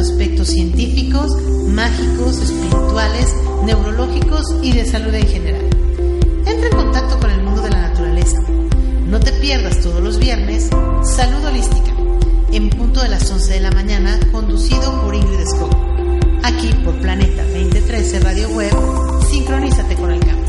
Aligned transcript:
Aspectos 0.00 0.48
científicos, 0.48 1.36
mágicos, 1.68 2.38
espirituales, 2.38 3.26
neurológicos 3.64 4.56
y 4.62 4.72
de 4.72 4.84
salud 4.84 5.14
en 5.14 5.26
general. 5.26 5.68
Entra 6.46 6.68
en 6.70 6.76
contacto 6.76 7.18
con 7.18 7.30
el 7.30 7.42
mundo 7.42 7.62
de 7.62 7.70
la 7.70 7.88
naturaleza. 7.88 8.38
No 9.06 9.20
te 9.20 9.32
pierdas 9.32 9.80
todos 9.80 10.02
los 10.02 10.18
viernes 10.18 10.70
Salud 11.02 11.44
Holística, 11.44 11.92
en 12.52 12.70
punto 12.70 13.02
de 13.02 13.08
las 13.08 13.30
11 13.30 13.54
de 13.54 13.60
la 13.60 13.70
mañana, 13.70 14.18
conducido 14.32 15.02
por 15.02 15.14
Ingrid 15.14 15.46
Scott. 15.46 15.76
Aquí 16.42 16.72
por 16.84 16.94
Planeta 17.00 17.42
2013 17.44 18.20
Radio 18.20 18.48
Web, 18.50 18.72
sincronízate 19.30 19.94
con 19.94 20.10
el 20.10 20.20
cambio. 20.20 20.47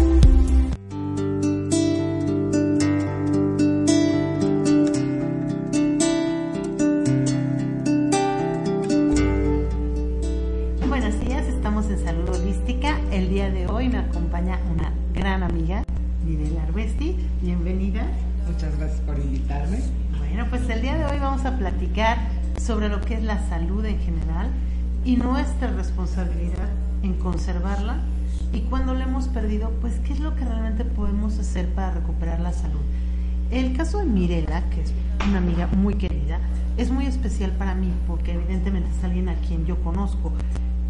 Platicar 21.59 22.17
sobre 22.59 22.89
lo 22.89 23.01
que 23.01 23.15
es 23.15 23.23
la 23.23 23.47
salud 23.49 23.85
en 23.85 23.99
general 23.99 24.49
y 25.05 25.17
nuestra 25.17 25.69
responsabilidad 25.71 26.69
en 27.03 27.13
conservarla 27.15 27.97
y 28.53 28.61
cuando 28.61 28.93
la 28.93 29.03
hemos 29.03 29.27
perdido, 29.27 29.71
pues 29.81 29.95
qué 30.05 30.13
es 30.13 30.19
lo 30.19 30.35
que 30.35 30.45
realmente 30.45 30.85
podemos 30.85 31.37
hacer 31.37 31.67
para 31.69 31.91
recuperar 31.91 32.39
la 32.39 32.53
salud. 32.53 32.79
El 33.51 33.75
caso 33.75 33.99
de 33.99 34.05
Mirela, 34.05 34.63
que 34.69 34.81
es 34.81 34.93
una 35.27 35.39
amiga 35.39 35.67
muy 35.67 35.95
querida, 35.95 36.39
es 36.77 36.91
muy 36.91 37.05
especial 37.05 37.51
para 37.51 37.75
mí 37.75 37.91
porque 38.07 38.33
evidentemente 38.33 38.89
es 38.97 39.03
alguien 39.03 39.29
a 39.29 39.35
quien 39.35 39.65
yo 39.65 39.75
conozco, 39.83 40.31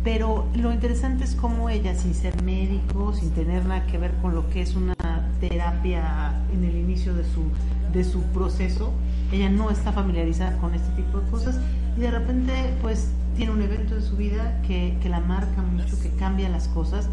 pero 0.03 0.47
lo 0.55 0.71
interesante 0.71 1.23
es 1.23 1.35
cómo 1.35 1.69
ella, 1.69 1.95
sin 1.95 2.13
ser 2.13 2.41
médico, 2.43 3.13
sin 3.13 3.31
tener 3.31 3.65
nada 3.65 3.85
que 3.87 3.97
ver 3.97 4.13
con 4.21 4.35
lo 4.35 4.49
que 4.49 4.61
es 4.61 4.75
una 4.75 4.95
terapia 5.41 6.33
en 6.53 6.63
el 6.63 6.75
inicio 6.75 7.13
de 7.13 7.23
su, 7.23 7.43
de 7.91 8.03
su 8.03 8.21
proceso, 8.23 8.93
ella 9.31 9.49
no 9.49 9.69
está 9.69 9.91
familiarizada 9.91 10.57
con 10.57 10.73
este 10.73 10.89
tipo 11.01 11.19
de 11.19 11.29
cosas 11.29 11.59
y 11.97 12.01
de 12.01 12.11
repente 12.11 12.51
pues 12.81 13.09
tiene 13.35 13.51
un 13.51 13.61
evento 13.61 13.95
en 13.95 14.01
su 14.03 14.17
vida 14.17 14.59
que, 14.67 14.97
que 15.01 15.09
la 15.09 15.19
marca 15.19 15.61
mucho, 15.61 15.99
que 16.01 16.09
cambia 16.11 16.49
las 16.49 16.67
cosas. 16.67 17.07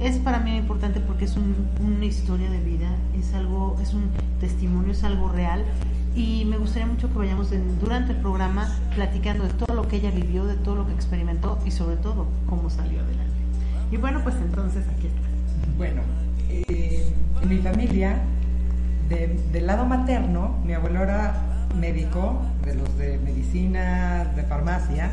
Es 0.00 0.16
para 0.18 0.38
mí 0.38 0.56
importante 0.56 1.00
porque 1.00 1.24
es 1.24 1.36
un- 1.36 1.54
una 1.84 2.04
historia 2.04 2.48
de 2.50 2.60
vida, 2.60 2.88
es 3.18 3.34
algo, 3.34 3.76
es 3.82 3.94
un 3.94 4.04
testimonio, 4.40 4.92
es 4.92 5.02
algo 5.04 5.28
real 5.28 5.64
y 6.14 6.44
me 6.46 6.56
gustaría 6.56 6.86
mucho 6.86 7.08
que 7.12 7.18
vayamos 7.18 7.52
en- 7.52 7.78
durante 7.80 8.12
el 8.12 8.18
programa 8.18 8.68
platicando 8.94 9.44
de 9.44 9.50
todo 9.54 9.74
lo 9.74 9.86
que 9.88 9.96
ella 9.96 10.10
vivió, 10.10 10.44
de 10.46 10.54
todo 10.54 10.76
lo 10.76 10.86
que 10.86 10.92
experimentó 10.94 11.58
y 11.66 11.70
sobre 11.72 11.96
todo 11.96 12.26
cómo 12.48 12.70
salió 12.70 13.00
adelante. 13.00 13.24
Y 13.90 13.96
bueno, 13.96 14.20
pues 14.22 14.36
entonces 14.36 14.84
aquí 14.96 15.08
está. 15.08 15.20
Bueno, 15.76 16.02
eh, 16.48 17.12
en 17.42 17.48
mi 17.48 17.58
familia, 17.58 18.20
de- 19.08 19.38
del 19.52 19.66
lado 19.66 19.84
materno, 19.86 20.56
mi 20.64 20.74
abuelo 20.74 21.02
era 21.02 21.40
médico, 21.74 22.40
de 22.64 22.74
los 22.74 22.98
de 22.98 23.18
medicina, 23.18 24.24
de 24.36 24.42
farmacia, 24.42 25.10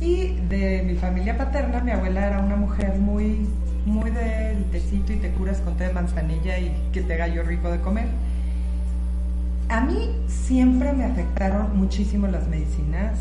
y 0.00 0.34
de 0.48 0.82
mi 0.84 0.96
familia 0.96 1.38
paterna, 1.38 1.80
mi 1.80 1.92
abuela 1.92 2.26
era 2.26 2.40
una 2.40 2.56
mujer 2.56 2.98
muy, 2.98 3.46
muy 3.86 4.10
del 4.10 4.64
tecito 4.72 5.12
y 5.12 5.16
te 5.16 5.30
curas 5.30 5.60
con 5.60 5.76
té 5.76 5.86
de 5.86 5.92
manzanilla 5.92 6.58
y 6.58 6.74
que 6.92 7.02
te 7.02 7.16
gallo 7.16 7.44
rico 7.44 7.70
de 7.70 7.80
comer. 7.80 8.08
A 9.68 9.80
mí 9.80 10.10
siempre 10.26 10.92
me 10.92 11.04
afectaron 11.04 11.76
muchísimo 11.76 12.26
las 12.26 12.48
medicinas. 12.48 13.16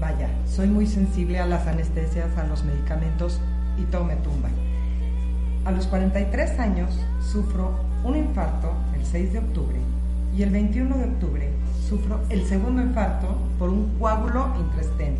Vaya, 0.00 0.28
soy 0.46 0.66
muy 0.66 0.86
sensible 0.86 1.38
a 1.38 1.46
las 1.46 1.66
anestesias, 1.66 2.36
a 2.36 2.44
los 2.44 2.64
medicamentos 2.64 3.40
y 3.80 3.84
todo 3.84 4.04
me 4.04 4.16
tumba. 4.16 4.48
A 5.64 5.70
los 5.70 5.86
43 5.86 6.58
años 6.58 6.98
sufro 7.20 7.72
un 8.04 8.16
infarto 8.16 8.72
el 8.96 9.04
6 9.04 9.32
de 9.34 9.38
octubre 9.38 9.76
y 10.36 10.42
el 10.42 10.50
21 10.50 10.96
de 10.96 11.04
octubre 11.04 11.48
sufro 11.88 12.20
el 12.28 12.44
segundo 12.44 12.82
infarto 12.82 13.36
por 13.58 13.70
un 13.70 13.98
coágulo 13.98 14.54
intestino. 14.58 15.16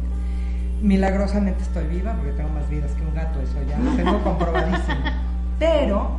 Milagrosamente 0.83 1.63
estoy 1.63 1.87
viva 1.87 2.13
porque 2.15 2.33
tengo 2.33 2.51
más 2.51 2.69
vidas 2.69 2.93
que 2.93 3.03
un 3.03 3.15
gato, 3.15 3.41
eso 3.41 3.57
ya 3.69 3.79
lo 3.79 3.91
tengo 3.93 4.23
comprobadísimo. 4.23 4.97
Pero, 5.59 6.11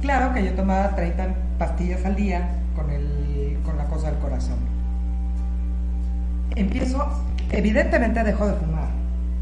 claro 0.00 0.32
que 0.32 0.44
yo 0.44 0.52
tomaba 0.52 0.94
30 0.94 1.34
pastillas 1.58 2.04
al 2.06 2.16
día 2.16 2.48
con, 2.74 2.90
el, 2.90 3.58
con 3.64 3.76
la 3.76 3.84
cosa 3.84 4.10
del 4.10 4.20
corazón. 4.20 4.56
Empiezo, 6.56 7.06
evidentemente 7.50 8.22
dejo 8.22 8.46
de 8.46 8.54
fumar, 8.54 8.88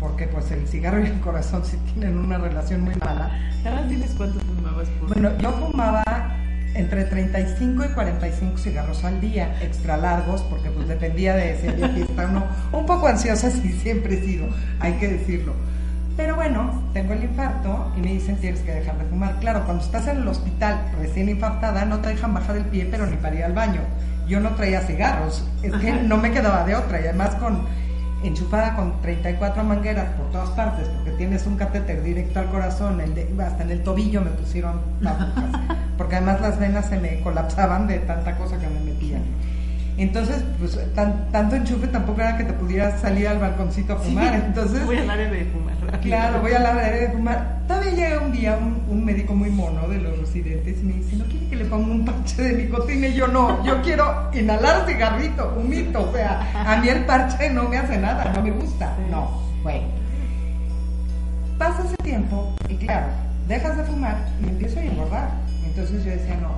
porque 0.00 0.26
pues 0.26 0.50
el 0.50 0.66
cigarro 0.66 1.00
y 1.00 1.06
el 1.06 1.20
corazón 1.20 1.64
sí 1.64 1.76
tienen 1.92 2.18
una 2.18 2.38
relación 2.38 2.80
muy 2.80 2.94
mala. 2.96 3.30
Ahora 3.64 3.84
diles 3.84 4.14
cuánto 4.16 4.40
fumabas 4.40 4.88
por 4.88 5.08
Bueno, 5.10 5.38
yo 5.38 5.52
fumaba 5.52 6.41
entre 6.74 7.04
35 7.04 7.84
y 7.84 7.88
45 7.88 8.58
cigarros 8.58 9.04
al 9.04 9.20
día, 9.20 9.56
extra 9.62 9.96
largos, 9.96 10.42
porque 10.42 10.70
pues 10.70 10.88
dependía 10.88 11.34
de 11.34 11.56
si 11.58 11.68
había 11.68 11.88
fiesta 11.90 12.24
o 12.24 12.28
no. 12.28 12.44
Un 12.72 12.86
poco 12.86 13.06
ansiosa 13.08 13.50
sí 13.50 13.72
siempre 13.82 14.14
he 14.18 14.22
sido, 14.24 14.46
hay 14.80 14.94
que 14.94 15.08
decirlo. 15.08 15.52
Pero 16.16 16.36
bueno, 16.36 16.82
tengo 16.92 17.14
el 17.14 17.24
infarto 17.24 17.90
y 17.96 18.00
me 18.00 18.08
dicen 18.12 18.36
tienes 18.36 18.60
que 18.60 18.72
dejar 18.74 18.98
de 18.98 19.04
fumar. 19.06 19.38
Claro, 19.40 19.64
cuando 19.64 19.82
estás 19.82 20.06
en 20.08 20.18
el 20.18 20.28
hospital 20.28 20.78
recién 20.98 21.28
infartada 21.30 21.84
no 21.86 22.00
te 22.00 22.10
dejan 22.10 22.34
bajar 22.34 22.56
el 22.56 22.64
pie, 22.66 22.86
pero 22.90 23.06
ni 23.06 23.16
para 23.16 23.34
ir 23.36 23.44
al 23.44 23.54
baño. 23.54 23.80
Yo 24.28 24.38
no 24.40 24.50
traía 24.50 24.80
cigarros, 24.82 25.48
es 25.62 25.72
que 25.74 25.92
no 25.92 26.16
me 26.18 26.30
quedaba 26.30 26.64
de 26.64 26.74
otra 26.76 27.00
y 27.00 27.04
además 27.04 27.34
con 27.36 27.66
enchufada 28.22 28.76
con 28.76 29.00
34 29.02 29.64
mangueras 29.64 30.04
por 30.14 30.30
todas 30.30 30.50
partes, 30.50 30.86
porque 30.88 31.10
tienes 31.12 31.44
un 31.46 31.56
catéter 31.56 32.02
directo 32.04 32.38
al 32.38 32.50
corazón, 32.50 33.00
el 33.00 33.14
de- 33.16 33.28
hasta 33.44 33.64
en 33.64 33.70
el 33.72 33.82
tobillo 33.82 34.20
me 34.20 34.30
pusieron 34.30 34.80
agujas, 35.04 35.60
porque 36.02 36.16
además 36.16 36.40
las 36.40 36.58
venas 36.58 36.86
se 36.86 36.98
me 36.98 37.20
colapsaban 37.20 37.86
de 37.86 38.00
tanta 38.00 38.36
cosa 38.36 38.58
que 38.58 38.66
me 38.66 38.80
metían. 38.80 39.22
Entonces, 39.98 40.42
pues 40.58 40.76
tan- 40.94 41.30
tanto 41.30 41.54
enchufe 41.54 41.86
tampoco 41.86 42.20
era 42.22 42.36
que 42.36 42.42
te 42.44 42.52
pudieras 42.54 43.00
salir 43.00 43.28
al 43.28 43.38
balconcito 43.38 43.92
a 43.92 43.96
fumar, 43.98 44.34
entonces... 44.46 44.84
Voy 44.84 44.96
al 44.98 45.08
área 45.10 45.30
de 45.30 45.44
fumar. 45.44 46.00
Claro, 46.00 46.40
voy 46.40 46.52
a 46.52 46.58
la 46.58 46.70
área 46.70 46.90
de 47.02 47.08
fumar. 47.10 47.58
Todavía 47.68 47.90
llega 47.92 48.20
un 48.20 48.32
día 48.32 48.58
un, 48.60 48.82
un 48.88 49.04
médico 49.04 49.32
muy 49.34 49.50
mono 49.50 49.86
de 49.88 49.98
los 49.98 50.18
residentes 50.18 50.80
y 50.80 50.82
me 50.82 50.92
dice, 50.94 51.16
¿no 51.16 51.24
quiere 51.26 51.46
que 51.46 51.56
le 51.56 51.64
ponga 51.66 51.86
un 51.92 52.04
parche 52.04 52.42
de 52.42 52.64
nicotina? 52.64 53.06
Y 53.06 53.14
yo 53.14 53.28
no, 53.28 53.62
yo 53.64 53.80
quiero 53.82 54.30
inhalar 54.32 54.86
cigarrito, 54.88 55.54
humito. 55.56 56.08
O 56.10 56.12
sea, 56.12 56.50
a 56.66 56.76
mí 56.80 56.88
el 56.88 57.04
parche 57.04 57.50
no 57.50 57.68
me 57.68 57.78
hace 57.78 57.96
nada, 57.98 58.32
no 58.34 58.42
me 58.42 58.50
gusta. 58.50 58.96
No, 59.10 59.40
bueno. 59.62 59.86
Pasa 61.58 61.84
ese 61.84 61.96
tiempo 62.02 62.56
y 62.68 62.74
claro, 62.76 63.06
dejas 63.46 63.76
de 63.76 63.84
fumar 63.84 64.16
y 64.42 64.48
empiezo 64.48 64.80
a 64.80 64.82
engordar. 64.82 65.30
Entonces 65.74 66.04
yo 66.04 66.10
decía, 66.10 66.36
no, 66.36 66.50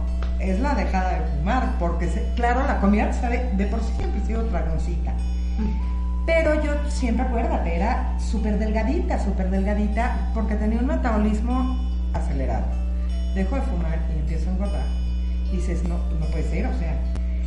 es 0.44 0.58
la 0.58 0.74
dejada 0.74 1.20
de 1.20 1.26
fumar, 1.38 1.76
porque 1.78 2.08
se- 2.08 2.26
claro, 2.34 2.64
la 2.66 2.80
comida 2.80 3.12
sabe, 3.12 3.50
de 3.56 3.66
por 3.66 3.80
sí 3.80 3.92
siempre 3.96 4.20
he 4.20 4.26
sido 4.26 4.42
tragoncita. 4.46 5.12
Pero 6.26 6.60
yo 6.64 6.72
siempre 6.88 7.24
acuérdate, 7.24 7.76
era 7.76 8.18
súper 8.18 8.58
delgadita, 8.58 9.22
súper 9.22 9.50
delgadita, 9.50 10.30
porque 10.34 10.54
tenía 10.56 10.80
un 10.80 10.86
metabolismo 10.86 11.78
acelerado. 12.12 12.64
Dejo 13.34 13.54
de 13.56 13.62
fumar 13.62 13.98
y 14.14 14.18
empiezo 14.20 14.48
a 14.48 14.52
engordar. 14.54 14.82
Dices, 15.52 15.84
no, 15.84 15.96
no 16.18 16.26
puede 16.26 16.44
ser, 16.50 16.66
o 16.66 16.76
sea, 16.78 16.96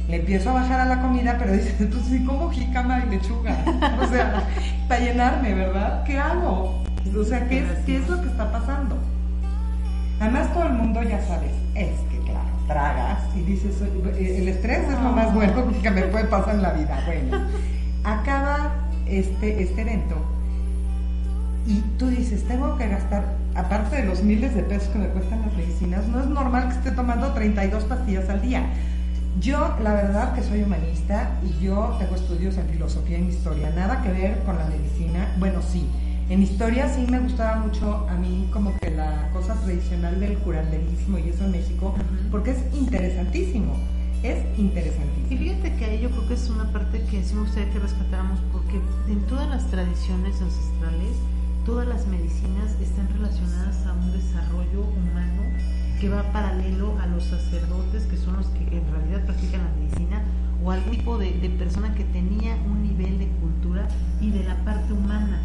le 0.08 0.18
empiezo 0.18 0.52
a 0.52 0.54
bajar 0.54 0.80
a 0.80 0.86
la 0.86 1.02
comida, 1.02 1.36
pero 1.38 1.52
dices, 1.54 1.74
pues 1.92 2.06
sí, 2.06 2.24
como 2.24 2.50
jícama 2.50 3.04
y 3.06 3.10
lechuga. 3.10 3.58
O 4.02 4.08
sea, 4.08 4.44
para 4.88 5.02
llenarme, 5.02 5.54
¿verdad? 5.54 6.04
¿Qué 6.06 6.18
hago? 6.18 6.84
O 7.20 7.24
sea, 7.26 7.46
¿qué 7.50 7.60
es, 7.60 7.66
¿qué 7.86 7.98
es 7.98 8.08
lo 8.08 8.22
que 8.22 8.28
está 8.30 8.50
pasando? 8.52 8.96
Además, 10.20 10.54
todo 10.54 10.64
el 10.64 10.74
mundo 10.74 11.04
ya 11.04 11.22
sabes, 11.26 11.52
es 11.76 12.00
que 12.10 12.20
claro, 12.26 12.50
tragas 12.68 13.20
y 13.36 13.42
dices, 13.42 13.82
el 13.82 14.48
estrés 14.48 14.88
es 14.90 15.02
lo 15.02 15.12
más 15.12 15.34
bueno 15.34 15.66
que 15.82 15.92
me 15.92 16.04
puede 16.04 16.26
pasar 16.26 16.56
en 16.56 16.62
la 16.64 16.74
vida. 16.74 17.04
Bueno, 17.06 17.38
acaba 18.04 18.74
este, 19.06 19.62
este 19.62 19.82
evento 19.82 20.16
y 21.68 21.82
tú 22.00 22.08
dices, 22.08 22.46
tengo 22.48 22.78
que 22.78 22.88
gastar, 22.88 23.36
aparte 23.54 23.98
de 23.98 24.06
los 24.06 24.24
miles 24.24 24.56
de 24.56 24.64
pesos 24.64 24.88
que 24.90 25.00
me 25.00 25.08
cuestan 25.08 25.42
las 25.42 25.54
medicinas, 25.54 26.08
no 26.08 26.22
es 26.22 26.28
normal 26.28 26.70
que 26.70 26.76
esté 26.76 26.92
tomando 26.92 27.34
32 27.34 27.84
pastillas 27.84 28.30
al 28.30 28.42
día. 28.42 28.64
Yo, 29.42 29.76
la 29.84 29.94
verdad 29.94 30.34
que 30.34 30.42
soy 30.42 30.64
humanista 30.64 31.32
y 31.44 31.64
yo 31.64 31.96
tengo 32.00 32.16
estudios 32.16 32.58
en 32.58 32.68
filosofía 32.70 33.20
y 33.20 33.22
en 33.24 33.30
historia, 33.30 33.70
nada 33.76 34.02
que 34.02 34.12
ver 34.12 34.40
con 34.46 34.58
la 34.58 34.66
medicina. 34.66 35.36
Bueno, 35.38 35.62
sí, 35.62 35.88
en 36.30 36.44
historia 36.44 36.90
sí 36.90 37.06
me 37.10 37.20
gustaba 37.20 37.62
mucho 37.62 38.06
a 38.10 38.16
mí 38.16 38.50
como 38.52 38.78
que 38.78 38.92
la 38.92 39.30
cosa 39.32 39.54
tradicional 39.62 40.20
del 40.20 40.38
curanderismo 40.40 41.18
y 41.18 41.30
eso 41.30 41.46
en 41.46 41.52
México, 41.52 41.96
porque 42.30 42.52
es 42.52 42.58
interesantísimo, 42.74 43.76
es 44.24 44.44
interesantísimo. 44.58 45.28
Y 45.30 45.38
fíjate 45.38 45.76
que 45.78 45.86
ahí 45.86 46.02
yo 46.02 46.10
creo 46.10 46.28
que 46.28 46.34
es 46.34 46.50
una 46.50 46.72
parte 46.72 47.02
que 47.10 47.24
sí 47.24 47.34
me 47.34 47.42
gustaría 47.42 47.72
que 47.72 47.80
rescatáramos, 47.80 48.40
porque 48.52 48.82
en 49.10 49.22
todas 49.28 49.50
las 49.50 49.68
tradiciones 49.68 50.42
ancestrales, 50.42 51.16
todas 51.66 51.88
las 51.88 52.06
medicinas 52.08 52.76
están 52.82 53.08
relacionadas 53.14 53.86
a 53.86 53.94
un 53.94 54.12
desarrollo 54.12 54.82
humano 54.82 55.44
que 56.02 56.10
va 56.10 56.24
paralelo 56.32 56.98
a 57.00 57.08
los 57.08 57.24
sacerdotes, 57.24 58.04
que 58.04 58.18
son 58.18 58.36
los 58.36 58.48
que 58.48 58.78
en 58.78 58.92
realidad 58.92 59.26
practican 59.26 59.64
la 59.64 59.72
medicina, 59.80 60.24
o 60.64 60.72
al 60.72 60.84
tipo 60.92 61.18
de, 61.18 61.32
persona 61.58 61.94
que 61.96 62.04
tenía 62.04 62.56
un 62.66 62.84
nivel 62.84 63.18
de 63.18 63.28
cultura 63.40 63.88
y 64.20 64.32
de 64.32 64.44
la 64.44 64.56
parte 64.66 64.92
humana. 64.92 65.42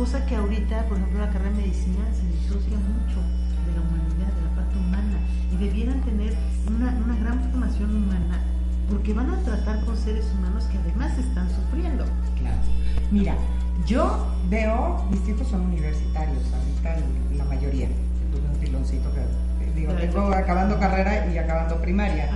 Cosa 0.00 0.24
que 0.24 0.34
ahorita, 0.34 0.86
por 0.88 0.96
ejemplo, 0.96 1.20
la 1.20 1.28
carrera 1.28 1.50
de 1.50 1.56
medicina 1.56 2.00
se 2.10 2.24
disocia 2.32 2.78
mucho 2.78 3.20
de 3.66 3.72
la 3.76 3.82
humanidad, 3.84 4.32
de 4.32 4.48
la 4.48 4.54
parte 4.56 4.78
humana, 4.78 5.18
y 5.52 5.56
debieran 5.62 6.00
tener 6.00 6.34
una, 6.68 6.96
una 7.04 7.20
gran 7.20 7.38
formación 7.50 7.94
humana, 7.94 8.40
porque 8.88 9.12
van 9.12 9.28
a 9.28 9.36
tratar 9.40 9.84
con 9.84 9.94
seres 9.98 10.24
humanos 10.32 10.64
que 10.72 10.78
además 10.78 11.18
están 11.18 11.50
sufriendo. 11.50 12.06
Claro. 12.38 12.56
Mira, 13.10 13.34
yo 13.84 14.26
veo, 14.48 15.04
mis 15.10 15.28
hijos 15.28 15.46
son 15.46 15.66
universitarios, 15.66 16.44
ahorita 16.50 17.06
la 17.36 17.44
mayoría 17.44 17.88
que 17.88 19.70
digo, 19.76 19.92
tengo 19.92 20.32
acabando 20.32 20.80
carrera 20.80 21.26
y 21.30 21.36
acabando 21.36 21.76
primaria, 21.82 22.30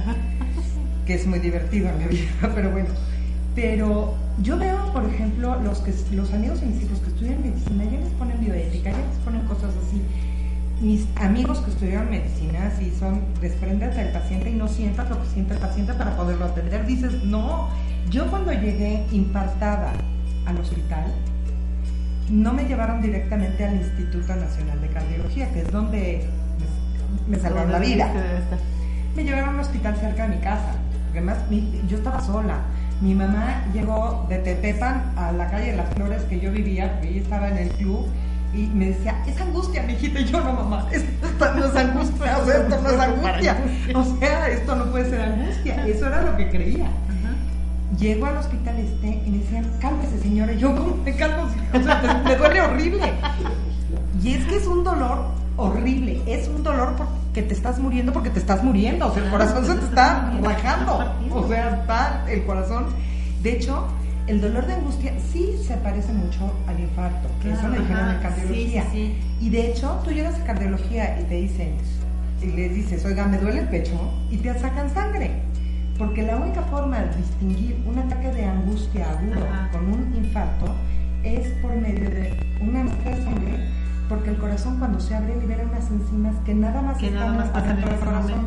que 1.07 1.15
es 1.15 1.27
muy 1.27 1.39
divertido 1.39 1.89
en 1.89 1.97
mi 1.97 2.05
vida, 2.09 2.31
pero 2.55 2.73
bueno. 2.73 2.91
Pero 3.55 4.15
yo 4.43 4.59
veo, 4.59 4.93
por 4.93 5.05
ejemplo, 5.05 5.61
los, 5.61 5.79
que, 5.79 5.95
los 6.13 6.33
amigos 6.33 6.61
y 6.63 6.67
mis 6.67 6.83
hijos 6.83 6.99
que 6.99 7.09
estudian 7.09 7.41
medicina, 7.41 7.85
ya 7.85 7.99
les 7.99 8.13
ponen 8.15 8.41
bioética, 8.41 8.91
ya 8.91 8.99
les 8.99 9.19
ponen 9.25 9.43
cosas 9.43 9.71
así. 9.87 10.03
Mis 10.81 11.07
amigos 11.17 11.59
que 11.61 11.71
estudian 11.71 12.11
medicina, 12.11 12.73
si 12.77 12.91
son, 12.91 13.21
desprendes 13.41 13.95
del 13.95 14.09
paciente 14.09 14.51
y 14.51 14.55
no 14.55 14.67
sientas 14.67 15.09
lo 15.09 15.23
que 15.23 15.29
siente 15.29 15.55
el 15.55 15.61
paciente 15.61 15.95
para 15.95 16.17
poderlo 16.17 16.47
atender, 16.47 16.85
dices, 16.85 17.23
no. 17.25 17.69
Yo 18.11 18.29
cuando 18.29 18.53
llegué 18.53 19.07
infartada 19.13 19.93
al 20.47 20.59
hospital, 20.59 21.07
no 22.31 22.53
me 22.53 22.65
llevaron 22.65 23.03
directamente 23.03 23.65
al 23.65 23.77
Instituto 23.77 24.35
Nacional 24.35 24.81
de 24.81 24.89
Cardiología, 24.89 25.53
que 25.53 25.61
es 25.61 25.71
donde 25.71 26.27
me, 27.29 27.39
salvaron 27.39 27.71
la 27.71 27.79
vida. 27.79 28.13
Me 29.15 29.23
llevaron 29.23 29.51
a 29.51 29.53
un 29.53 29.61
hospital 29.61 29.97
cerca 29.97 30.27
de 30.29 30.37
mi 30.37 30.43
casa, 30.43 30.75
porque 31.05 31.19
además 31.19 31.39
yo 31.89 31.99
estaba 31.99 32.21
sola. 32.21 32.59
Mi 33.01 33.15
mamá 33.15 33.65
llegó 33.73 34.27
de 34.29 34.39
Tepepan 34.39 35.13
a 35.17 35.33
la 35.33 35.51
calle 35.51 35.73
de 35.73 35.77
las 35.77 35.93
Flores 35.95 36.23
que 36.25 36.41
yo 36.41 36.51
vivía, 36.53 36.93
porque 36.93 37.11
ella 37.11 37.21
estaba 37.21 37.49
en 37.49 37.59
el 37.59 37.69
club, 37.71 38.07
y 38.55 38.67
me 38.69 38.87
decía, 38.87 39.23
es 39.27 39.41
angustia, 39.41 39.83
mi 39.83 39.95
hijita, 39.95 40.21
y 40.21 40.25
yo 40.27 40.41
no, 40.41 40.53
mamá, 40.53 40.87
esto 40.93 41.55
no 41.55 41.67
es 41.67 41.77
angustia, 41.77 42.39
o 42.39 42.47
sea, 42.47 42.57
esto 42.59 42.81
no 42.81 42.91
es 42.91 43.01
angustia, 43.01 43.57
o 43.95 44.05
sea, 44.19 44.49
esto 44.49 44.77
no 44.77 44.85
puede 44.87 45.11
ser 45.11 45.21
angustia, 45.23 45.87
eso 45.87 46.07
era 46.07 46.23
lo 46.23 46.37
que 46.37 46.51
creía. 46.51 46.87
Llego 47.99 48.27
al 48.27 48.39
hospital 48.39 48.77
este 48.79 49.23
y 49.25 49.31
me 49.31 49.39
decían, 49.39 49.71
cálmese 49.81 50.19
señora. 50.19 50.53
Y 50.53 50.59
yo, 50.59 50.75
¿cómo 50.75 50.97
me 51.05 51.15
calmo? 51.15 51.49
O 51.73 51.81
sea, 51.81 52.23
me 52.25 52.35
duele 52.35 52.61
horrible. 52.61 53.13
Y 54.21 54.35
es 54.35 54.45
que 54.47 54.57
es 54.57 54.67
un 54.67 54.83
dolor 54.83 55.27
horrible. 55.57 56.21
Es 56.27 56.49
un 56.49 56.63
dolor 56.63 56.95
porque 56.97 57.43
te 57.43 57.55
estás 57.55 57.79
muriendo, 57.79 58.13
porque 58.13 58.31
te 58.31 58.39
estás 58.39 58.63
muriendo. 58.63 59.09
O 59.09 59.15
sea, 59.15 59.25
el 59.25 59.31
corazón 59.31 59.67
se 59.67 59.75
te 59.75 59.85
está 59.85 60.33
rajando. 60.43 61.15
O 61.33 61.49
sea, 61.49 61.77
está 61.81 62.25
el 62.29 62.45
corazón. 62.45 62.87
De 63.43 63.53
hecho, 63.53 63.87
el 64.27 64.41
dolor 64.41 64.67
de 64.67 64.75
angustia 64.75 65.13
sí 65.33 65.55
se 65.67 65.75
parece 65.77 66.13
mucho 66.13 66.51
al 66.67 66.81
infarto, 66.81 67.29
que 67.43 67.53
eso 67.53 67.69
lo 67.69 67.79
dijeron 67.79 68.11
en 68.11 68.19
cardiología. 68.21 68.85
Y 69.41 69.51
de 69.51 69.71
hecho, 69.71 70.01
tú 70.05 70.13
llegas 70.13 70.41
a 70.41 70.45
cardiología 70.45 71.21
y 71.21 71.25
te 71.25 71.35
dicen, 71.35 71.75
y 72.41 72.47
les 72.47 72.75
dices, 72.75 73.05
oiga, 73.05 73.27
me 73.27 73.39
duele 73.39 73.61
el 73.61 73.69
pecho, 73.69 73.93
y 74.31 74.39
te 74.39 74.59
sacan 74.59 74.89
sangre. 74.93 75.31
Porque 75.99 76.23
la 76.23 76.37
única 76.37 76.63
forma 76.63 77.01
de 77.01 77.17
distinguir 77.17 77.81
un 77.87 77.99
ataque 77.99 78.33
de 78.33 78.45
angustia 78.47 79.11
agudo 79.11 79.47
con 79.71 79.93
un 79.93 80.15
infarto 80.17 80.75
es 81.23 81.47
por 81.63 81.77
medio 81.77 82.11
de 82.11 82.57
una 82.61 82.83
muestra 82.83 83.17
de 83.17 83.25
sangre, 83.25 83.69
porque 84.09 84.31
el 84.31 84.37
corazón 84.37 84.79
cuando 84.79 85.01
se 85.01 85.15
abre 85.15 85.41
libera 85.41 85.65
unas 85.65 85.91
enzimas 85.91 86.35
que 86.45 86.55
nada 86.55 86.83
más 86.83 87.03
están 87.03 87.39
adentro 87.55 87.91
del 87.91 88.01
corazón. 88.01 88.47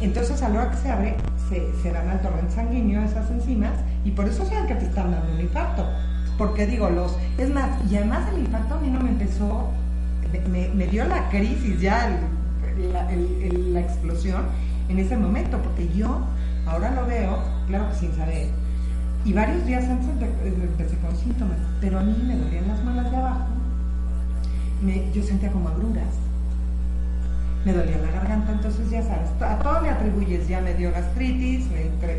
Entonces 0.00 0.42
a 0.42 0.48
la 0.48 0.60
hora 0.60 0.70
que 0.70 0.76
se 0.76 0.90
abre, 0.90 1.16
se, 1.48 1.72
se 1.82 1.92
dan 1.92 2.08
al 2.08 2.20
torrente 2.20 2.54
sanguíneo 2.54 3.02
esas 3.02 3.30
enzimas 3.30 3.72
y 4.04 4.12
por 4.12 4.26
eso 4.28 4.44
saben 4.44 4.66
que 4.66 4.74
te 4.74 4.86
están 4.86 5.10
dando 5.10 5.32
un 5.32 5.40
infarto. 5.40 5.86
Porque 6.36 6.66
digo, 6.66 6.88
los... 6.88 7.16
Es 7.36 7.50
más, 7.50 7.70
y 7.90 7.96
además 7.96 8.28
el 8.32 8.40
infarto 8.40 8.74
a 8.74 8.78
mí 8.78 8.88
no 8.88 9.00
me 9.00 9.10
empezó, 9.10 9.70
me, 10.50 10.68
me 10.68 10.86
dio 10.86 11.04
la 11.04 11.28
crisis 11.30 11.80
ya, 11.80 12.16
la, 12.92 13.10
la 13.10 13.80
explosión 13.80 14.42
en 14.88 15.00
ese 15.00 15.16
momento, 15.16 15.58
porque 15.58 15.88
yo 15.92 16.22
Ahora 16.68 16.90
lo 16.90 17.06
veo, 17.06 17.38
claro 17.66 17.88
que 17.88 17.94
sin 17.94 18.14
saber. 18.14 18.48
Y 19.24 19.32
varios 19.32 19.64
días 19.64 19.84
antes 19.84 20.08
empecé 20.44 20.96
con 20.98 21.16
síntomas, 21.16 21.56
pero 21.80 21.98
a 21.98 22.02
mí 22.02 22.14
me 22.26 22.36
dolían 22.36 22.68
las 22.68 22.84
manos 22.84 23.10
de 23.10 23.16
abajo. 23.16 23.46
Yo 25.14 25.22
sentía 25.22 25.50
como 25.50 25.68
agruras. 25.68 26.14
Me 27.64 27.72
dolía 27.72 27.98
la 27.98 28.12
garganta, 28.12 28.52
entonces 28.52 28.88
ya 28.90 29.02
sabes, 29.02 29.30
a 29.40 29.58
todo 29.58 29.80
le 29.82 29.90
atribuyes, 29.90 30.48
ya 30.48 30.60
me 30.60 30.74
dio 30.74 30.92
gastritis, 30.92 31.66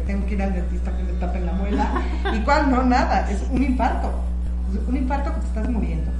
tengo 0.06 0.25
que 0.25 0.33
ir 0.33 0.41
al 0.44 0.53
dentista 0.53 0.95
que 0.95 1.03
me 1.03 1.13
tapen 1.13 1.45
la 1.45 1.53
muela. 1.53 1.89
¿Y 2.35 2.39
cuál? 2.41 2.69
No, 2.69 2.83
nada, 2.83 3.29
es 3.31 3.44
un 3.50 3.63
infarto. 3.63 4.11
Un 4.88 4.97
infarto 4.97 5.33
que 5.33 5.39
te 5.39 5.47
estás 5.47 5.69
muriendo. 5.69 6.11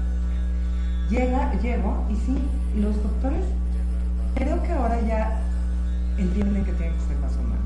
Llega, 1.10 1.54
llego 1.62 2.06
y 2.10 2.16
sí, 2.16 2.38
los 2.80 2.96
doctores 2.96 3.46
creo 4.36 4.62
que 4.64 4.72
ahora 4.72 5.02
ya 5.02 5.42
entienden 6.18 6.64
que 6.64 6.72
tienen 6.74 6.96
que 6.96 7.02
ser 7.02 7.18
más 7.18 7.36
humanos 7.36 7.60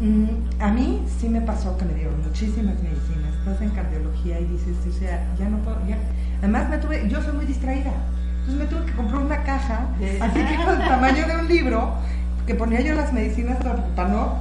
Mm, 0.00 0.62
a 0.62 0.70
mí 0.70 1.02
sí 1.18 1.28
me 1.28 1.40
pasó 1.40 1.76
que 1.76 1.84
me 1.84 1.94
dieron 1.94 2.22
muchísimas 2.22 2.76
medicinas. 2.80 3.34
Estás 3.40 3.60
en 3.62 3.70
cardiología 3.70 4.38
y 4.38 4.44
dices, 4.44 4.76
o 4.88 4.92
sea, 4.92 5.26
ya 5.36 5.48
no 5.48 5.58
puedo, 5.58 5.76
ya. 5.88 5.98
Además, 6.38 6.68
me 6.68 6.78
tuve, 6.78 7.08
yo 7.08 7.22
soy 7.22 7.34
muy 7.34 7.46
distraída. 7.46 7.92
Entonces 8.40 8.54
me 8.54 8.66
tuve 8.66 8.86
que 8.86 8.96
comprar 8.96 9.22
una 9.22 9.42
caja, 9.42 9.86
así 10.20 10.44
que 10.44 10.56
con 10.56 10.80
el 10.80 10.88
tamaño 10.88 11.26
de 11.26 11.36
un 11.36 11.48
libro, 11.48 11.94
que 12.46 12.54
ponía 12.54 12.80
yo 12.80 12.94
las 12.94 13.12
medicinas 13.12 13.58
para 13.94 14.08
no 14.08 14.38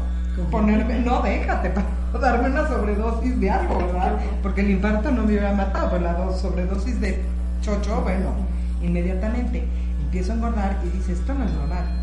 ponerme, 0.52 1.00
no, 1.00 1.22
déjate, 1.22 1.72
para 1.72 1.88
darme 2.22 2.50
una 2.50 2.68
sobredosis 2.68 3.40
de 3.40 3.52
algo, 3.52 3.78
¿verdad? 3.78 4.18
Porque 4.42 4.62
el 4.62 4.70
infarto 4.70 5.12
no 5.12 5.24
me 5.24 5.30
hubiera 5.30 5.54
matado, 5.54 5.90
pero 5.92 6.04
la 6.04 6.32
sobredosis 6.38 7.02
de 7.02 7.22
chocho, 7.62 8.02
bueno, 8.02 8.34
inmediatamente 8.82 9.68
empiezo 10.00 10.32
a 10.32 10.36
engordar 10.36 10.78
y 10.84 10.98
dices, 10.98 11.20
esto 11.20 11.34
no 11.34 11.44
es 11.44 11.52
normal 11.52 11.98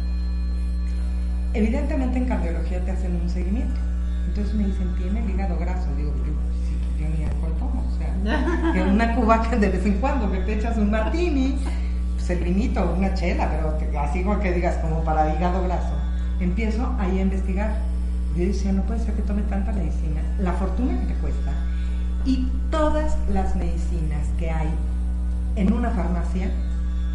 Evidentemente 1.55 2.19
en 2.19 2.27
cardiología 2.27 2.85
te 2.85 2.91
hacen 2.91 3.15
un 3.15 3.31
seguimiento. 3.31 3.81
Entonces 4.27 4.55
me 4.55 4.67
dicen, 4.67 4.93
tiene 4.97 5.23
el 5.25 5.31
hígado 5.31 5.57
graso. 5.57 5.87
Digo, 5.97 6.13
yo, 7.21 7.49
tomo. 7.59 7.85
O 7.87 7.99
sea, 7.99 8.73
que 8.73 8.83
una 8.83 9.15
cubaca 9.15 9.57
de 9.57 9.69
vez 9.69 9.85
en 9.87 9.95
cuando 9.95 10.31
que 10.31 10.39
te 10.39 10.55
echas 10.55 10.77
un 10.77 10.91
martini, 10.91 11.59
pues 12.17 12.31
el 12.31 12.45
vinito, 12.45 12.95
una 12.97 13.15
chela, 13.15 13.51
pero 13.51 14.01
así 14.01 14.23
como 14.23 14.41
que 14.41 14.53
digas, 14.53 14.77
como 14.77 15.05
para 15.05 15.35
hígado 15.35 15.63
graso. 15.65 15.95
Empiezo 16.41 16.95
ahí 16.99 17.19
a 17.19 17.23
investigar. 17.23 17.77
Yo 18.37 18.45
decía, 18.45 18.73
no 18.73 18.83
puede 18.83 19.01
ser 19.01 19.15
que 19.15 19.23
tome 19.23 19.43
tanta 19.43 19.73
medicina. 19.73 20.21
La 20.41 20.53
fortuna 20.53 20.99
que 21.01 21.07
te 21.07 21.15
cuesta. 21.15 21.53
Y 22.25 22.49
todas 22.71 23.17
las 23.33 23.55
medicinas 23.55 24.27
que 24.39 24.51
hay 24.51 24.71
en 25.57 25.73
una 25.73 25.91
farmacia, 25.91 26.51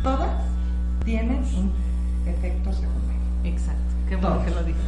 todas 0.03 0.29
tienen 1.03 1.43
un 1.57 1.73
efecto 2.25 2.71
secundario. 2.71 3.21
Exacto. 3.43 3.81
Qué 4.07 4.15
bueno 4.15 4.45
que 4.45 4.51
lo 4.51 4.63
dices. 4.63 4.81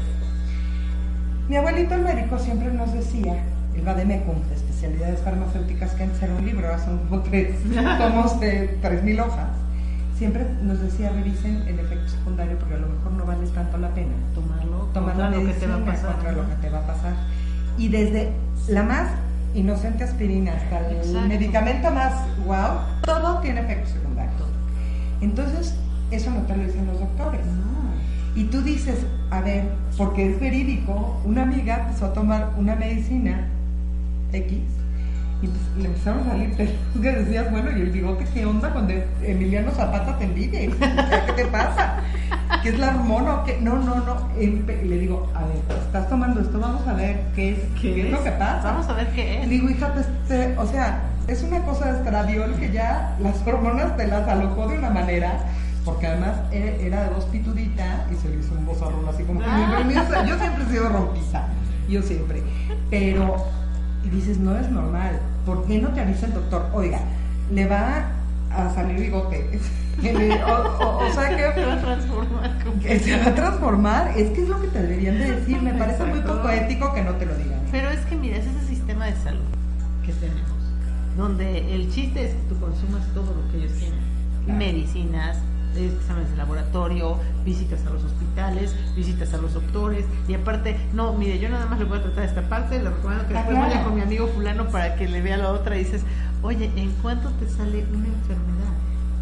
Mi 1.50 1.58
abuelito 1.58 1.96
el 1.96 2.04
médico 2.04 2.40
siempre 2.40 2.72
nos 2.72 2.94
decía, 2.94 3.44
el 3.76 3.82
Vademecum, 3.82 4.42
de 4.48 4.56
especialidades 4.82 5.22
farmacéuticas, 5.22 5.92
que 5.92 6.04
antes 6.04 6.24
era 6.24 6.34
un 6.34 6.44
libro, 6.44 6.66
ahora 6.66 6.84
son 6.84 6.98
como 7.08 7.22
tres 7.22 7.56
tomos 8.00 8.40
de 8.40 8.80
tres 8.82 9.04
mil 9.04 9.20
hojas. 9.20 9.50
Siempre 10.18 10.46
nos 10.64 10.80
decía, 10.80 11.10
revisen 11.10 11.64
el 11.68 11.80
efecto 11.80 12.10
secundario 12.10 12.58
porque 12.58 12.76
a 12.76 12.78
lo 12.78 12.88
mejor 12.88 13.12
no 13.12 13.26
vale 13.26 13.48
tanto 13.48 13.78
la 13.78 13.90
pena 13.94 14.14
tomarlo, 14.34 14.90
tomar 14.94 15.16
lo 15.16 15.46
que 15.46 15.54
te 15.54 15.68
va 15.68 15.76
a 15.76 15.86
pasar. 15.86 16.14
Contra 16.14 16.32
lo 16.32 16.50
que 16.50 16.56
te 16.56 16.70
va 16.70 16.80
a 16.80 16.88
pasar. 16.88 17.14
Y 17.78 17.90
desde 17.90 18.32
la 18.68 18.84
más 18.84 19.10
inocente 19.54 20.04
aspirina 20.04 20.54
hasta 20.54 20.90
el 20.90 21.28
medicamento 21.28 21.92
más 21.92 22.14
wow, 22.46 22.80
todo 23.04 23.40
tiene 23.40 23.62
efectos 23.62 23.92
secundarios. 23.92 24.34
Entonces, 25.22 25.76
eso 26.10 26.32
no 26.32 26.42
te 26.42 26.58
lo 26.58 26.64
dicen 26.64 26.88
los 26.88 27.00
doctores. 27.00 27.42
Y 28.36 28.46
tú 28.46 28.62
dices, 28.62 29.06
a 29.30 29.42
ver, 29.42 29.66
porque 29.98 30.32
es 30.32 30.40
verídico, 30.40 31.22
una 31.26 31.44
amiga 31.44 31.82
empezó 31.82 32.06
a 32.06 32.14
tomar 32.14 32.54
una 32.58 32.76
medicina 32.76 33.48
X 34.34 34.60
y 35.42 35.48
pues 35.48 35.60
le 35.80 35.86
empezaron 35.88 36.20
a 36.22 36.32
salir 36.32 36.56
pelos 36.56 36.76
que 37.02 37.12
decías, 37.12 37.50
bueno, 37.52 37.72
y 37.76 37.82
el 37.82 37.90
bigote, 37.90 38.26
¿qué 38.34 38.46
onda 38.46 38.72
cuando 38.72 38.94
Emiliano 39.24 39.72
Zapata 39.72 40.18
te 40.20 40.26
envidia? 40.26 40.60
¿Qué 40.62 41.34
te 41.36 41.46
pasa? 41.46 41.98
¿Qué 42.62 42.70
es 42.70 42.80
la 42.80 42.90
hormona? 42.90 43.44
¿Qué? 43.46 43.60
No, 43.60 43.78
no, 43.78 43.96
no. 43.96 44.30
Le 44.38 44.98
digo, 45.00 45.32
a 45.34 45.46
ver, 45.46 45.58
estás 45.84 46.08
tomando 46.10 46.42
esto, 46.42 46.60
vamos 46.60 46.88
a 46.88 46.94
ver 46.94 47.22
qué 47.36 47.54
es, 47.54 47.60
qué, 47.82 48.06
es, 48.06 48.12
lo 48.12 48.24
que 48.24 48.32
pasa. 48.32 48.72
Vamos 48.72 48.88
a 48.88 48.94
ver 48.94 49.08
qué 49.14 49.42
es. 49.42 49.50
Digo, 49.50 49.68
hija, 49.68 49.92
pues, 49.94 50.06
o 50.58 50.68
sea, 50.68 51.02
es 51.28 51.42
una 51.42 51.64
cosa 51.64 51.92
de 51.92 51.98
estradiol 51.98 52.54
que 52.56 52.72
ya 52.72 53.18
las 53.20 53.46
hormonas 53.46 53.98
te 53.98 54.08
las 54.08 54.28
alocó 54.28 54.68
de 54.68 54.78
una 54.78 54.92
manera 54.92 55.40
porque 55.84 56.06
además 56.06 56.36
e, 56.52 56.86
era 56.86 57.04
de 57.06 57.10
voz 57.16 57.26
pitudita 57.26 58.06
y 58.12 58.16
se 58.16 58.30
le 58.30 58.40
hizo 58.40 58.54
un 58.54 58.68
vozarrón 58.68 59.08
así 59.10 59.24
como 59.24 59.40
que 59.40 59.46
ah. 59.48 59.84
yo 60.28 60.38
siempre 60.38 60.64
he 60.64 60.68
sido 60.68 60.90
rompiza, 60.90 61.48
yo 61.90 62.04
siempre, 62.04 62.44
pero 62.92 63.44
y 64.04 64.10
dices, 64.10 64.38
no 64.38 64.58
es 64.58 64.70
normal, 64.70 65.20
¿por 65.46 65.66
qué 65.66 65.80
no 65.80 65.90
te 65.90 66.02
avisa 66.02 66.26
el 66.26 66.34
doctor? 66.34 66.70
Oiga, 66.74 67.00
le 67.52 67.68
va 67.68 68.12
a 68.52 68.70
salir 68.74 69.00
bigote. 69.00 69.60
o, 70.02 71.14
sea 71.14 71.30
que 71.30 71.60
se 71.60 71.66
va 71.66 71.74
a 71.74 71.82
transformar. 71.82 72.52
se 72.82 73.18
va 73.18 73.26
a 73.26 73.36
transformar. 73.36 74.18
Es 74.18 74.30
que 74.32 74.42
es 74.44 74.50
lo 74.50 74.62
que 74.62 74.68
te 74.68 74.82
deberían 74.82 75.18
de 75.20 75.36
decir. 75.36 75.62
Me 75.62 75.74
parece 75.74 76.06
muy 76.06 76.20
poco 76.22 76.50
ético 76.50 76.94
que 76.94 77.04
no 77.04 77.14
te 77.16 77.26
lo 77.26 77.36
digan. 77.36 77.60
Pero 77.72 77.90
es 77.90 78.00
que 78.06 78.16
mira, 78.16 78.38
es 78.38 78.46
ese 78.46 78.68
sistema 78.68 79.06
de 79.06 79.16
salud 79.18 79.42
que 80.06 80.14
tenemos, 80.14 80.58
donde 81.18 81.76
el 81.76 81.92
chiste 81.92 82.26
es 82.26 82.32
que 82.34 82.42
tú 82.50 82.60
consumas 82.60 83.06
todo 83.14 83.34
lo 83.36 83.52
que 83.52 83.58
ellos 83.60 83.74
tienen. 83.78 84.00
Medicinas, 84.58 85.38
exámenes 85.76 86.32
de 86.32 86.38
laboratorio, 86.38 87.18
visitas 87.44 87.86
a 87.86 87.90
los 87.90 88.04
hospitales, 88.04 88.76
visitas 88.96 89.34
a 89.34 89.38
los 89.38 89.54
doctores 89.54 90.06
y 90.28 90.34
aparte, 90.34 90.78
no, 90.94 91.14
mire, 91.14 91.40
yo 91.40 91.50
nada 91.50 91.66
más 91.66 91.80
le 91.80 91.86
voy 91.86 92.00
a 92.00 92.04
tratar 92.04 92.24
esta 92.24 92.42
parte, 92.44 92.82
le 92.82 92.90
recomiendo 92.90 93.28
que 93.28 93.34
ah, 93.36 93.38
después 93.38 93.58
vaya 93.58 93.84
con 93.84 93.96
mi 93.96 94.02
amigo 94.02 94.28
fulano 94.28 94.68
para 94.68 94.96
que 94.96 95.08
le 95.08 95.22
vea 95.22 95.38
la 95.38 95.52
otra 95.52 95.76
y 95.76 95.84
dices, 95.84 96.04
oye, 96.42 96.72
¿en 96.76 96.92
cuánto 97.02 97.30
te 97.32 97.48
sale 97.48 97.86
una 97.94 98.08
enfermedad? 98.08 98.74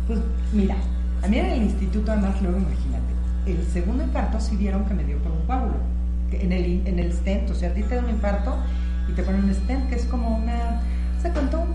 Pues 0.08 0.20
mira, 0.54 0.76
a 1.24 1.28
mí 1.28 1.38
en 1.38 1.46
el 1.46 1.64
instituto 1.64 2.12
además 2.12 2.42
luego 2.42 2.58
imagínate, 2.58 3.14
el 3.46 3.66
segundo 3.68 4.04
infarto 4.04 4.40
sí 4.40 4.56
vieron 4.58 4.86
que 4.86 4.94
me 4.94 5.04
dio 5.04 5.18
por 5.20 5.32
un 5.32 5.46
coágulo, 5.46 5.76
en 6.32 6.52
el, 6.52 6.86
en 6.86 7.00
el 7.00 7.14
stent, 7.14 7.50
o 7.50 7.56
sea, 7.56 7.70
a 7.70 7.74
ti 7.74 7.84
te 7.84 7.96
da 7.96 8.02
un 8.02 8.10
infarto 8.10 8.56
y 9.08 9.14
te 9.14 9.24
ponen 9.24 9.46
un 9.46 9.54
stent 9.54 9.90
que 9.90 9.96
es 9.96 10.06
como 10.06 10.38
una, 10.38 10.82
se 11.22 11.32
contó 11.32 11.66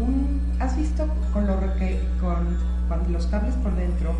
un, 0.00 0.40
¿has 0.60 0.76
visto 0.76 1.06
con 1.32 1.46
lo 1.46 1.58
que, 1.76 2.00
con 2.20 2.56
cuando 2.88 3.08
los 3.10 3.26
cables 3.26 3.54
por 3.56 3.74
dentro, 3.74 4.14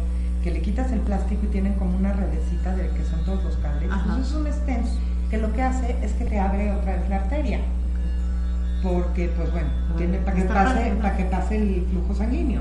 que 0.45 0.51
le 0.51 0.61
quitas 0.61 0.93
el 0.93 1.01
plástico 1.01 1.47
y 1.47 1.49
tienen 1.49 1.73
como 1.75 1.97
una 1.97 2.13
redecita 2.13 2.77
de 2.77 2.91
que 2.91 3.03
son 3.07 3.25
todos 3.25 3.43
los 3.43 3.57
cables, 3.57 3.89
pues 3.89 4.29
es 4.29 4.35
un 4.35 4.47
stent 4.53 4.87
que 5.31 5.39
lo 5.39 5.51
que 5.55 5.63
hace 5.63 5.97
es 6.03 6.13
que 6.13 6.27
te 6.27 6.39
abre 6.39 6.71
otra 6.71 6.97
vez 6.97 7.09
la 7.09 7.17
arteria. 7.17 7.61
Porque, 8.83 9.33
pues 9.35 9.51
bueno, 9.51 9.69
tiene, 9.97 10.19
para, 10.19 10.37
que 10.37 10.43
pase, 10.43 10.93
para 11.01 11.17
que 11.17 11.25
pase 11.25 11.57
el 11.57 11.87
flujo 11.91 12.15
sanguíneo. 12.15 12.61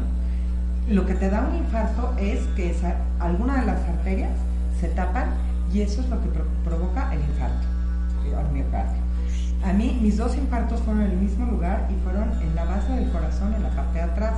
Lo 0.87 1.05
que 1.05 1.13
te 1.15 1.29
da 1.29 1.45
un 1.45 1.57
infarto 1.57 2.13
es 2.17 2.39
que 2.55 2.71
esa, 2.71 2.95
alguna 3.19 3.59
de 3.59 3.65
las 3.65 3.81
arterias 3.81 4.31
se 4.79 4.87
tapan 4.87 5.31
y 5.73 5.81
eso 5.81 5.99
es 5.99 6.07
lo 6.07 6.21
que 6.21 6.29
provoca 6.63 7.13
el 7.13 7.19
infarto 7.19 7.67
al 8.39 8.49
miocardio. 8.53 9.01
A 9.65 9.73
mí 9.73 9.99
mis 10.01 10.15
dos 10.15 10.37
infartos 10.37 10.79
fueron 10.79 11.03
en 11.03 11.11
el 11.11 11.17
mismo 11.17 11.45
lugar 11.47 11.89
y 11.91 12.01
fueron 12.01 12.31
en 12.41 12.55
la 12.55 12.63
base 12.63 12.93
del 12.93 13.11
corazón, 13.11 13.53
en 13.53 13.63
la 13.63 13.71
parte 13.71 13.97
de 13.97 14.03
atrás 14.05 14.33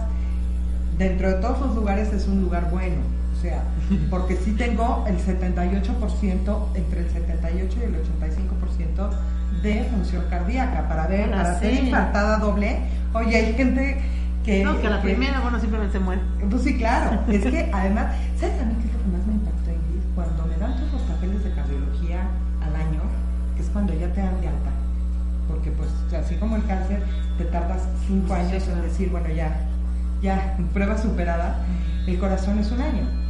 dentro 0.97 1.27
de 1.27 1.35
todos 1.35 1.59
los 1.59 1.75
lugares 1.75 2.11
es 2.13 2.27
un 2.27 2.41
lugar 2.41 2.69
bueno. 2.71 2.97
Sea, 3.45 3.61
porque 4.09 4.37
sí 4.37 4.53
tengo 4.53 5.05
el 5.07 5.19
78%, 5.19 6.67
entre 6.73 7.01
el 7.01 7.09
78 7.11 7.77
y 7.79 7.83
el 7.83 7.93
85% 7.93 9.09
de 9.61 9.83
función 9.83 10.23
cardíaca. 10.31 10.87
Para 10.87 11.05
ver, 11.05 11.29
para 11.29 11.59
ser 11.59 11.83
infartada 11.83 12.39
doble, 12.39 12.79
oye, 13.13 13.35
hay 13.35 13.53
gente 13.53 14.01
que... 14.43 14.63
No, 14.63 14.81
que 14.81 14.89
la 14.89 14.99
primera, 14.99 15.41
bueno, 15.41 15.59
simplemente 15.59 15.99
muere. 15.99 16.23
Pues 16.49 16.63
sí, 16.63 16.75
claro. 16.75 17.21
es 17.31 17.43
que 17.43 17.69
además, 17.71 18.15
¿sabes 18.39 18.59
a 18.59 18.65
mí 18.65 18.73
qué 18.81 18.87
es 18.87 18.93
lo 18.93 19.03
que 19.03 19.09
más 19.15 19.27
me 19.27 19.33
impactó, 19.33 19.69
Ingrid? 19.69 20.15
Cuando 20.15 20.45
me 20.47 20.57
dan 20.57 20.75
todos 20.77 20.93
los 20.93 21.01
papeles 21.03 21.43
de 21.43 21.51
cardiología 21.51 22.21
al 22.65 22.75
año, 22.75 23.01
que 23.55 23.61
es 23.61 23.69
cuando 23.69 23.93
ya 23.93 24.11
te 24.11 24.21
dan 24.21 24.41
de 24.41 24.47
alta. 24.47 24.71
Porque 25.47 25.69
pues 25.69 25.89
así 26.19 26.33
como 26.37 26.55
el 26.55 26.65
cáncer, 26.65 27.03
te 27.37 27.45
tardas 27.45 27.83
cinco 28.07 28.33
años 28.33 28.67
en 28.67 28.81
decir, 28.81 29.11
bueno, 29.11 29.29
ya 29.29 29.55
ya, 30.21 30.57
prueba 30.73 30.97
superada, 30.97 31.63
el 32.07 32.17
corazón 32.17 32.57
es 32.57 32.71
un 32.71 32.81
año. 32.81 33.24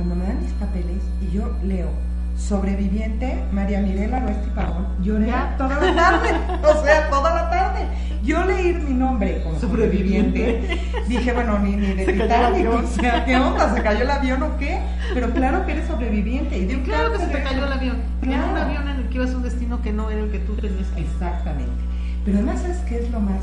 Cuando 0.00 0.14
me 0.14 0.24
dan 0.24 0.40
mis 0.40 0.52
papeles 0.52 1.02
y 1.20 1.36
yo 1.36 1.54
leo 1.62 1.90
sobreviviente 2.34 3.44
María 3.52 3.80
Mirela 3.82 4.24
Oeste 4.24 4.48
Pavón, 4.54 4.86
lloré 5.02 5.30
toda 5.58 5.78
la 5.78 5.94
tarde, 5.94 6.30
o 6.66 6.82
sea, 6.82 7.10
toda 7.10 7.34
la 7.34 7.50
tarde. 7.50 7.86
Yo 8.22 8.42
leí 8.46 8.72
mi 8.72 8.94
nombre 8.94 9.42
como 9.42 9.60
sobreviviente, 9.60 10.80
dije, 11.06 11.34
bueno, 11.34 11.58
ni, 11.58 11.76
ni 11.76 11.92
de 11.92 12.14
Titanic, 12.14 12.66
o 12.70 12.86
sea, 12.86 13.26
¿qué 13.26 13.36
onda? 13.36 13.74
¿Se 13.74 13.82
cayó 13.82 14.04
el 14.04 14.10
avión 14.10 14.42
o 14.42 14.56
qué? 14.56 14.80
Pero 15.12 15.32
claro 15.32 15.66
que 15.66 15.72
eres 15.72 15.86
sobreviviente. 15.86 16.56
Y 16.56 16.64
digo, 16.64 16.82
claro, 16.84 17.12
que 17.12 17.18
se 17.18 17.26
te 17.26 17.42
cayó 17.42 17.66
el 17.66 17.72
avión. 17.74 17.98
Era 18.22 18.46
un 18.46 18.56
avión 18.56 18.88
en 18.88 18.96
el 19.00 19.08
que 19.10 19.16
ibas 19.16 19.32
a 19.32 19.36
un 19.36 19.42
destino 19.42 19.82
que 19.82 19.92
no 19.92 20.10
era 20.10 20.22
el 20.22 20.30
que 20.30 20.38
tú 20.38 20.54
tenías 20.54 20.88
Exactamente. 20.96 21.84
Pero 22.24 22.38
además, 22.38 22.62
¿sabes 22.62 22.78
qué 22.88 23.00
es 23.00 23.10
lo 23.10 23.20
más 23.20 23.42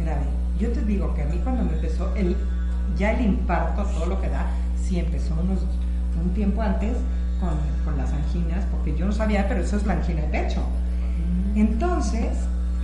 grave? 0.00 0.26
Yo 0.58 0.72
te 0.72 0.82
digo 0.82 1.14
que 1.14 1.22
a 1.22 1.26
mí 1.26 1.40
cuando 1.44 1.62
me 1.62 1.74
empezó 1.74 2.12
el, 2.16 2.36
ya 2.98 3.12
el 3.12 3.24
infarto, 3.24 3.84
todo 3.84 4.06
lo 4.06 4.20
que 4.20 4.28
da, 4.28 4.46
sí 4.82 4.98
empezó 4.98 5.34
unos, 5.34 5.60
un 6.22 6.30
tiempo 6.34 6.62
antes 6.62 6.96
con, 7.40 7.50
con, 7.84 7.96
las 7.96 8.12
anginas, 8.12 8.64
porque 8.70 8.96
yo 8.96 9.06
no 9.06 9.12
sabía, 9.12 9.48
pero 9.48 9.60
eso 9.60 9.76
es 9.76 9.86
la 9.86 9.94
angina 9.94 10.22
de 10.22 10.28
pecho. 10.28 10.62
Entonces, 11.54 12.36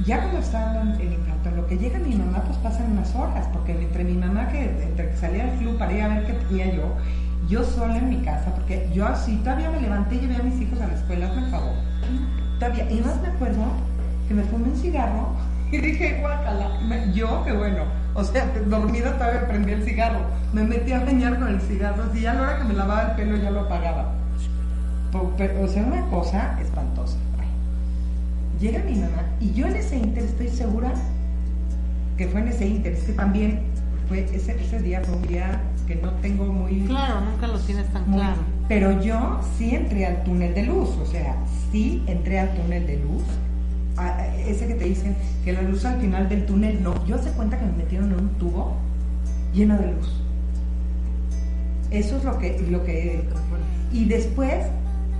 ya 0.05 0.21
cuando 0.21 0.41
estaba 0.41 0.83
en 0.83 1.01
el 1.01 1.13
infarto, 1.13 1.51
lo 1.51 1.67
que 1.67 1.79
llega 1.79 1.99
mi 1.99 2.15
mamá, 2.15 2.43
pues 2.45 2.59
pasan 2.59 2.93
unas 2.93 3.15
horas, 3.15 3.47
porque 3.53 3.73
entre 3.73 4.05
mi 4.05 4.15
mamá, 4.15 4.49
que 4.49 4.85
entre 4.85 5.11
que 5.11 5.17
salía 5.17 5.51
el 5.51 5.59
flu 5.59 5.77
para 5.79 5.93
ir 5.93 6.03
a 6.03 6.09
ver 6.09 6.27
qué 6.27 6.33
tenía 6.35 6.75
yo, 6.75 6.95
yo 7.49 7.65
sola 7.65 7.99
en 7.99 8.09
mi 8.09 8.19
casa, 8.23 8.53
porque 8.55 8.91
yo 8.93 9.07
así 9.07 9.37
todavía 9.37 9.71
me 9.71 9.81
levanté 9.81 10.17
y 10.17 10.21
llevé 10.21 10.37
a 10.37 10.43
mis 10.43 10.61
hijos 10.61 10.81
a 10.81 10.89
la 10.89 10.95
escuela, 10.95 11.33
el 11.33 11.51
favor. 11.51 11.75
Todavía, 12.59 12.91
y 12.91 13.01
más 13.01 13.21
me 13.21 13.29
acuerdo 13.29 13.65
que 14.29 14.35
me 14.35 14.43
fumé 14.45 14.69
un 14.69 14.77
cigarro 14.77 15.37
y 15.73 15.79
dije, 15.79 16.19
guacala. 16.21 16.71
Yo, 17.13 17.45
que 17.45 17.53
bueno, 17.53 17.85
o 18.17 18.25
sea, 18.25 18.51
dormida 18.67 19.15
todavía 19.19 19.47
prendí 19.47 19.73
el 19.73 19.83
cigarro. 19.83 20.21
Me 20.53 20.63
metí 20.63 20.93
a 20.93 21.05
bañar 21.05 21.39
con 21.39 21.49
el 21.49 21.61
cigarro. 21.61 22.05
Y 22.15 22.23
ya 22.23 22.33
a 22.33 22.35
la 22.35 22.43
hora 22.43 22.59
que 22.59 22.65
me 22.65 22.75
lavaba 22.75 23.11
el 23.11 23.17
pelo 23.17 23.37
ya 23.37 23.51
lo 23.51 23.61
apagaba. 23.61 24.15
O 25.13 25.69
sea, 25.69 25.83
una 25.83 26.07
cosa 26.09 26.59
espantosa. 26.61 27.17
Llega 28.61 28.83
mi 28.85 28.95
mamá 28.95 29.23
y 29.39 29.53
yo 29.53 29.67
en 29.67 29.77
ese 29.77 29.99
inter 29.99 30.25
estoy 30.25 30.49
segura 30.49 30.95
que 32.17 32.27
fue 32.29 32.41
en 32.41 32.49
ese 32.49 32.67
inter. 32.67 32.95
Es 32.95 33.05
que 33.05 33.13
también 33.13 33.61
fue 34.09 34.25
ese, 34.33 34.59
ese 34.59 34.81
día 34.81 35.03
fue 35.05 35.15
un 35.15 35.27
día 35.27 35.61
que 35.87 35.97
no 35.97 36.11
tengo 36.15 36.47
muy... 36.47 36.87
Claro, 36.87 37.21
nunca 37.21 37.49
lo 37.49 37.59
tienes 37.59 37.87
tan 37.93 38.05
claro. 38.05 38.37
Pero 38.67 39.03
yo 39.03 39.41
sí 39.59 39.75
entré 39.75 40.07
al 40.07 40.25
túnel 40.25 40.55
de 40.55 40.63
luz. 40.63 40.89
O 41.03 41.05
sea, 41.05 41.37
sí 41.71 42.03
entré 42.07 42.41
al 42.41 42.55
túnel 42.55 42.87
de 42.87 42.97
luz 42.97 43.23
ese 44.47 44.67
que 44.67 44.75
te 44.75 44.85
dicen 44.85 45.17
que 45.45 45.53
la 45.53 45.63
luz 45.63 45.85
al 45.85 46.01
final 46.01 46.29
del 46.29 46.47
túnel, 46.47 46.83
no. 46.83 47.07
Yo 47.07 47.19
se 47.19 47.31
cuenta 47.31 47.59
que 47.59 47.67
me 47.67 47.73
metieron 47.73 48.13
en 48.13 48.21
un 48.21 48.29
tubo 48.31 48.77
lleno 49.53 49.77
de 49.79 49.93
luz. 49.93 50.23
Eso 51.91 52.17
es 52.17 52.25
lo 52.25 52.39
que, 52.39 52.67
lo 52.69 52.85
que... 52.85 53.25
Y 53.93 54.07
después 54.07 54.67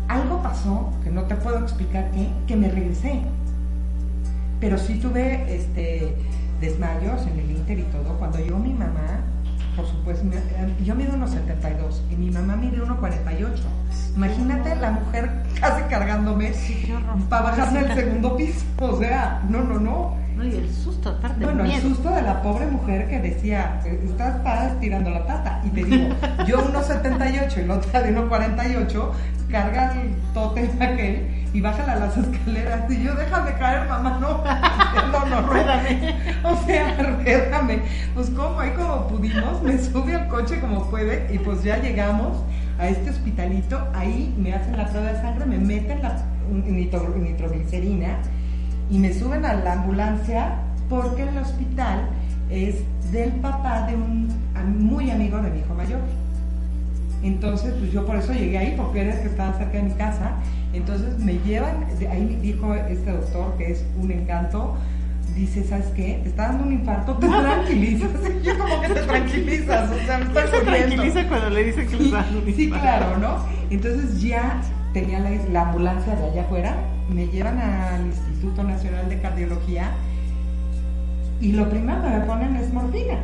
algo 0.09 0.43
pasó, 0.43 0.91
que 1.03 1.11
no 1.11 1.23
te 1.25 1.35
puedo 1.37 1.59
explicar 1.59 2.11
qué, 2.13 2.29
que 2.47 2.57
me 2.57 2.69
regresé. 2.69 3.21
Pero 4.61 4.79
sí 4.79 4.95
tuve 4.95 5.55
este, 5.55 6.15
desmayos 6.61 7.27
en 7.27 7.39
el 7.39 7.51
Inter 7.51 7.79
y 7.79 7.83
todo. 7.85 8.19
Cuando 8.19 8.39
yo 8.41 8.59
mi 8.59 8.73
mamá 8.73 9.25
por 9.77 9.87
supuesto, 9.87 10.25
yo 10.85 10.95
mido 10.95 11.15
unos 11.15 11.31
72 11.31 12.03
y 12.11 12.17
mi 12.17 12.31
mamá 12.31 12.57
mide 12.57 12.79
1,48. 12.79 13.51
Imagínate 14.17 14.75
la 14.77 14.93
mujer 14.93 15.31
casi 15.61 15.83
cargándome 15.85 16.53
para 17.29 17.43
bajarme 17.43 17.81
al 17.81 17.95
segundo 17.95 18.37
piso. 18.37 18.65
O 18.81 18.99
sea, 18.99 19.43
no, 19.49 19.63
no, 19.63 19.79
no. 19.79 20.17
No, 20.37 20.45
y 20.45 20.55
el 20.55 20.71
susto, 20.71 21.11
aparte. 21.11 21.45
Bueno, 21.45 21.65
el 21.65 21.81
susto 21.81 22.11
de 22.11 22.23
la 22.23 22.43
pobre 22.43 22.67
mujer 22.67 23.09
que 23.09 23.21
decía, 23.21 23.81
estás 23.85 24.41
para 24.41 24.69
estirando 24.69 25.11
la 25.11 25.27
pata. 25.27 25.63
Y 25.65 25.71
te 25.71 25.85
digo, 25.85 26.15
yo 26.47 26.59
1,78 26.73 27.63
y 27.63 27.67
la 27.67 27.75
otra 27.75 28.03
de 28.03 28.15
1,48, 28.15 29.11
carga 29.51 29.93
el 30.01 30.15
tote 30.33 30.71
aquel 30.81 31.47
y 31.53 31.61
bájala 31.61 31.93
a 31.93 31.97
las 31.97 32.17
escaleras. 32.17 32.91
Y 32.91 33.03
yo, 33.03 33.15
déjame 33.15 33.55
caer, 33.55 33.89
mamá, 33.89 34.19
no. 34.21 34.45
No, 35.13 35.25
no, 35.27 35.47
ruédame. 35.47 36.15
O 36.45 36.57
sea, 36.67 36.97
ruédame. 36.97 37.83
Pues 38.15 38.31
como 38.31 38.61
ahí 38.61 38.71
como 38.71 39.09
pudimos, 39.09 39.63
me 39.63 39.79
sube 39.79 40.15
al 40.15 40.29
coche 40.29 40.61
como 40.61 40.91
puede 40.91 41.33
y 41.33 41.39
pues 41.39 41.63
ya 41.63 41.79
llegamos 41.79 42.39
a 42.79 42.89
este 42.89 43.11
hospitalito. 43.11 43.79
Ahí 43.95 44.35
me 44.39 44.53
hacen 44.55 44.77
la 44.77 44.87
prueba 44.87 45.13
de 45.13 45.21
sangre, 45.21 45.47
me 45.47 45.59
meten 45.59 46.03
la 46.03 46.17
nitroglicerina 46.51 48.19
y 48.91 48.99
me 48.99 49.13
suben 49.13 49.45
a 49.45 49.55
la 49.55 49.73
ambulancia 49.73 50.59
porque 50.89 51.23
el 51.23 51.37
hospital 51.39 52.09
es 52.51 52.77
del 53.13 53.33
papá 53.33 53.87
de 53.87 53.95
un 53.95 54.29
muy 54.79 55.11
amigo 55.11 55.39
de 55.39 55.51
mi 55.51 55.61
hijo 55.61 55.75
mayor. 55.75 56.01
Entonces, 57.23 57.75
pues 57.79 57.93
yo 57.93 58.05
por 58.05 58.17
eso 58.17 58.33
llegué 58.33 58.59
ahí, 58.59 58.75
porque 58.77 59.01
era 59.01 59.15
el 59.15 59.21
que 59.21 59.29
estaba 59.29 59.57
cerca 59.57 59.79
de 59.79 59.83
mi 59.85 59.95
casa. 59.95 60.37
Entonces 60.73 61.19
me 61.19 61.39
llevan, 61.39 61.87
ahí 62.11 62.39
dijo 62.43 62.75
este 62.75 63.11
doctor 63.11 63.57
que 63.57 63.73
es 63.73 63.85
un 64.01 64.11
encanto, 64.11 64.77
dice, 65.35 65.65
¿sabes 65.65 65.87
qué? 65.97 66.21
Te 66.23 66.29
está 66.29 66.49
dando 66.49 66.65
un 66.65 66.73
infarto, 66.73 67.15
te 67.15 67.29
tranquilizas. 67.29 68.11
yo 68.43 68.59
como 68.59 68.81
que 68.81 68.89
te 68.89 69.01
tranquilizas, 69.03 69.91
o 69.91 70.07
sea, 70.07 70.19
me 70.19 70.25
estás 70.25 70.51
se 70.51 70.61
tranquiliza 70.61 71.29
cuando 71.29 71.51
le 71.51 71.65
dicen 71.65 71.87
que 71.89 71.97
le 71.97 72.11
da 72.11 72.27
un 72.31 72.55
Sí, 72.55 72.71
claro, 72.71 73.19
¿no? 73.19 73.39
Entonces 73.71 74.21
ya 74.21 74.61
tenía 74.93 75.21
la, 75.21 75.31
la 75.53 75.69
ambulancia 75.69 76.15
de 76.15 76.25
allá 76.31 76.43
afuera, 76.43 76.77
me 77.11 77.27
llevan 77.29 77.59
al 77.59 78.07
Instituto 78.07 78.63
Nacional 78.65 79.09
de 79.09 79.21
Cardiología 79.21 79.93
y 81.41 81.53
lo 81.53 81.69
primero 81.69 82.03
que 82.03 82.09
me 82.09 82.21
ponen 82.21 82.57
es 82.57 82.73
morfina. 82.73 83.19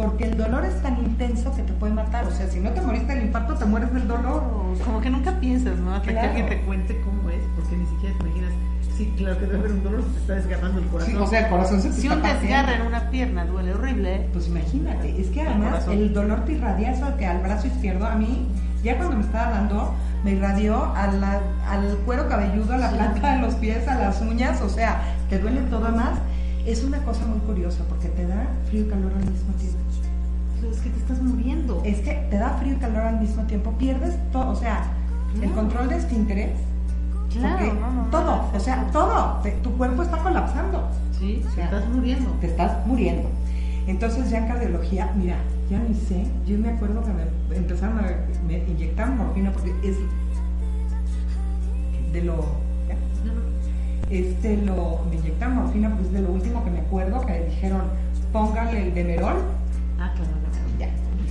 Porque 0.00 0.24
el 0.24 0.36
dolor 0.36 0.64
es 0.64 0.80
tan 0.82 0.98
intenso 0.98 1.54
que 1.54 1.62
te 1.62 1.72
puede 1.74 1.92
matar. 1.92 2.24
O 2.24 2.30
sea, 2.30 2.48
si 2.48 2.60
no 2.60 2.70
te 2.70 2.80
moriste 2.80 3.14
del 3.14 3.26
infarto, 3.26 3.54
te 3.54 3.64
mueres 3.64 3.92
del 3.92 4.08
dolor. 4.08 4.42
Como 4.84 5.00
que 5.00 5.10
nunca 5.10 5.38
piensas, 5.40 5.78
¿no? 5.78 5.94
Hasta 5.94 6.12
que 6.12 6.18
alguien 6.18 6.48
te 6.48 6.60
cuente 6.62 7.00
cómo 7.02 7.28
es, 7.28 7.42
porque 7.54 7.76
ni 7.76 7.86
siquiera 7.86 8.16
te 8.18 8.26
imaginas. 8.26 8.52
Sí, 8.96 9.12
claro 9.16 9.38
que 9.38 9.46
debe 9.46 9.58
haber 9.58 9.72
un 9.72 9.82
dolor, 9.82 10.02
se 10.02 10.10
te 10.10 10.18
está 10.18 10.34
desgarrando 10.34 10.80
el 10.80 10.86
corazón. 10.88 11.14
Sí, 11.14 11.18
o 11.18 11.26
sea, 11.26 11.40
el 11.40 11.48
corazón 11.48 11.80
se 11.80 11.88
te 11.88 11.94
Si 11.94 12.08
un 12.08 12.22
desgarre 12.22 12.74
en 12.76 12.82
una 12.82 13.10
pierna 13.10 13.46
duele 13.46 13.74
horrible. 13.74 14.28
Pues 14.32 14.48
imagínate, 14.48 15.20
es 15.20 15.28
que 15.28 15.42
además 15.42 15.86
el, 15.88 16.12
dolor 16.12 16.44
te 16.44 16.52
irradia 16.52 16.92
eso 16.92 17.16
que 17.16 17.26
al 17.26 17.40
brazo 17.40 17.66
izquierdo, 17.66 18.06
a 18.06 18.14
mí, 18.14 18.48
ya 18.82 18.96
cuando 18.96 19.16
me 19.16 19.22
estaba 19.22 19.50
dando, 19.50 19.94
me 20.24 20.32
irradió 20.32 20.92
al 20.94 21.96
cuero 22.04 22.28
cabelludo, 22.28 22.74
a 22.74 22.78
la 22.78 22.90
planta 22.90 23.36
de 23.36 23.42
los 23.42 23.54
pies, 23.54 23.88
a 23.88 23.96
las 23.96 24.20
uñas, 24.20 24.60
o 24.60 24.68
sea, 24.68 25.02
te 25.28 25.38
duele 25.38 25.60
todo 25.62 25.88
más 25.90 26.18
es 26.66 26.84
una 26.84 26.98
cosa 27.04 27.24
muy 27.26 27.38
curiosa 27.40 27.84
porque 27.88 28.08
te 28.08 28.26
da 28.26 28.46
frío 28.66 28.82
y 28.82 28.88
calor 28.88 29.12
al 29.12 29.30
mismo 29.30 29.52
tiempo. 29.54 29.79
Es 30.68 30.78
que 30.80 30.90
te 30.90 30.98
estás 30.98 31.22
muriendo. 31.22 31.80
Es 31.84 32.00
que 32.00 32.12
te 32.30 32.38
da 32.38 32.50
frío 32.58 32.74
y 32.74 32.76
calor 32.76 33.02
al 33.02 33.20
mismo 33.20 33.44
tiempo. 33.44 33.72
Pierdes 33.78 34.16
todo, 34.32 34.50
o 34.50 34.56
sea, 34.56 34.84
el 35.40 35.50
control 35.52 35.88
de 35.88 35.96
este 35.96 36.14
interés. 36.14 36.58
Claro, 37.32 37.72
todo, 38.10 38.50
o 38.52 38.60
sea, 38.60 38.88
todo. 38.92 39.40
tu 39.62 39.76
cuerpo 39.76 40.02
está 40.02 40.18
colapsando. 40.18 40.88
Sí, 41.18 41.44
te 41.54 41.62
estás 41.62 41.88
muriendo. 41.88 42.30
Te 42.40 42.46
estás 42.48 42.86
muriendo. 42.86 43.28
Entonces 43.86 44.30
ya 44.30 44.38
en 44.38 44.46
cardiología, 44.46 45.12
mira, 45.16 45.36
ya 45.70 45.78
ni 45.78 45.94
sé, 45.94 46.26
yo 46.46 46.58
me 46.58 46.70
acuerdo 46.70 47.02
que 47.02 47.10
me 47.12 47.56
empezaron 47.56 47.98
a 47.98 48.02
me 48.46 48.58
inyectar 48.58 49.10
morfina 49.10 49.50
porque 49.52 49.74
es 49.82 49.96
de 52.12 52.22
lo 52.22 52.44
este 54.10 54.56
lo, 54.56 55.00
me 55.08 55.16
inyectaron 55.16 55.54
morfina, 55.56 55.94
pues 55.96 56.12
de 56.12 56.20
lo 56.20 56.32
último 56.32 56.64
que 56.64 56.70
me 56.70 56.80
acuerdo, 56.80 57.24
que 57.24 57.44
dijeron, 57.44 57.82
póngale 58.32 58.82
el 58.82 58.94
Demerol. 58.94 59.36
Ah, 60.00 60.12
claro, 60.14 60.30
ya. 60.78 60.88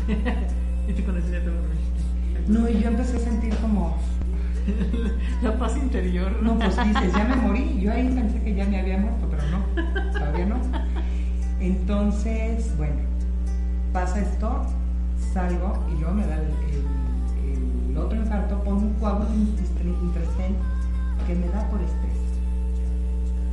¿Y 0.88 0.94
tú 0.94 1.04
con 1.04 1.18
ese 1.18 1.32
ya 1.32 1.42
te 1.42 2.52
No, 2.52 2.70
y 2.70 2.82
yo 2.82 2.90
empecé 2.90 3.18
a 3.18 3.20
sentir 3.20 3.56
como... 3.58 3.98
La 5.42 5.58
paz 5.58 5.76
interior. 5.76 6.32
No, 6.44 6.58
pues 6.60 6.78
dices, 6.84 7.14
ya 7.14 7.24
me 7.24 7.36
morí. 7.36 7.80
Yo 7.82 7.92
ahí 7.92 8.08
pensé 8.08 8.42
que 8.44 8.54
ya 8.54 8.66
me 8.66 8.80
había 8.80 8.98
muerto, 8.98 9.28
pero 9.30 9.44
no, 9.50 10.12
todavía 10.12 10.46
no. 10.46 10.58
Entonces, 11.60 12.78
bueno, 12.78 13.02
pasa 13.92 14.20
esto, 14.20 14.66
salgo 15.34 15.84
y 15.92 16.00
luego 16.00 16.14
me 16.14 16.28
da 16.28 16.36
el, 16.36 17.90
el, 17.90 17.98
otro 17.98 18.18
infarto, 18.18 18.64
pongo 18.64 18.82
un 18.82 18.94
coágulo 18.94 19.30
intestinal 19.34 20.56
que 21.26 21.36
me 21.36 21.48
da 21.50 21.68
por 21.70 21.82
estrés 21.82 22.20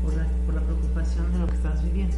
por 0.05 0.15
la, 0.55 0.61
preocupación 0.61 1.33
de 1.33 1.39
lo 1.39 1.47
que 1.47 1.55
estás 1.55 1.83
viviendo. 1.83 2.17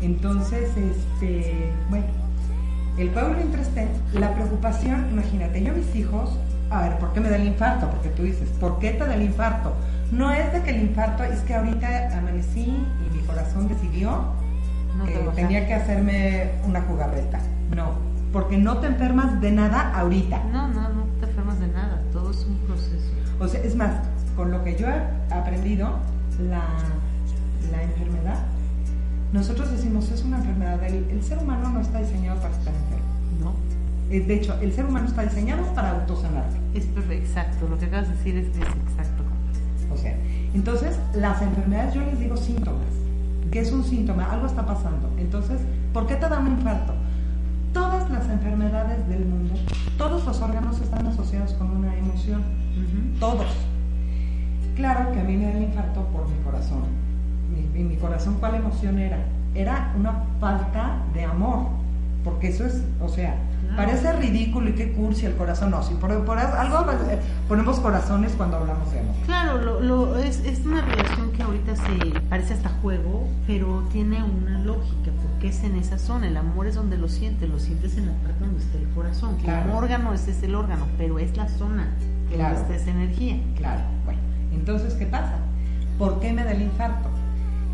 Entonces, 0.00 0.70
este, 0.76 1.72
bueno, 1.90 2.06
el 2.96 3.10
pueblo 3.10 3.40
interesante, 3.40 3.88
la 4.12 4.34
preocupación, 4.34 5.08
imagínate, 5.10 5.62
yo 5.62 5.72
mis 5.72 5.94
hijos, 5.94 6.30
a 6.70 6.82
ver, 6.82 6.98
¿por 6.98 7.12
qué 7.12 7.20
me 7.20 7.28
da 7.28 7.36
el 7.36 7.46
infarto? 7.46 7.88
Porque 7.88 8.08
tú 8.10 8.22
dices, 8.22 8.48
¿por 8.60 8.78
qué 8.78 8.92
te 8.92 9.06
da 9.06 9.14
el 9.14 9.22
infarto? 9.22 9.74
No 10.12 10.32
es 10.32 10.52
de 10.52 10.62
que 10.62 10.70
el 10.70 10.82
infarto, 10.82 11.24
es 11.24 11.40
que 11.40 11.54
ahorita 11.54 12.18
amanecí 12.18 12.66
y 12.66 13.16
mi 13.16 13.22
corazón 13.22 13.68
decidió 13.68 14.24
que 15.06 15.18
tenía 15.34 15.66
que 15.66 15.74
hacerme 15.74 16.50
una 16.64 16.82
jugarreta. 16.82 17.40
No, 17.74 17.92
porque 18.32 18.58
no 18.58 18.78
te 18.78 18.86
enfermas 18.88 19.40
de 19.40 19.52
nada 19.52 19.92
ahorita. 19.94 20.42
No, 20.52 20.68
no, 20.68 20.88
no 20.88 21.04
te 21.20 21.26
enfermas 21.26 21.60
de 21.60 21.68
nada, 21.68 22.02
todo 22.12 22.30
es 22.30 22.44
un 22.44 22.56
proceso. 22.66 23.10
O 23.38 23.48
sea, 23.48 23.60
es 23.60 23.74
más, 23.76 23.92
con 24.36 24.50
lo 24.50 24.62
que 24.64 24.76
yo 24.76 24.86
he 24.88 25.34
aprendido, 25.34 25.90
la, 26.38 26.64
la 27.70 27.82
enfermedad, 27.82 28.38
nosotros 29.32 29.70
decimos 29.70 30.10
es 30.10 30.24
una 30.24 30.38
enfermedad, 30.38 30.82
el, 30.84 31.08
el, 31.10 31.22
ser 31.22 31.38
humano 31.38 31.70
no 31.70 31.80
está 31.80 32.00
diseñado 32.00 32.40
para 32.40 32.54
estar 32.56 32.74
enfermo. 32.74 33.04
No. 33.40 33.54
Eh, 34.10 34.20
de 34.20 34.34
hecho, 34.34 34.54
el 34.60 34.72
ser 34.72 34.86
humano 34.86 35.06
está 35.06 35.22
diseñado 35.22 35.62
para 35.74 35.90
autosanarse. 35.92 36.58
Es 36.74 36.86
perfecto, 36.86 37.24
exacto, 37.24 37.68
lo 37.68 37.78
que 37.78 37.86
acabas 37.86 38.08
de 38.08 38.14
decir 38.16 38.36
es, 38.36 38.48
es 38.48 38.56
exacto. 38.56 39.22
O 39.92 39.96
sea, 39.96 40.16
entonces 40.54 40.98
las 41.14 41.42
enfermedades 41.42 41.94
yo 41.94 42.02
les 42.02 42.18
digo 42.18 42.36
síntomas. 42.36 42.86
¿Qué 43.50 43.60
es 43.60 43.72
un 43.72 43.84
síntoma? 43.84 44.30
Algo 44.30 44.46
está 44.46 44.64
pasando. 44.64 45.10
Entonces, 45.18 45.60
¿por 45.92 46.06
qué 46.06 46.14
te 46.14 46.28
da 46.28 46.38
un 46.38 46.48
infarto? 46.48 46.94
Todas 47.72 48.08
las 48.10 48.28
enfermedades 48.28 49.08
del 49.08 49.24
mundo, 49.24 49.54
todos 49.96 50.24
los 50.24 50.40
órganos 50.40 50.80
están 50.80 51.06
asociados 51.06 51.52
con 51.54 51.70
una 51.70 51.96
emoción 51.96 52.42
todos. 53.18 53.46
Claro 54.76 55.12
que 55.12 55.20
a 55.20 55.24
mí 55.24 55.36
me 55.36 55.44
da 55.44 55.52
el 55.52 55.64
infarto 55.64 56.04
por 56.06 56.28
mi 56.28 56.38
corazón. 56.42 56.84
Mi, 57.72 57.84
mi 57.84 57.96
corazón, 57.96 58.36
¿cuál 58.40 58.56
emoción 58.56 58.98
era? 58.98 59.18
Era 59.54 59.92
una 59.98 60.24
falta 60.40 60.98
de 61.14 61.24
amor, 61.24 61.66
porque 62.24 62.48
eso 62.48 62.64
es, 62.64 62.82
o 63.00 63.08
sea, 63.08 63.36
parece 63.76 64.12
ridículo 64.12 64.70
y 64.70 64.72
qué 64.74 64.92
cursi 64.92 65.26
el 65.26 65.34
corazón, 65.34 65.70
no, 65.70 65.82
si 65.82 65.94
por, 65.94 66.10
algo 66.12 66.92
eh, 66.92 67.18
ponemos 67.48 67.78
corazones 67.80 68.32
cuando 68.36 68.58
hablamos 68.58 68.90
de 68.92 69.00
amor. 69.00 69.14
Claro, 69.26 69.80
lo, 69.80 70.18
es, 70.18 70.40
es, 70.44 70.64
una 70.66 70.82
relación 70.82 71.32
que 71.32 71.42
ahorita 71.42 71.76
se 71.76 72.20
parece 72.28 72.54
hasta 72.54 72.68
juego, 72.82 73.28
pero 73.46 73.82
tiene 73.92 74.22
una 74.22 74.58
lógica, 74.60 75.10
porque 75.22 75.48
es 75.48 75.62
en 75.64 75.76
esa 75.76 75.98
zona, 75.98 76.28
el 76.28 76.36
amor 76.36 76.66
es 76.66 76.74
donde 76.74 76.98
lo 76.98 77.08
sientes, 77.08 77.48
lo 77.48 77.58
sientes 77.58 77.96
en 77.96 78.06
la 78.06 78.12
parte 78.14 78.44
donde 78.44 78.60
está 78.60 78.78
el 78.78 78.88
corazón, 78.90 79.36
claro. 79.36 79.70
el 79.70 79.76
órgano 79.76 80.12
ese 80.12 80.32
es 80.32 80.42
el 80.42 80.54
órgano, 80.54 80.86
pero 80.98 81.18
es 81.18 81.36
la 81.36 81.48
zona 81.48 81.88
claro. 82.32 82.58
esa 82.72 82.90
energía. 82.90 83.38
Claro, 83.56 83.82
bueno, 84.04 84.20
entonces, 84.52 84.94
¿qué 84.94 85.06
pasa? 85.06 85.36
¿Por 85.98 86.20
qué 86.20 86.32
me 86.32 86.44
da 86.44 86.52
el 86.52 86.62
infarto? 86.62 87.08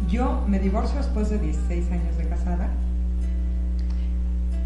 Yo 0.09 0.45
me 0.47 0.59
divorcio 0.59 0.99
después 0.99 1.31
de 1.31 1.39
16 1.39 1.91
años 1.91 2.17
de 2.17 2.29
casada. 2.29 2.71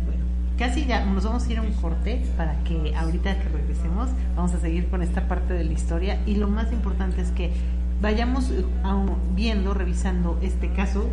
Bueno, 0.05 0.25
casi 0.59 0.85
ya 0.85 1.05
nos 1.07 1.25
vamos 1.25 1.47
a 1.47 1.53
ir 1.53 1.59
a 1.59 1.63
un 1.63 1.73
corte 1.73 2.23
para 2.37 2.63
que 2.65 2.95
ahorita 2.95 3.39
que 3.39 3.49
regresemos 3.49 4.11
vamos 4.37 4.53
a 4.55 4.61
seguir 4.61 4.89
con 4.89 5.03
esta 5.03 5.29
parte 5.29 5.55
de 5.55 5.65
la 5.65 5.73
historia 5.73 6.21
y 6.27 6.37
lo 6.37 6.49
más 6.49 6.73
importante 6.73 7.23
es 7.23 7.31
que 7.31 7.53
vayamos 8.01 8.51
eh, 8.51 8.65
viendo, 9.35 9.75
revisando 9.75 10.39
este 10.43 10.71
caso 10.73 11.09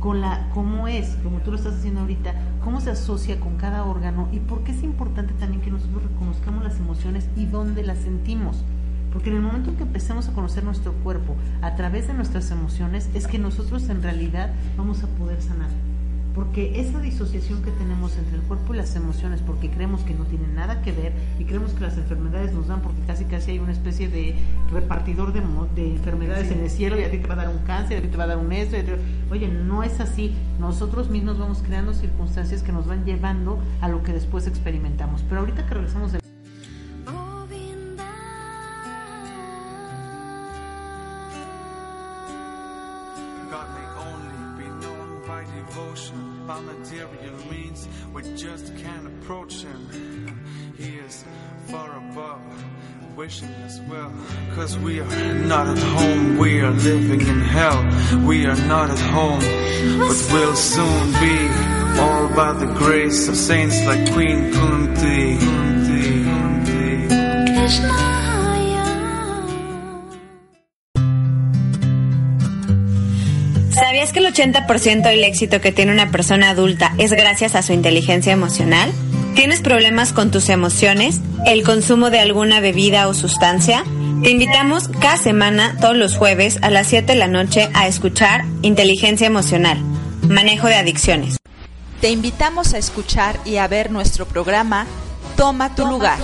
con 0.00 0.20
la 0.20 0.48
cómo 0.52 0.88
es, 0.88 1.16
como 1.22 1.38
tú 1.40 1.50
lo 1.50 1.56
estás 1.56 1.74
haciendo 1.74 2.00
ahorita, 2.00 2.34
cómo 2.62 2.80
se 2.80 2.90
asocia 2.90 3.40
con 3.40 3.56
cada 3.56 3.84
órgano 3.84 4.28
y 4.32 4.40
por 4.40 4.62
qué 4.62 4.72
es 4.72 4.82
importante 4.82 5.32
también 5.34 5.62
que 5.62 5.70
nosotros 5.70 6.02
reconozcamos 6.02 6.64
las 6.64 6.78
emociones 6.78 7.28
y 7.36 7.46
dónde 7.46 7.82
las 7.82 7.98
sentimos. 7.98 8.64
Porque 9.16 9.30
en 9.30 9.36
el 9.36 9.42
momento 9.42 9.70
en 9.70 9.76
que 9.76 9.84
empecemos 9.84 10.28
a 10.28 10.34
conocer 10.34 10.62
nuestro 10.62 10.92
cuerpo 10.92 11.36
a 11.62 11.74
través 11.74 12.06
de 12.06 12.12
nuestras 12.12 12.50
emociones 12.50 13.08
es 13.14 13.26
que 13.26 13.38
nosotros 13.38 13.88
en 13.88 14.02
realidad 14.02 14.52
vamos 14.76 15.02
a 15.04 15.06
poder 15.06 15.40
sanar. 15.40 15.70
Porque 16.34 16.82
esa 16.82 17.00
disociación 17.00 17.62
que 17.62 17.70
tenemos 17.70 18.14
entre 18.18 18.36
el 18.36 18.42
cuerpo 18.42 18.74
y 18.74 18.76
las 18.76 18.94
emociones, 18.94 19.40
porque 19.40 19.70
creemos 19.70 20.02
que 20.02 20.12
no 20.12 20.24
tienen 20.24 20.54
nada 20.54 20.82
que 20.82 20.92
ver 20.92 21.14
y 21.38 21.44
creemos 21.44 21.72
que 21.72 21.80
las 21.80 21.96
enfermedades 21.96 22.52
nos 22.52 22.66
dan, 22.66 22.82
porque 22.82 23.00
casi 23.06 23.24
casi 23.24 23.52
hay 23.52 23.58
una 23.58 23.72
especie 23.72 24.08
de 24.08 24.34
repartidor 24.70 25.32
de, 25.32 25.40
de 25.74 25.92
enfermedades 25.92 26.50
en 26.50 26.60
el 26.60 26.68
cielo 26.68 27.00
y 27.00 27.04
a 27.04 27.10
ti 27.10 27.16
te 27.16 27.26
va 27.26 27.32
a 27.32 27.38
dar 27.38 27.48
un 27.48 27.64
cáncer, 27.64 27.96
a 27.96 28.02
ti 28.02 28.08
te 28.08 28.18
va 28.18 28.24
a 28.24 28.26
dar 28.26 28.36
un 28.36 28.52
esto, 28.52 28.76
oye, 29.30 29.48
no 29.48 29.82
es 29.82 29.98
así, 29.98 30.34
nosotros 30.60 31.08
mismos 31.08 31.38
vamos 31.38 31.62
creando 31.62 31.94
circunstancias 31.94 32.62
que 32.62 32.70
nos 32.70 32.86
van 32.86 33.06
llevando 33.06 33.58
a 33.80 33.88
lo 33.88 34.02
que 34.02 34.12
después 34.12 34.46
experimentamos. 34.46 35.24
Pero 35.26 35.40
ahorita 35.40 35.64
que 35.64 35.72
regresamos 35.72 36.12
de 36.12 36.25
material 46.46 47.10
means 47.50 47.88
we 48.12 48.22
just 48.36 48.76
can't 48.76 49.06
approach 49.06 49.62
him. 49.62 50.44
He 50.78 50.96
is 50.98 51.24
far 51.66 51.96
above, 51.96 52.40
wishing 53.16 53.48
us 53.66 53.80
well. 53.88 54.12
Cause 54.54 54.78
we 54.78 55.00
are 55.00 55.34
not 55.34 55.66
at 55.66 55.78
home, 55.78 56.38
we 56.38 56.60
are 56.60 56.70
living 56.70 57.20
in 57.20 57.40
hell. 57.40 57.82
We 58.24 58.46
are 58.46 58.56
not 58.68 58.90
at 58.90 58.98
home, 58.98 59.40
but 59.98 60.28
we'll 60.32 60.54
soon 60.54 61.12
be. 61.14 61.36
All 62.00 62.28
by 62.28 62.52
the 62.52 62.72
grace 62.78 63.26
of 63.28 63.36
saints 63.36 63.84
like 63.84 64.12
Queen. 64.12 64.52
Kunti, 64.52 65.38
Kunti. 65.38 67.08
Krishna. 67.54 68.25
80% 74.24 75.02
del 75.02 75.24
éxito 75.24 75.60
que 75.60 75.72
tiene 75.72 75.92
una 75.92 76.10
persona 76.10 76.50
adulta 76.50 76.94
es 76.96 77.12
gracias 77.12 77.54
a 77.54 77.62
su 77.62 77.72
inteligencia 77.72 78.32
emocional? 78.32 78.90
¿Tienes 79.34 79.60
problemas 79.60 80.14
con 80.14 80.30
tus 80.30 80.48
emociones? 80.48 81.20
¿El 81.44 81.62
consumo 81.62 82.08
de 82.08 82.20
alguna 82.20 82.60
bebida 82.60 83.06
o 83.06 83.12
sustancia? 83.12 83.84
Te 84.22 84.30
invitamos 84.30 84.88
cada 84.88 85.18
semana, 85.18 85.76
todos 85.78 85.96
los 85.96 86.16
jueves, 86.16 86.58
a 86.62 86.70
las 86.70 86.86
7 86.86 87.12
de 87.12 87.18
la 87.18 87.28
noche, 87.28 87.68
a 87.74 87.86
escuchar 87.86 88.46
Inteligencia 88.62 89.26
Emocional, 89.26 89.78
Manejo 90.22 90.68
de 90.68 90.76
Adicciones. 90.76 91.36
Te 92.00 92.08
invitamos 92.08 92.72
a 92.72 92.78
escuchar 92.78 93.38
y 93.44 93.58
a 93.58 93.68
ver 93.68 93.90
nuestro 93.90 94.26
programa 94.26 94.86
Toma 95.36 95.74
tu 95.74 95.86
lugar, 95.86 96.18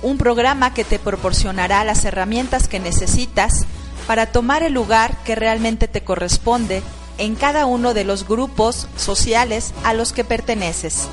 un 0.00 0.16
programa 0.16 0.72
que 0.72 0.84
te 0.84 0.98
proporcionará 0.98 1.84
las 1.84 2.06
herramientas 2.06 2.66
que 2.66 2.80
necesitas 2.80 3.66
para 4.06 4.24
tomar 4.24 4.62
el 4.62 4.72
lugar 4.72 5.14
que 5.24 5.34
realmente 5.34 5.86
te 5.86 6.00
corresponde 6.00 6.82
en 7.18 7.34
cada 7.34 7.66
uno 7.66 7.94
de 7.94 8.04
los 8.04 8.26
grupos 8.26 8.88
sociales 8.96 9.72
a 9.84 9.94
los 9.94 10.12
que 10.12 10.24
perteneces, 10.24 11.08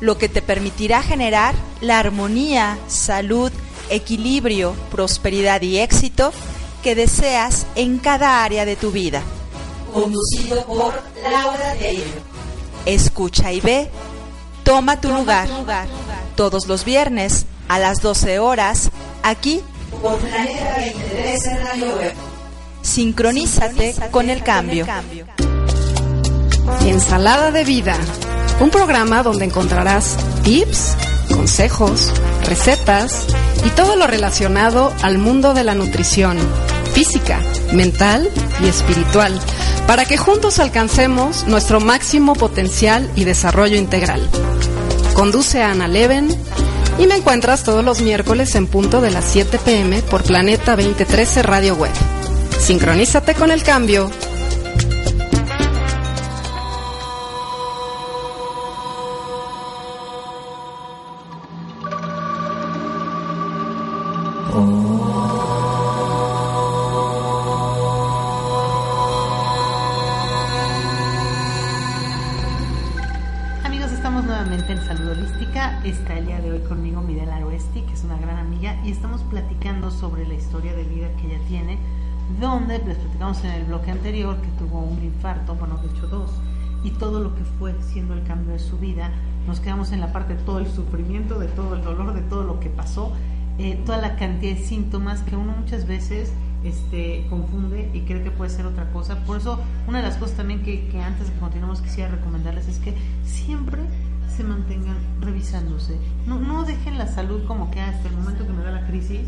lo 0.00 0.18
que 0.18 0.28
te 0.28 0.42
permitirá 0.42 1.02
generar 1.02 1.54
la 1.80 1.98
armonía, 1.98 2.78
salud, 2.86 3.50
equilibrio, 3.90 4.74
prosperidad 4.90 5.62
y 5.62 5.78
éxito 5.78 6.32
que 6.82 6.94
deseas 6.94 7.66
en 7.74 7.98
cada 7.98 8.44
área 8.44 8.64
de 8.64 8.76
tu 8.76 8.92
vida. 8.92 9.22
Conducido 9.92 10.64
por 10.66 10.94
Laura 11.22 11.74
Taylor. 11.78 12.06
Escucha 12.84 13.52
y 13.52 13.60
ve. 13.60 13.90
Toma 14.62 15.00
tu 15.00 15.08
lugar. 15.08 15.48
Todos 16.36 16.66
los 16.66 16.84
viernes 16.84 17.46
a 17.68 17.78
las 17.78 18.00
12 18.02 18.38
horas 18.38 18.90
aquí 19.22 19.62
por 20.02 20.18
Planeta 20.18 20.76
23 20.78 21.64
Radio 21.64 21.96
Web. 21.96 22.14
Sincronízate 22.82 23.94
con 24.10 24.30
el 24.30 24.42
cambio. 24.42 24.86
Ensalada 26.84 27.50
de 27.50 27.64
vida. 27.64 27.96
Un 28.60 28.70
programa 28.70 29.22
donde 29.22 29.44
encontrarás 29.44 30.16
tips, 30.42 30.96
consejos, 31.34 32.12
recetas 32.44 33.26
y 33.64 33.70
todo 33.70 33.96
lo 33.96 34.06
relacionado 34.06 34.92
al 35.02 35.18
mundo 35.18 35.54
de 35.54 35.64
la 35.64 35.74
nutrición, 35.74 36.38
física, 36.92 37.40
mental 37.72 38.30
y 38.62 38.68
espiritual, 38.68 39.38
para 39.86 40.04
que 40.04 40.16
juntos 40.16 40.58
alcancemos 40.58 41.46
nuestro 41.46 41.80
máximo 41.80 42.34
potencial 42.34 43.10
y 43.16 43.24
desarrollo 43.24 43.76
integral. 43.76 44.20
Conduce 45.14 45.62
a 45.62 45.72
Ana 45.72 45.88
Leven 45.88 46.28
y 46.98 47.06
me 47.06 47.16
encuentras 47.16 47.64
todos 47.64 47.84
los 47.84 48.00
miércoles 48.00 48.54
en 48.54 48.66
punto 48.66 49.00
de 49.00 49.10
las 49.10 49.24
7 49.26 49.58
pm 49.64 50.02
por 50.02 50.22
Planeta 50.22 50.76
2013 50.76 51.42
Radio 51.42 51.74
Web. 51.74 51.92
Sincronízate 52.58 53.34
con 53.34 53.50
el 53.50 53.62
cambio 53.62 54.10
amiga, 78.46 78.80
y 78.84 78.90
estamos 78.90 79.22
platicando 79.22 79.90
sobre 79.90 80.26
la 80.26 80.34
historia 80.34 80.72
de 80.72 80.84
vida 80.84 81.08
que 81.16 81.26
ella 81.26 81.44
tiene, 81.48 81.78
donde 82.40 82.78
les 82.78 82.96
platicamos 82.96 83.44
en 83.44 83.50
el 83.50 83.64
bloque 83.64 83.90
anterior 83.90 84.36
que 84.36 84.48
tuvo 84.58 84.80
un 84.80 85.02
infarto, 85.02 85.54
bueno, 85.56 85.78
de 85.78 85.88
hecho 85.88 86.06
dos, 86.06 86.30
y 86.84 86.90
todo 86.90 87.20
lo 87.20 87.34
que 87.34 87.42
fue 87.58 87.74
siendo 87.82 88.14
el 88.14 88.22
cambio 88.22 88.52
de 88.52 88.58
su 88.60 88.78
vida. 88.78 89.10
Nos 89.46 89.60
quedamos 89.60 89.92
en 89.92 90.00
la 90.00 90.12
parte 90.12 90.36
de 90.36 90.42
todo 90.42 90.60
el 90.60 90.68
sufrimiento, 90.68 91.38
de 91.38 91.48
todo 91.48 91.74
el 91.74 91.82
dolor, 91.82 92.14
de 92.14 92.22
todo 92.22 92.44
lo 92.44 92.60
que 92.60 92.70
pasó, 92.70 93.12
eh, 93.58 93.80
toda 93.84 93.98
la 93.98 94.16
cantidad 94.16 94.54
de 94.54 94.62
síntomas 94.62 95.22
que 95.22 95.36
uno 95.36 95.52
muchas 95.52 95.86
veces 95.86 96.32
este, 96.62 97.26
confunde 97.28 97.90
y 97.94 98.00
cree 98.02 98.22
que 98.22 98.30
puede 98.30 98.50
ser 98.50 98.66
otra 98.66 98.90
cosa. 98.92 99.24
Por 99.24 99.38
eso, 99.38 99.58
una 99.88 99.98
de 99.98 100.04
las 100.04 100.16
cosas 100.16 100.36
también 100.36 100.62
que, 100.62 100.86
que 100.88 101.00
antes 101.00 101.26
de 101.26 101.32
que 101.32 101.40
continuemos 101.40 101.80
quisiera 101.80 102.10
recomendarles 102.10 102.68
es 102.68 102.78
que 102.78 102.94
siempre 103.24 103.82
se 104.28 104.44
mantengan 104.44 104.96
revisándose. 105.20 105.98
No, 106.26 106.38
no 106.38 106.64
dejen 106.64 106.98
la 106.98 107.06
salud 107.06 107.44
como 107.46 107.70
que 107.70 107.80
hasta 107.80 108.08
el 108.08 108.16
momento 108.16 108.46
que 108.46 108.52
me 108.52 108.62
da 108.62 108.70
la 108.70 108.86
crisis. 108.86 109.20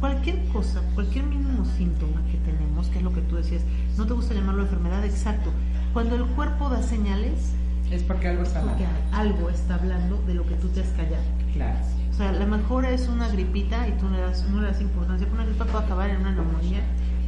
Cualquier 0.00 0.44
cosa, 0.48 0.82
cualquier 0.94 1.24
mínimo 1.24 1.64
síntoma 1.64 2.20
que 2.30 2.36
tenemos, 2.38 2.88
que 2.88 2.98
es 2.98 3.04
lo 3.04 3.12
que 3.12 3.22
tú 3.22 3.36
decías, 3.36 3.62
no 3.96 4.06
te 4.06 4.12
gusta 4.12 4.34
llamarlo 4.34 4.62
enfermedad, 4.62 5.04
exacto. 5.04 5.50
Cuando 5.92 6.16
el 6.16 6.26
cuerpo 6.26 6.68
da 6.68 6.82
señales, 6.82 7.52
es 7.90 8.02
porque 8.02 8.28
algo 8.28 8.42
está 8.42 8.60
porque 8.62 8.84
algo 9.12 9.48
está 9.48 9.76
hablando 9.76 10.20
de 10.26 10.34
lo 10.34 10.46
que 10.46 10.56
tú 10.56 10.68
te 10.68 10.80
has 10.80 10.88
callado. 10.88 11.22
Claro. 11.54 11.78
O 12.10 12.14
sea, 12.14 12.32
la 12.32 12.46
mejor 12.46 12.84
es 12.84 13.08
una 13.08 13.28
gripita 13.28 13.88
y 13.88 13.92
tú 13.92 14.06
no 14.06 14.16
le 14.16 14.22
das, 14.22 14.46
no 14.48 14.60
le 14.60 14.68
das 14.68 14.80
importancia. 14.80 15.26
Una 15.32 15.44
gripa 15.44 15.64
puede 15.64 15.84
acabar 15.84 16.10
en 16.10 16.20
una 16.20 16.32
neumonía, 16.32 16.80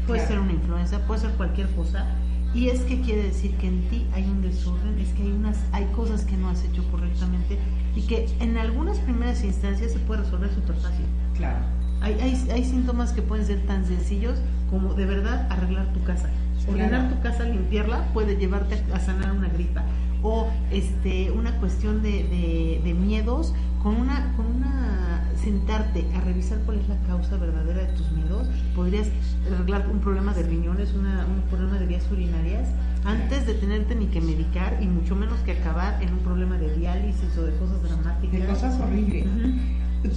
puede 0.07 0.27
ser 0.27 0.39
una 0.39 0.53
influenza, 0.53 0.99
puede 1.07 1.21
ser 1.21 1.31
cualquier 1.33 1.71
cosa 1.75 2.07
y 2.55 2.69
es 2.69 2.81
que 2.81 3.01
quiere 3.01 3.25
decir 3.25 3.55
que 3.57 3.69
en 3.69 3.83
ti 3.89 4.07
hay 4.15 4.25
un 4.25 4.41
desorden, 4.41 4.99
es 4.99 5.11
que 5.11 5.23
hay 5.23 5.33
unas 5.33 5.59
hay 5.73 5.85
cosas 5.95 6.25
que 6.25 6.37
no 6.37 6.49
has 6.49 6.65
hecho 6.65 6.83
correctamente 6.91 7.59
y 7.95 8.03
que 8.03 8.27
en 8.41 8.57
algunas 8.57 8.99
primeras 9.01 9.45
instancias 9.45 9.93
se 9.93 9.99
puede 9.99 10.23
resolver 10.23 10.53
súper 10.55 10.77
fácil. 10.77 11.05
Claro. 11.35 11.59
Hay, 12.01 12.15
hay, 12.15 12.49
hay, 12.51 12.65
síntomas 12.65 13.13
que 13.13 13.23
pueden 13.23 13.45
ser 13.45 13.67
tan 13.67 13.85
sencillos 13.85 14.39
como 14.71 14.95
de 14.95 15.05
verdad 15.05 15.47
arreglar 15.51 15.93
tu 15.93 16.03
casa. 16.05 16.31
Ordenar 16.69 17.09
tu 17.09 17.21
casa, 17.21 17.45
limpiarla, 17.45 18.07
puede 18.13 18.37
llevarte 18.37 18.83
a 18.93 19.01
sanar 19.01 19.33
una 19.33 19.49
gripa. 19.49 19.83
O 20.23 20.49
este, 20.71 21.31
una 21.31 21.57
cuestión 21.59 22.03
de, 22.03 22.25
de, 22.25 22.81
de 22.85 22.95
miedos 22.95 23.55
con 23.89 24.03
una, 24.03 24.35
con 24.37 24.45
una 24.45 25.25
sentarte 25.43 26.05
a 26.15 26.21
revisar 26.21 26.59
cuál 26.67 26.79
es 26.79 26.89
la 26.91 26.97
causa 27.07 27.39
verdadera 27.39 27.87
de 27.87 27.93
tus 27.95 28.13
miedos, 28.13 28.47
podrías 28.77 29.09
arreglar 29.51 29.89
un 29.89 30.01
problema 30.01 30.35
de 30.35 30.43
riñones, 30.43 30.93
una, 30.93 31.25
un 31.25 31.41
problema 31.49 31.79
de 31.79 31.87
vías 31.87 32.05
urinarias, 32.13 32.69
antes 33.07 33.47
de 33.47 33.55
tenerte 33.55 33.95
ni 33.95 34.09
que 34.09 34.21
medicar 34.21 34.77
y 34.83 34.87
mucho 34.87 35.17
menos 35.17 35.39
que 35.41 35.53
acabar 35.53 36.03
en 36.03 36.13
un 36.13 36.19
problema 36.19 36.59
de 36.59 36.75
diálisis 36.77 37.35
o 37.39 37.45
de 37.45 37.57
cosas 37.57 37.83
dramáticas. 37.83 38.41
De 38.41 38.47
cosas 38.47 38.79
horribles. 38.79 39.25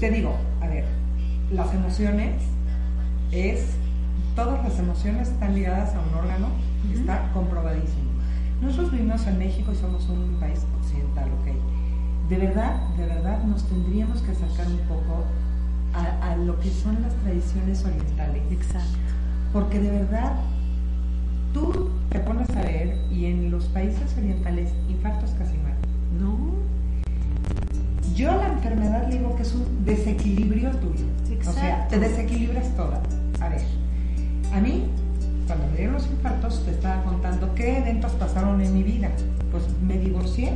Te 0.01 0.11
digo, 0.11 0.35
a 0.59 0.67
ver, 0.67 0.83
las 1.53 1.73
emociones 1.73 2.41
es, 3.31 3.77
todas 4.35 4.61
las 4.65 4.77
emociones 4.79 5.29
están 5.29 5.55
ligadas 5.55 5.95
a 5.95 6.01
un 6.01 6.13
órgano, 6.13 6.47
está 6.93 7.31
comprobadísimo. 7.31 8.11
Nosotros 8.61 8.91
vivimos 8.91 9.25
en 9.27 9.39
México 9.39 9.71
y 9.71 9.75
somos 9.77 10.09
un 10.09 10.41
país 10.41 10.59
occidental, 10.77 11.29
ok 11.39 11.50
de 12.31 12.37
verdad, 12.37 12.79
de 12.95 13.07
verdad 13.07 13.43
nos 13.43 13.67
tendríamos 13.67 14.21
que 14.21 14.31
acercar 14.31 14.65
un 14.67 14.77
poco 14.87 15.25
a, 15.93 16.37
lo 16.37 16.57
que 16.61 16.69
son 16.69 17.01
las 17.01 17.13
tradiciones 17.15 17.83
orientales. 17.83 18.41
Exacto. 18.49 18.97
Porque 19.51 19.79
de 19.79 19.91
verdad, 19.91 20.35
tú 21.53 21.89
te 22.09 22.19
pones 22.19 22.49
a 22.51 22.61
ver 22.61 22.97
y 23.11 23.25
en 23.25 23.51
los 23.51 23.65
países 23.65 24.15
orientales 24.17 24.71
infartos 24.87 25.31
casi 25.31 25.57
no 26.17 26.25
No. 26.25 26.53
Yo 28.15 28.33
la 28.33 28.47
enfermedad 28.47 29.07
digo 29.07 29.35
que 29.35 29.41
es 29.41 29.53
un 29.53 29.83
desequilibrio 29.83 30.71
tuyo. 30.77 31.05
O 31.45 31.51
sea, 31.51 31.85
te 31.89 31.99
desequilibras 31.99 32.73
toda. 32.77 33.03
A 33.41 33.49
ver, 33.49 33.61
a 34.53 34.61
mí, 34.61 34.85
cuando 35.47 35.67
me 35.67 35.75
dieron 35.75 35.95
los 35.95 36.07
infartos, 36.07 36.63
te 36.63 36.71
estaba 36.71 37.03
contando 37.03 37.53
qué 37.55 37.79
eventos 37.79 38.13
pasaron 38.13 38.61
en 38.61 38.73
mi 38.73 38.83
vida. 38.83 39.09
Pues 39.51 39.65
me 39.85 39.97
divorcié, 39.97 40.53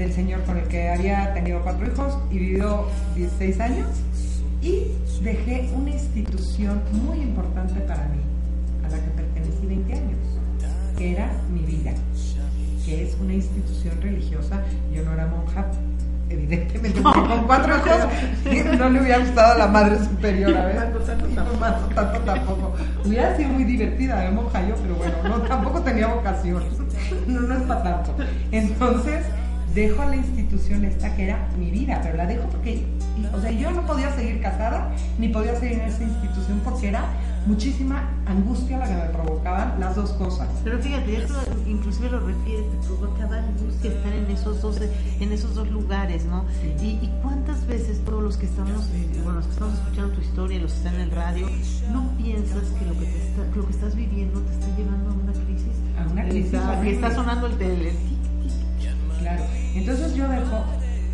del 0.00 0.12
señor 0.14 0.40
con 0.44 0.56
el 0.56 0.64
que 0.64 0.88
había 0.88 1.34
tenido 1.34 1.60
cuatro 1.60 1.86
hijos 1.86 2.16
y 2.30 2.38
vivió 2.38 2.86
16 3.16 3.60
años 3.60 3.86
y 4.62 4.92
dejé 5.22 5.70
una 5.74 5.90
institución 5.90 6.80
muy 7.04 7.18
importante 7.18 7.80
para 7.80 8.08
mí, 8.08 8.20
a 8.82 8.88
la 8.88 8.96
que 8.96 9.10
pertenecí 9.10 9.66
20 9.66 9.92
años, 9.92 10.18
que 10.96 11.12
era 11.12 11.30
mi 11.52 11.60
vida, 11.60 11.92
que 12.86 13.02
es 13.02 13.16
una 13.20 13.34
institución 13.34 14.00
religiosa. 14.00 14.62
Yo 14.90 15.04
no 15.04 15.12
era 15.12 15.26
monja, 15.26 15.66
evidentemente, 16.30 17.02
con 17.02 17.44
cuatro 17.46 17.74
hijos 17.76 18.78
no 18.78 18.88
le 18.88 19.02
hubiera 19.02 19.18
gustado 19.18 19.52
a 19.52 19.58
la 19.58 19.66
madre 19.66 19.98
superior, 19.98 20.56
a 20.56 20.64
ver, 20.64 20.76
tanto, 21.94 22.20
tampoco. 22.20 22.74
Hubiera 23.04 23.36
sido 23.36 23.50
muy 23.50 23.64
divertida 23.64 24.20
de 24.20 24.30
monja 24.30 24.66
yo, 24.66 24.74
pero 24.76 24.94
bueno, 24.94 25.14
no, 25.24 25.42
tampoco 25.42 25.82
tenía 25.82 26.06
vocación, 26.06 26.62
no, 27.26 27.40
no 27.40 27.54
es 27.54 27.62
para 27.64 27.82
tanto. 27.82 28.14
Entonces, 28.50 29.26
dejo 29.74 30.04
la 30.04 30.16
institución 30.16 30.84
esta 30.84 31.14
que 31.14 31.24
era 31.24 31.48
mi 31.58 31.70
vida, 31.70 32.00
pero 32.02 32.16
la 32.16 32.26
dejo 32.26 32.48
porque, 32.48 32.84
o 33.32 33.40
sea, 33.40 33.50
yo 33.50 33.70
no 33.70 33.86
podía 33.86 34.12
seguir 34.14 34.40
casada 34.40 34.92
ni 35.18 35.28
podía 35.28 35.54
seguir 35.56 35.78
en 35.78 35.88
esa 35.88 36.02
institución 36.02 36.60
porque 36.64 36.88
era 36.88 37.04
muchísima 37.46 38.10
angustia 38.26 38.78
la 38.78 38.86
que 38.86 38.94
me 38.94 39.08
provocaban 39.10 39.80
las 39.80 39.96
dos 39.96 40.10
cosas. 40.12 40.48
Pero 40.62 40.78
fíjate, 40.78 41.16
eso 41.16 41.34
inclusive 41.66 42.10
lo 42.10 42.20
refieres, 42.20 42.64
te 42.70 42.86
provocaba 42.86 43.38
angustia 43.38 43.90
estar 43.90 44.12
en 44.12 44.30
esos 44.30 44.60
dos, 44.60 44.80
en 45.20 45.32
esos 45.32 45.54
dos 45.54 45.70
lugares, 45.70 46.24
¿no? 46.26 46.44
Y, 46.82 46.88
y, 46.88 47.10
cuántas 47.22 47.66
veces 47.66 48.00
todos 48.04 48.22
los 48.22 48.36
que 48.36 48.46
estamos, 48.46 48.86
eh, 48.94 49.08
bueno, 49.22 49.38
los 49.38 49.46
que 49.46 49.52
estamos 49.52 49.74
escuchando 49.74 50.14
tu 50.14 50.20
historia, 50.20 50.60
los 50.60 50.72
que 50.72 50.78
están 50.78 50.94
en 50.96 51.00
el 51.00 51.10
radio, 51.10 51.48
no 51.92 52.10
piensas 52.16 52.64
que 52.78 52.84
lo 52.84 52.92
que 52.92 53.06
te 53.06 53.28
está, 53.28 53.56
lo 53.56 53.66
que 53.66 53.72
estás 53.72 53.94
viviendo 53.94 54.40
te 54.40 54.52
está 54.52 54.76
llevando 54.76 55.10
a 55.10 55.14
una 55.14 55.32
crisis, 55.32 55.74
a 55.98 56.12
una 56.12 56.28
crisis, 56.28 56.60
que 56.82 56.92
está 56.92 57.14
sonando 57.14 57.46
el, 57.46 57.56
tele, 57.56 57.92
Claro. 59.36 59.44
Entonces 59.74 60.14
yo 60.14 60.28
dejo 60.28 60.64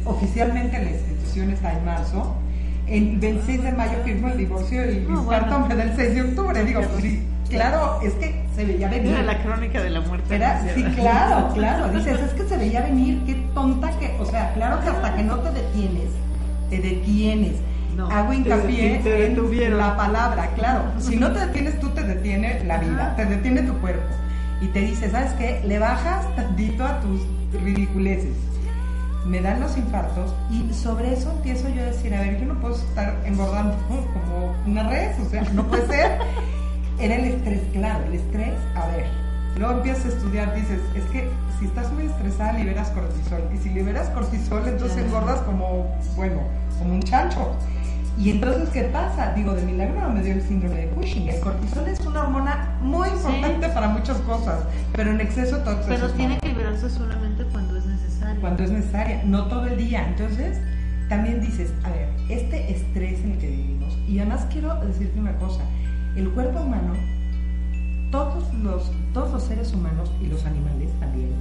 oficialmente 0.05 0.83
la 0.83 0.91
institución 0.91 1.51
está 1.51 1.73
en 1.73 1.85
marzo. 1.85 2.37
El 2.87 3.19
26 3.19 3.63
de 3.63 3.73
mayo 3.73 3.99
firmo 4.05 4.29
el 4.29 4.39
divorcio 4.39 4.91
y 4.91 5.01
mi 5.01 5.27
parto 5.27 5.61
me 5.61 5.75
da 5.75 5.83
el 5.83 5.97
6 5.97 6.15
de 6.15 6.23
octubre. 6.23 6.65
Digo, 6.65 6.83
pues 6.83 7.03
sí, 7.03 7.27
claro, 7.49 8.01
es 8.03 8.13
que 8.15 8.45
se 8.55 8.65
veía 8.65 8.89
venir. 8.89 9.13
Era 9.13 9.23
la 9.23 9.43
crónica 9.43 9.83
de 9.83 9.91
la 9.91 10.01
muerte. 10.01 10.35
Era, 10.35 10.63
sí, 10.73 10.85
claro, 10.95 11.53
claro. 11.53 11.89
Dices, 11.89 12.21
es 12.21 12.31
que 12.33 12.49
se 12.49 12.57
veía 12.57 12.83
venir, 12.83 13.23
qué 13.27 13.35
tonta 13.55 13.91
que, 13.99 14.17
o 14.21 14.25
sea, 14.25 14.53
claro 14.55 14.81
que 14.81 14.89
hasta 14.89 15.17
que 15.17 15.23
no 15.25 15.37
te 15.41 15.51
detienes, 15.51 16.11
te 16.71 16.79
detienes. 16.79 17.55
No, 17.97 18.11
Hago 18.11 18.33
hincapié 18.35 19.01
te, 19.03 19.27
en 19.27 19.79
la 19.79 19.97
palabra, 19.97 20.51
claro. 20.55 20.83
Si 20.99 21.17
no 21.17 21.33
te 21.33 21.41
detienes, 21.41 21.81
tú 21.81 21.89
te 21.89 22.03
detienes 22.03 22.65
la 22.67 22.79
vida, 22.79 23.15
te 23.17 23.25
detiene 23.25 23.63
tu 23.63 23.73
cuerpo. 23.79 24.15
Y 24.61 24.69
te 24.69 24.81
dice, 24.81 25.11
¿sabes 25.11 25.33
qué? 25.33 25.63
Le 25.65 25.79
bajas 25.79 26.35
tantito 26.35 26.85
a 26.85 27.01
tus 27.01 27.21
ridiculeces 27.63 28.37
me 29.27 29.41
dan 29.41 29.61
los 29.61 29.77
infartos 29.77 30.33
y 30.51 30.73
sobre 30.73 31.13
eso 31.13 31.31
empiezo 31.33 31.69
yo 31.69 31.83
a 31.83 31.87
decir, 31.87 32.15
a 32.15 32.21
ver, 32.21 32.39
yo 32.39 32.47
no 32.47 32.61
puedo 32.61 32.77
estar 32.77 33.21
engordando 33.25 33.77
como 33.89 34.55
una 34.67 34.89
res, 34.89 35.19
o 35.19 35.29
sea, 35.29 35.43
no 35.53 35.67
puede 35.67 35.87
ser. 35.89 36.19
Era 36.99 37.17
el 37.17 37.25
estrés, 37.25 37.61
claro, 37.73 38.05
el 38.07 38.15
estrés, 38.15 38.55
a 38.75 38.87
ver. 38.87 39.07
Luego 39.59 39.75
empiezas 39.75 40.07
a 40.07 40.09
estudiar, 40.09 40.55
dices, 40.55 40.81
es 40.95 41.05
que 41.05 41.29
si 41.59 41.67
estás 41.67 41.93
muy 41.93 42.07
estresada 42.07 42.53
liberas 42.53 42.91
cortisol 42.91 43.43
y 43.55 43.59
si 43.59 43.71
liberas 43.71 44.09
cortisol 44.11 44.67
entonces 44.67 44.99
engordas 44.99 45.41
como, 45.41 45.87
bueno, 46.15 46.43
como 46.79 46.95
un 46.95 47.03
chancho. 47.03 47.53
Y 48.19 48.31
entonces, 48.31 48.71
¿qué 48.71 48.85
pasa? 48.85 49.35
Digo, 49.35 49.53
de 49.53 49.63
milagro 49.63 50.01
no 50.01 50.09
me 50.09 50.23
dio 50.23 50.33
el 50.33 50.43
síndrome 50.43 50.77
de 50.77 50.89
Cushing. 50.89 51.29
El 51.29 51.41
cortisol 51.41 51.87
es 51.87 52.01
una 52.01 52.23
hormona 52.23 52.79
muy 52.81 53.09
importante 53.09 53.69
para 53.69 53.89
muchas 53.89 54.17
cosas, 54.19 54.61
pero 54.95 55.11
en 55.11 55.21
exceso 55.21 55.59
exceso 55.59 55.85
Pero 55.87 56.11
tiene 56.13 56.39
que 56.39 56.49
liberarse 56.49 56.89
solamente 56.89 57.45
cuando 57.53 57.77
es 57.77 57.85
necesario. 57.85 58.41
Cuando 58.41 58.65
es 58.65 58.71
necesaria, 58.71 59.23
no 59.25 59.47
todo 59.49 59.67
el 59.67 59.77
día. 59.77 60.09
Entonces, 60.09 60.59
también 61.11 61.43
dices, 61.43 61.71
a 61.85 61.91
ver, 61.91 62.09
este 62.31 62.73
estrés 62.73 63.21
en 63.21 63.33
el 63.33 63.39
que 63.39 63.49
vivimos, 63.49 63.99
y 64.09 64.19
además 64.19 64.47
quiero 64.51 64.75
decirte 64.81 65.21
una 65.21 65.37
cosa, 65.37 65.61
el 66.17 66.31
cuerpo 66.31 66.61
humano, 66.61 66.95
todos 68.11 68.53
los, 68.55 68.91
todos 69.13 69.31
los 69.31 69.43
seres 69.43 69.75
humanos 69.75 70.11
y 70.23 70.29
los 70.29 70.47
animales 70.47 70.89
también, 71.01 71.33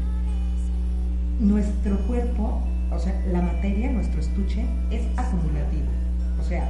nuestro 1.40 1.98
cuerpo, 2.00 2.62
o 2.92 3.00
sea, 3.00 3.18
la 3.32 3.42
materia, 3.42 3.90
nuestro 3.92 4.20
estuche, 4.20 4.66
es 4.92 5.04
acumulativo 5.16 6.05
sea, 6.46 6.70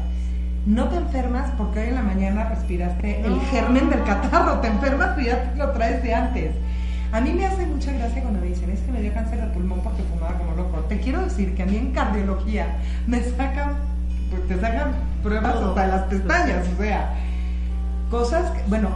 no 0.66 0.86
te 0.90 0.98
enfermas 0.98 1.52
porque 1.58 1.80
hoy 1.80 1.90
en 1.90 1.96
la 1.96 2.02
mañana 2.02 2.50
respiraste 2.50 3.22
el 3.22 3.40
germen 3.52 3.90
del 3.90 4.04
catarro, 4.04 4.60
te 4.60 4.68
enfermas 4.68 5.20
y 5.20 5.26
ya 5.26 5.54
lo 5.58 5.72
traes 5.72 6.02
de 6.02 6.14
antes. 6.14 6.52
A 7.12 7.22
mí 7.22 7.32
me 7.34 7.46
hace 7.46 7.66
mucha 7.66 7.92
gracia 7.92 8.22
cuando 8.22 8.42
me 8.42 8.48
dicen, 8.48 8.70
es 8.72 8.80
que 8.82 8.92
me 8.92 9.02
dio 9.02 9.14
cáncer 9.14 9.40
de 9.40 9.48
pulmón 9.48 9.82
porque 9.82 10.02
fumaba 10.04 10.38
como 10.38 10.54
loco. 10.54 10.80
Te 10.90 11.00
quiero 11.00 11.22
decir 11.22 11.54
que 11.56 11.64
a 11.64 11.66
mí 11.66 11.78
en 11.78 11.92
cardiología 11.92 12.78
me 13.08 13.22
sacan, 13.24 13.76
pues 14.30 14.48
te 14.48 14.60
sacan 14.60 14.94
pruebas 15.24 15.56
hasta 15.56 15.88
las 15.88 16.02
pestañas, 16.04 16.66
o 16.74 16.82
sea, 16.82 17.14
cosas, 18.10 18.52
que, 18.52 18.62
bueno, 18.68 18.90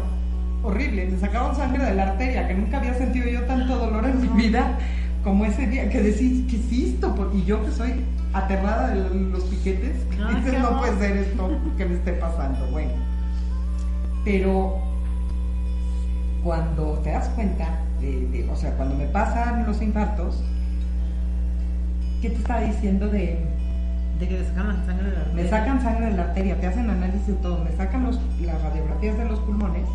horrible, 0.63 1.05
me 1.05 1.19
sacaban 1.19 1.55
sangre 1.55 1.85
de 1.85 1.93
la 1.93 2.03
arteria, 2.03 2.47
que 2.47 2.55
nunca 2.55 2.77
había 2.77 2.93
sentido 2.95 3.27
yo 3.27 3.43
tanto 3.43 3.77
dolor 3.77 4.05
en 4.05 4.21
mi 4.21 4.27
vida 4.27 4.77
como 5.23 5.45
ese 5.45 5.67
día, 5.67 5.89
que 5.89 6.01
decís, 6.01 6.43
¿qué 6.49 6.85
esto? 6.85 7.31
Y 7.33 7.43
yo 7.45 7.63
que 7.63 7.71
soy 7.71 7.93
aterrada 8.33 8.89
de 8.89 9.19
los 9.31 9.43
piquetes, 9.45 10.09
dices, 10.09 10.59
no 10.59 10.77
puede 10.77 10.97
ser 10.99 11.17
esto 11.17 11.49
que 11.77 11.85
me 11.85 11.95
esté 11.95 12.13
pasando. 12.13 12.69
Bueno, 12.71 12.91
pero 14.23 14.77
cuando 16.43 16.99
te 16.99 17.11
das 17.11 17.29
cuenta, 17.29 17.79
de, 17.99 18.47
o 18.51 18.55
sea, 18.55 18.75
cuando 18.75 18.95
me 18.95 19.05
pasan 19.05 19.65
los 19.65 19.81
infartos, 19.81 20.43
¿qué 22.21 22.29
te 22.29 22.35
estaba 22.35 22.61
diciendo 22.61 23.07
de... 23.07 23.45
De 24.19 24.27
que 24.27 24.35
te 24.35 24.45
sacan 24.47 24.67
la 24.67 24.85
sangre 24.85 25.09
de 25.09 25.15
la 25.15 25.21
arteria. 25.21 25.43
Me 25.43 25.49
sacan 25.49 25.81
sangre 25.81 26.05
de 26.07 26.11
la 26.11 26.23
arteria, 26.23 26.59
te 26.59 26.67
hacen 26.67 26.89
análisis 26.89 27.27
de 27.27 27.33
todo, 27.35 27.63
me 27.63 27.71
sacan 27.71 28.03
los, 28.03 28.19
las 28.41 28.61
radiografías 28.61 29.17
de 29.17 29.23
los 29.23 29.39
pulmones 29.39 29.87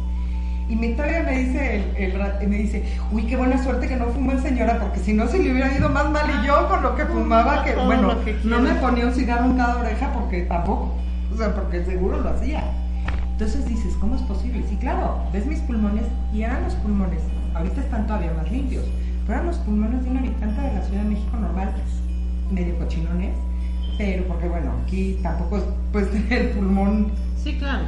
y 0.68 0.76
mi 0.76 0.88
historia 0.88 1.22
me 1.22 1.38
dice, 1.38 1.84
el, 1.96 2.48
me 2.48 2.56
dice, 2.56 2.84
uy, 3.12 3.24
qué 3.26 3.36
buena 3.36 3.62
suerte 3.62 3.86
que 3.86 3.96
no 3.96 4.06
fumó 4.06 4.38
señora, 4.40 4.78
porque 4.80 4.98
si 4.98 5.12
no 5.12 5.26
se 5.26 5.38
le 5.38 5.52
hubiera 5.52 5.76
ido 5.76 5.90
más 5.90 6.10
mal 6.10 6.24
y 6.42 6.46
yo 6.46 6.68
con 6.68 6.82
lo 6.82 6.94
que 6.94 7.04
fumaba, 7.04 7.64
que 7.64 7.74
bueno, 7.76 8.14
no 8.44 8.60
me 8.60 8.74
ponía 8.76 9.06
un 9.06 9.12
cigarro 9.12 9.44
en 9.44 9.56
cada 9.58 9.78
oreja 9.78 10.12
porque 10.14 10.42
tampoco, 10.42 10.94
o 11.32 11.36
sea, 11.36 11.54
porque 11.54 11.84
seguro 11.84 12.20
lo 12.20 12.30
hacía. 12.30 12.64
Entonces 13.32 13.66
dices, 13.68 13.94
¿cómo 14.00 14.14
es 14.14 14.22
posible? 14.22 14.64
Sí, 14.68 14.76
claro, 14.76 15.20
ves 15.32 15.44
mis 15.44 15.60
pulmones 15.60 16.04
y 16.32 16.42
eran 16.42 16.62
los 16.62 16.74
pulmones, 16.76 17.20
ahorita 17.54 17.80
están 17.80 18.06
todavía 18.06 18.32
más 18.32 18.50
limpios, 18.50 18.84
pero 19.26 19.34
eran 19.34 19.46
los 19.48 19.58
pulmones 19.58 20.02
de 20.02 20.10
un 20.10 20.16
habitante 20.16 20.60
de 20.62 20.72
la 20.72 20.82
Ciudad 20.82 21.02
de 21.02 21.08
México 21.10 21.36
normal, 21.36 21.74
medio 22.50 22.78
cochinones, 22.78 23.34
pero 23.98 24.24
porque 24.24 24.48
bueno, 24.48 24.72
aquí 24.82 25.18
tampoco 25.22 25.58
es 25.58 25.64
pues 25.92 26.08
el 26.30 26.50
pulmón. 26.50 27.12
Sí, 27.36 27.58
claro 27.58 27.84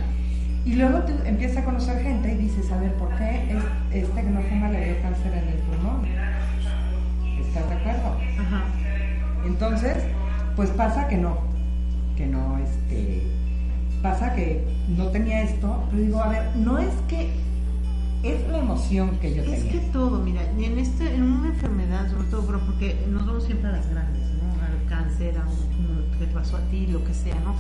y 0.67 0.75
luego 0.75 0.99
tú 1.03 1.13
empiezas 1.25 1.59
a 1.59 1.65
conocer 1.65 2.03
gente 2.03 2.33
y 2.33 2.39
dices, 2.39 2.73
a 2.73 2.79
ver, 2.79 2.93
¿por 2.95 3.09
qué 3.17 3.57
este 3.93 4.21
que 4.21 4.31
no 4.31 4.43
fuma 4.43 4.69
le 4.69 4.85
dio 4.85 5.01
cáncer 5.01 5.33
en 5.33 5.49
el 5.49 5.59
pulmón? 5.61 6.05
¿Estás 7.41 7.69
de 7.69 7.75
acuerdo? 7.77 8.17
Ajá. 8.41 8.65
Entonces, 9.47 9.97
pues 10.57 10.71
pasa 10.71 11.07
que 11.07 11.19
no, 11.19 11.39
que 12.17 12.27
no, 12.27 12.59
este, 12.59 13.23
pasa 14.03 14.35
que 14.35 14.67
no 14.89 15.07
tenía 15.11 15.43
esto, 15.43 15.85
pero 15.89 16.03
digo, 16.03 16.21
a 16.21 16.31
ver, 16.31 16.57
no 16.57 16.79
es 16.79 16.93
que 17.07 17.31
es 18.25 18.49
la 18.49 18.59
emoción 18.59 19.19
que 19.21 19.37
yo 19.37 19.45
tenía. 19.45 19.59
Es 19.59 19.65
que 19.67 19.79
todo, 19.93 20.21
mira, 20.21 20.43
en, 20.59 20.79
este, 20.81 21.15
en 21.15 21.23
una 21.23 21.49
enfermedad, 21.51 22.11
sobre 22.11 22.29
todo, 22.29 22.45
pero 22.45 22.59
porque 22.67 23.07
nos 23.09 23.25
vamos 23.25 23.45
siempre 23.45 23.69
a 23.69 23.73
las 23.73 23.89
grandes, 23.89 24.23
¿no? 24.43 24.65
Al 24.65 24.89
cáncer, 24.89 25.39
a 25.39 25.47
un, 25.47 26.11
que 26.19 26.27
te 26.27 26.33
pasó 26.33 26.57
a 26.57 26.61
ti, 26.63 26.89
lo 26.89 27.05
que 27.05 27.15
sea, 27.15 27.37
¿no? 27.37 27.55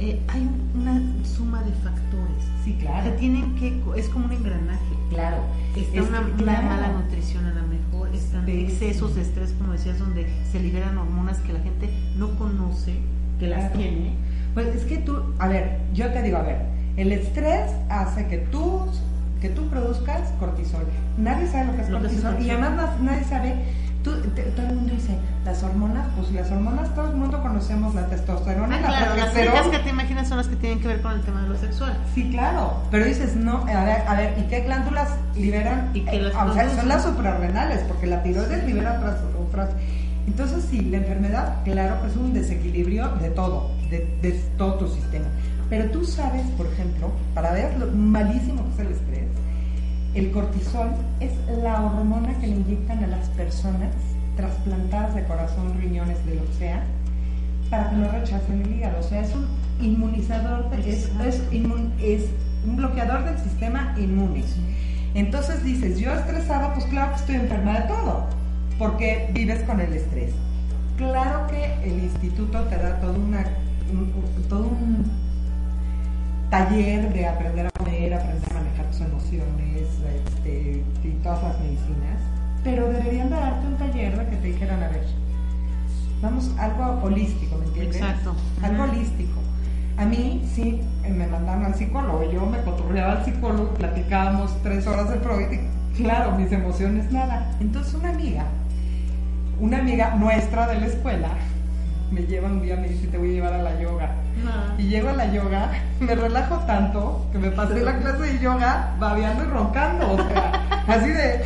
Eh, 0.00 0.20
hay 0.28 0.48
una 0.74 1.02
suma 1.24 1.62
de 1.62 1.72
factores. 1.72 2.44
Sí, 2.64 2.76
claro. 2.80 3.10
Que 3.10 3.18
tienen 3.18 3.56
que, 3.56 3.82
es 3.96 4.08
como 4.08 4.26
un 4.26 4.32
engranaje. 4.32 4.94
Claro. 5.10 5.38
Está 5.76 6.02
una, 6.02 6.20
mala 6.20 6.92
nutrición 6.92 7.44
a 7.46 7.54
lo 7.54 7.66
mejor, 7.66 8.14
están 8.14 8.48
excesos 8.48 9.16
de 9.16 9.22
estrés, 9.22 9.52
como 9.58 9.72
decías, 9.72 9.98
donde 9.98 10.26
se 10.50 10.60
liberan 10.60 10.98
hormonas 10.98 11.38
que 11.38 11.52
la 11.52 11.60
gente 11.60 11.90
no 12.16 12.36
conoce, 12.38 12.94
que 13.40 13.48
las 13.48 13.72
tiene. 13.72 14.14
Pues 14.54 14.68
es 14.68 14.84
que 14.84 14.98
tú, 14.98 15.34
a 15.38 15.48
ver, 15.48 15.80
yo 15.94 16.12
te 16.12 16.22
digo, 16.22 16.36
a 16.36 16.42
ver, 16.42 16.62
el 16.96 17.12
estrés 17.12 17.70
hace 17.88 18.26
que 18.28 18.38
tú, 18.38 18.86
que 19.40 19.48
tú 19.48 19.68
produzcas 19.68 20.30
cortisol. 20.38 20.84
Nadie 21.16 21.48
sabe 21.48 21.66
lo 21.66 21.76
que 21.76 21.82
es 21.82 21.88
cortisol 21.88 22.40
y 22.40 22.50
además 22.50 23.00
nadie 23.00 23.24
sabe 23.24 23.54
todo 24.10 24.66
el 24.66 24.74
mundo 24.74 24.94
dice, 24.94 25.18
las 25.44 25.62
hormonas, 25.62 26.06
pues 26.16 26.30
las 26.32 26.50
hormonas, 26.50 26.94
todo 26.94 27.10
el 27.10 27.16
mundo 27.16 27.40
conocemos 27.42 27.94
la 27.94 28.06
testosterona 28.06 28.78
y 28.78 28.82
la 28.82 28.88
claro, 28.88 29.16
Las 29.16 29.34
únicas 29.34 29.66
que 29.68 29.78
te 29.78 29.90
imaginas 29.90 30.28
son 30.28 30.38
las 30.38 30.46
que 30.46 30.56
tienen 30.56 30.80
que 30.80 30.88
ver 30.88 31.00
con 31.00 31.12
el 31.12 31.20
tema 31.22 31.42
de 31.42 31.48
lo 31.48 31.56
sexual. 31.56 31.96
Sí, 32.14 32.30
claro. 32.30 32.82
Pero 32.90 33.04
dices, 33.04 33.36
no, 33.36 33.66
a 33.66 33.84
ver, 33.84 34.02
a 34.06 34.14
ver 34.14 34.38
¿y 34.38 34.42
qué 34.48 34.60
glándulas 34.60 35.10
liberan? 35.36 35.90
¿Y 35.94 36.02
qué 36.02 36.20
las 36.20 36.34
o 36.34 36.54
sea, 36.54 36.68
son 36.70 36.88
las 36.88 37.02
suprarrenales, 37.02 37.80
porque 37.84 38.06
la 38.06 38.22
tiroides 38.22 38.64
libera 38.64 38.94
otras, 38.98 39.16
otras. 39.48 39.70
Entonces, 40.26 40.64
sí, 40.70 40.82
la 40.82 40.98
enfermedad, 40.98 41.56
claro 41.64 42.02
que 42.02 42.08
es 42.08 42.16
un 42.16 42.34
desequilibrio 42.34 43.08
de 43.16 43.30
todo, 43.30 43.70
de, 43.90 44.06
de 44.20 44.32
todo 44.58 44.74
tu 44.74 44.88
sistema. 44.88 45.26
Pero 45.70 45.90
tú 45.90 46.04
sabes, 46.04 46.46
por 46.56 46.66
ejemplo, 46.66 47.12
para 47.34 47.52
ver 47.52 47.76
lo 47.78 47.86
malísimo 47.88 48.64
que 48.64 48.82
es 48.82 48.88
el 48.88 48.92
estrés, 48.92 49.27
el 50.14 50.30
cortisol 50.30 50.90
es 51.20 51.32
la 51.62 51.82
hormona 51.82 52.34
que 52.40 52.46
le 52.46 52.56
inyectan 52.56 53.04
a 53.04 53.06
las 53.06 53.28
personas 53.30 53.92
trasplantadas 54.36 55.14
de 55.14 55.24
corazón, 55.24 55.78
riñones, 55.80 56.24
de 56.24 56.36
lo 56.36 56.46
que 56.46 56.52
sea, 56.54 56.82
para 57.70 57.90
que 57.90 57.96
no 57.96 58.10
rechacen 58.10 58.62
el 58.62 58.72
hígado. 58.72 59.00
O 59.00 59.02
sea, 59.02 59.20
es 59.20 59.34
un 59.34 59.46
inmunizador, 59.80 60.66
es, 60.78 61.10
es, 61.24 61.42
es 62.00 62.24
un 62.66 62.76
bloqueador 62.76 63.24
del 63.24 63.38
sistema 63.38 63.94
inmune. 63.98 64.44
Entonces 65.14 65.64
dices, 65.64 65.98
yo 65.98 66.12
estresada, 66.12 66.74
pues 66.74 66.86
claro 66.86 67.12
que 67.12 67.18
estoy 67.18 67.34
enferma 67.36 67.80
de 67.80 67.88
todo, 67.88 68.26
porque 68.78 69.30
vives 69.32 69.62
con 69.64 69.80
el 69.80 69.92
estrés. 69.92 70.32
Claro 70.96 71.46
que 71.48 71.74
el 71.84 72.02
instituto 72.04 72.60
te 72.64 72.76
da 72.76 73.00
todo, 73.00 73.14
una, 73.14 73.44
todo 74.48 74.66
un 74.68 75.27
taller 76.50 77.12
de 77.12 77.26
aprender 77.26 77.66
a 77.66 77.70
comer, 77.70 78.14
aprender 78.14 78.50
a 78.50 78.54
manejar 78.54 78.86
tus 78.86 79.00
emociones 79.00 79.88
este, 80.26 80.82
y 81.04 81.10
todas 81.22 81.42
las 81.42 81.60
medicinas, 81.60 82.20
pero 82.64 82.88
deberían 82.88 83.30
darte 83.30 83.66
un 83.66 83.76
taller 83.76 84.18
de 84.18 84.30
que 84.30 84.36
te 84.36 84.46
dijeran, 84.48 84.82
a 84.82 84.88
ver, 84.88 85.04
vamos, 86.22 86.50
algo 86.58 87.00
holístico, 87.02 87.56
¿me 87.58 87.66
entiendes? 87.66 87.96
Exacto. 87.96 88.34
Algo 88.62 88.84
holístico. 88.84 89.40
A 89.96 90.04
mí 90.04 90.42
sí 90.54 90.80
me 91.02 91.26
mandaron 91.26 91.64
al 91.64 91.74
psicólogo, 91.74 92.30
yo 92.30 92.46
me 92.46 92.62
cotorreaba 92.62 93.12
al 93.14 93.24
psicólogo, 93.24 93.74
platicábamos 93.74 94.56
tres 94.62 94.86
horas 94.86 95.10
de 95.10 95.16
Freud 95.16 95.46
y 95.52 96.02
claro, 96.02 96.32
mis 96.32 96.52
emociones 96.52 97.10
nada. 97.10 97.50
Entonces 97.60 97.94
una 97.94 98.10
amiga 98.10 98.44
una 99.60 99.78
amiga 99.78 100.14
nuestra 100.14 100.68
de 100.68 100.80
la 100.80 100.86
escuela 100.86 101.28
me 102.10 102.22
lleva 102.22 102.48
un 102.48 102.62
día, 102.62 102.76
me 102.76 102.88
dice, 102.88 103.06
te 103.08 103.18
voy 103.18 103.30
a 103.30 103.32
llevar 103.32 103.52
a 103.54 103.62
la 103.62 103.80
yoga. 103.80 104.10
Y 104.78 104.84
llego 104.84 105.10
a 105.10 105.12
la 105.12 105.32
yoga, 105.32 105.70
me 106.00 106.14
relajo 106.14 106.56
tanto 106.66 107.26
que 107.32 107.38
me 107.38 107.50
pasé 107.50 107.80
la 107.80 107.98
clase 107.98 108.22
de 108.22 108.38
yoga 108.38 108.94
babeando 108.98 109.44
y 109.44 109.48
roncando. 109.48 110.12
O 110.12 110.16
sea, 110.16 110.52
así 110.86 111.10
de. 111.10 111.44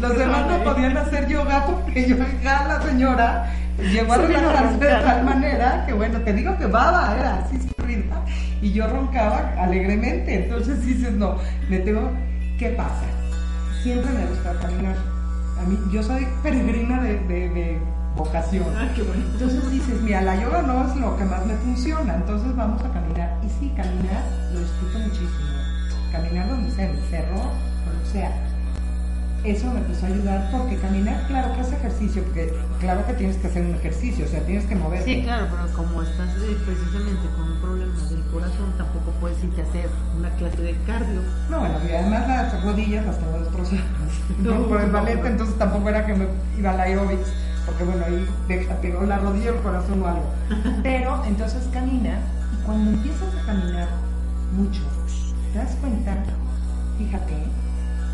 Los 0.00 0.18
demás 0.18 0.46
no 0.46 0.62
podían 0.64 0.96
hacer 0.96 1.26
yoga 1.28 1.64
porque 1.64 2.06
yo 2.06 2.16
ya 2.42 2.68
la 2.68 2.82
señora 2.82 3.50
llegó 3.78 4.12
a 4.12 4.18
relajarse 4.18 4.78
de 4.78 4.90
tal 4.90 5.24
manera 5.24 5.84
que, 5.86 5.94
bueno, 5.94 6.18
te 6.20 6.32
digo 6.34 6.56
que 6.58 6.66
baba, 6.66 7.16
era 7.18 7.36
así 7.38 7.58
surrida. 7.58 8.22
Y 8.60 8.72
yo 8.72 8.86
roncaba 8.86 9.54
alegremente. 9.58 10.44
Entonces 10.44 10.84
dices, 10.84 11.12
no, 11.12 11.38
me 11.68 11.78
tengo. 11.78 12.10
¿Qué 12.58 12.68
pasa? 12.70 13.04
Siempre 13.82 14.12
me 14.12 14.26
gusta 14.26 14.52
caminar. 14.60 14.96
A 15.58 15.66
mí, 15.66 15.78
yo 15.90 16.02
soy 16.02 16.26
peregrina 16.42 17.02
de, 17.02 17.18
de, 17.20 17.48
de 17.48 17.78
vocación. 18.16 18.66
Ah, 18.76 18.88
qué 18.94 19.02
bueno. 19.02 19.22
Entonces 19.32 19.70
dices, 19.70 20.00
mira, 20.02 20.22
la 20.22 20.40
yoga 20.40 20.62
no 20.62 20.86
es 20.88 20.96
lo 20.96 21.16
que 21.16 21.24
más 21.24 21.44
me 21.46 21.54
funciona, 21.56 22.14
entonces 22.14 22.54
vamos 22.54 22.82
a 22.82 22.92
caminar. 22.92 23.38
Y 23.44 23.48
sí, 23.48 23.72
caminar 23.76 24.24
lo 24.52 24.60
disfruto 24.60 24.98
muchísimo. 24.98 25.54
Caminar 26.12 26.48
donde 26.48 26.70
sea, 26.70 26.90
en 26.90 26.96
el 26.96 27.02
cerro, 27.04 27.36
o 27.36 28.12
sea, 28.12 28.30
eso 29.44 29.70
me 29.70 29.80
empezó 29.80 30.06
a 30.06 30.08
ayudar 30.08 30.50
porque 30.50 30.76
caminar, 30.78 31.26
claro 31.26 31.54
que 31.54 31.60
es 31.60 31.72
ejercicio, 31.72 32.22
porque 32.22 32.54
claro 32.80 33.06
que 33.06 33.12
tienes 33.12 33.36
que 33.36 33.48
hacer 33.48 33.62
un 33.66 33.74
ejercicio, 33.74 34.24
o 34.24 34.28
sea, 34.28 34.40
tienes 34.40 34.64
que 34.64 34.74
moverte. 34.74 35.04
Sí, 35.04 35.22
claro, 35.22 35.48
pero 35.50 35.76
como 35.76 36.02
estás 36.02 36.28
eh, 36.36 36.56
precisamente 36.64 37.28
con 37.36 37.52
un 37.52 37.60
problema 37.60 37.92
del 38.08 38.22
corazón, 38.32 38.72
tampoco 38.78 39.10
puedes 39.20 39.44
irte 39.44 39.60
a 39.60 39.64
hacer 39.64 39.90
una 40.16 40.30
clase 40.36 40.62
de 40.62 40.74
cardio. 40.86 41.20
No, 41.50 41.60
bueno, 41.60 41.74
y 41.86 41.92
además 41.92 42.26
las 42.26 42.64
rodillas 42.64 43.04
las 43.04 43.18
tengo 43.18 43.38
destrozadas 43.38 43.84
no, 44.38 44.62
por 44.68 44.80
el 44.80 44.90
ballet, 44.90 45.22
entonces 45.26 45.58
tampoco 45.58 45.90
era 45.90 46.06
que 46.06 46.14
me 46.14 46.26
iba 46.56 46.70
al 46.70 46.80
aerobics, 46.80 47.28
porque 47.66 47.84
bueno, 47.84 48.04
ahí 48.04 48.28
deja, 48.48 48.74
pegó 48.76 49.02
la 49.02 49.18
rodilla 49.18 49.50
el 49.50 49.60
corazón 49.60 50.02
o 50.02 50.06
algo. 50.06 50.24
Pero 50.82 51.22
entonces 51.24 51.68
caminas 51.72 52.20
y 52.52 52.64
cuando 52.64 52.90
empiezas 52.90 53.34
a 53.34 53.46
caminar 53.46 53.88
mucho, 54.56 54.82
te 55.52 55.58
das 55.58 55.76
cuenta, 55.80 56.16
fíjate, 56.98 57.34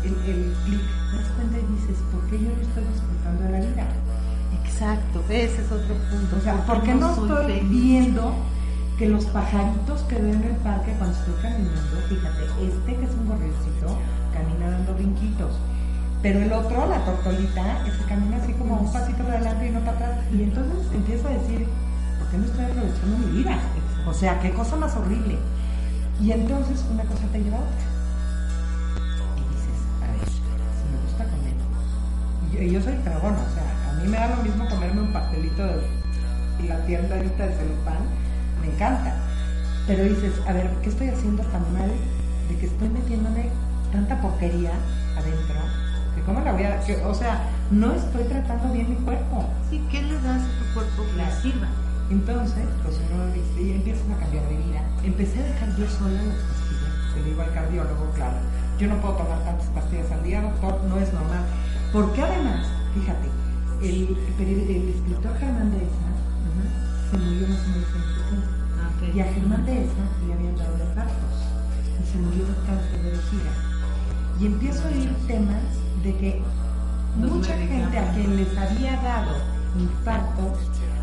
el, 0.03 0.13
el 0.29 0.53
clic, 0.65 0.81
te 1.11 1.17
das 1.17 1.27
cuenta 1.35 1.57
y 1.57 1.75
dices, 1.75 1.97
¿por 2.11 2.21
qué 2.29 2.39
yo 2.39 2.49
no 2.49 2.61
estoy 2.61 2.83
disfrutando 2.91 3.43
de 3.43 3.49
la 3.51 3.59
vida? 3.59 3.87
Exacto, 4.63 5.23
ese 5.29 5.61
es 5.61 5.71
otro 5.71 5.95
punto. 6.09 6.37
O 6.37 6.41
sea, 6.41 6.55
¿por 6.65 6.81
qué 6.83 6.95
no 6.95 7.11
estoy 7.11 7.53
feliz? 7.53 7.69
viendo 7.69 8.33
que 8.97 9.09
los 9.09 9.25
pajaritos 9.25 10.01
que 10.01 10.15
veo 10.15 10.33
en 10.33 10.43
el 10.43 10.55
parque 10.57 10.93
cuando 10.97 11.17
estoy 11.17 11.33
caminando, 11.41 11.97
fíjate, 12.07 12.43
este 12.65 12.95
que 12.95 13.05
es 13.05 13.11
un 13.11 13.27
gorrioncito, 13.27 13.97
camina 14.33 14.69
dando 14.71 14.93
brinquitos. 14.93 15.57
Pero 16.21 16.39
el 16.39 16.53
otro, 16.53 16.87
la 16.87 17.03
tortolita, 17.03 17.83
ese 17.87 18.03
camina 18.07 18.37
así 18.37 18.53
como 18.53 18.75
un 18.75 18.93
pasito 18.93 19.23
para 19.23 19.37
adelante 19.37 19.67
y 19.67 19.71
no 19.71 19.79
para 19.79 19.93
atrás. 19.93 20.19
Y 20.31 20.43
entonces 20.43 20.77
empiezo 20.93 21.27
a 21.27 21.31
decir, 21.31 21.67
¿por 22.19 22.27
qué 22.29 22.37
no 22.37 22.45
estoy 22.45 22.65
aprovechando 22.65 23.17
mi 23.17 23.37
vida? 23.37 23.59
O 24.05 24.13
sea, 24.13 24.39
qué 24.39 24.51
cosa 24.51 24.75
más 24.75 24.95
horrible. 24.95 25.39
Y 26.21 26.31
entonces 26.31 26.85
una 26.91 27.03
cosa 27.05 27.25
te 27.31 27.41
lleva 27.41 27.57
a 27.57 27.61
otra. 27.61 27.85
Y 29.35 29.41
dices, 29.49 29.77
a 29.97 30.11
ver, 30.13 30.29
si 30.29 30.85
me 30.93 31.01
gusta 31.01 31.23
comer. 31.25 31.55
Y 32.45 32.55
yo, 32.55 32.61
y 32.61 32.71
yo 32.71 32.81
soy 32.81 32.93
dragona, 33.03 33.37
o 33.41 33.53
sea, 33.55 33.89
a 33.89 33.93
mí 33.93 34.07
me 34.07 34.17
da 34.17 34.35
lo 34.35 34.43
mismo 34.43 34.69
comerme 34.69 35.01
un 35.01 35.13
pastelito 35.13 35.65
de, 35.65 36.01
la 36.67 36.77
tienda 36.85 37.17
esta 37.17 37.47
de 37.47 37.55
celofán, 37.55 38.05
me 38.61 38.71
encanta. 38.71 39.15
Pero 39.87 40.03
dices, 40.03 40.33
a 40.47 40.53
ver, 40.53 40.69
¿qué 40.83 40.89
estoy 40.89 41.09
haciendo 41.09 41.41
tan 41.45 41.73
mal 41.73 41.89
de 42.47 42.57
que 42.57 42.67
estoy 42.67 42.89
metiéndome 42.89 43.49
tanta 43.91 44.21
porquería 44.21 44.73
adentro? 45.17 45.80
Que 46.15 46.21
cómo 46.23 46.41
la 46.41 46.51
voy 46.53 46.63
a... 46.63 46.79
que, 46.81 46.95
o 47.05 47.13
sea, 47.13 47.49
no 47.71 47.93
estoy 47.93 48.23
tratando 48.25 48.73
bien 48.73 48.89
mi 48.89 48.95
cuerpo. 48.97 49.45
Sí, 49.69 49.81
¿qué 49.89 50.01
le 50.01 50.15
das 50.21 50.41
a 50.43 50.59
tu 50.59 50.73
cuerpo 50.73 51.03
que 51.05 51.13
Claro. 51.13 51.35
sirva? 51.41 51.67
Entonces, 52.09 52.65
pues 52.83 52.99
uno 53.13 53.25
dice, 53.31 53.61
y 53.61 53.71
empiezas 53.71 54.03
a 54.11 54.19
cambiar 54.19 54.43
de 54.49 54.57
vida. 54.57 54.81
Empecé 55.03 55.39
a 55.39 55.43
dejar 55.47 55.69
yo 55.77 55.87
sola 55.87 56.21
las 56.21 56.35
pastillas. 56.43 57.15
Le 57.15 57.23
digo 57.23 57.41
al 57.41 57.53
cardiólogo, 57.53 58.11
claro, 58.15 58.35
yo 58.77 58.87
no 58.87 58.95
puedo 58.99 59.15
tomar 59.15 59.39
tantas 59.45 59.67
pastillas 59.67 60.11
al 60.11 60.23
día, 60.23 60.41
doctor, 60.41 60.81
no 60.89 60.97
es 60.97 61.13
normal. 61.13 61.43
Porque 61.93 62.21
además, 62.21 62.67
fíjate, 62.93 63.27
el, 63.81 64.17
el, 64.39 64.69
el 64.69 64.89
escritor 64.89 65.37
Germán 65.39 65.71
Dehesa 65.71 66.11
se 67.09 67.17
murió 67.17 67.47
más 67.47 67.59
o 67.63 67.69
menos 67.71 67.87
en 67.95 68.03
tiempo. 68.03 68.47
Ah. 68.79 69.11
Y 69.15 69.19
a 69.19 69.25
Germán 69.33 69.65
Dehesa 69.65 70.03
le 70.27 70.33
habían 70.33 70.57
dado 70.57 70.75
de 70.77 70.83
infartos 70.83 71.35
y 71.95 72.11
se 72.11 72.17
murió 72.19 72.43
de 72.45 72.55
cáncer 72.67 72.99
de 73.03 73.09
vejiga. 73.11 73.51
Y 74.39 74.45
empiezo 74.47 74.83
a 74.83 74.91
oír 74.91 75.15
temas 75.27 75.63
de 76.03 76.15
que 76.17 76.41
mucha 77.15 77.55
gente 77.57 77.97
a 77.97 78.11
quien 78.13 78.35
les 78.37 78.57
había 78.57 78.95
dado 79.01 79.35
infartos, 79.77 80.57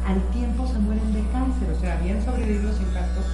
al 0.07 0.21
tiempo 0.31 0.67
se 0.67 0.79
mueren 0.79 1.13
de 1.13 1.23
cáncer. 1.33 1.71
O 1.77 1.81
sea, 1.81 1.99
habían 1.99 2.25
sobrevivido 2.25 2.71
los 2.71 2.81
infartos, 2.81 3.25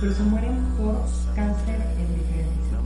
pero 0.00 0.14
se 0.14 0.22
mueren 0.22 0.56
por 0.76 0.96
cáncer 1.34 1.80
en 1.98 2.14
diferentes 2.14 2.64
sitios. 2.64 2.82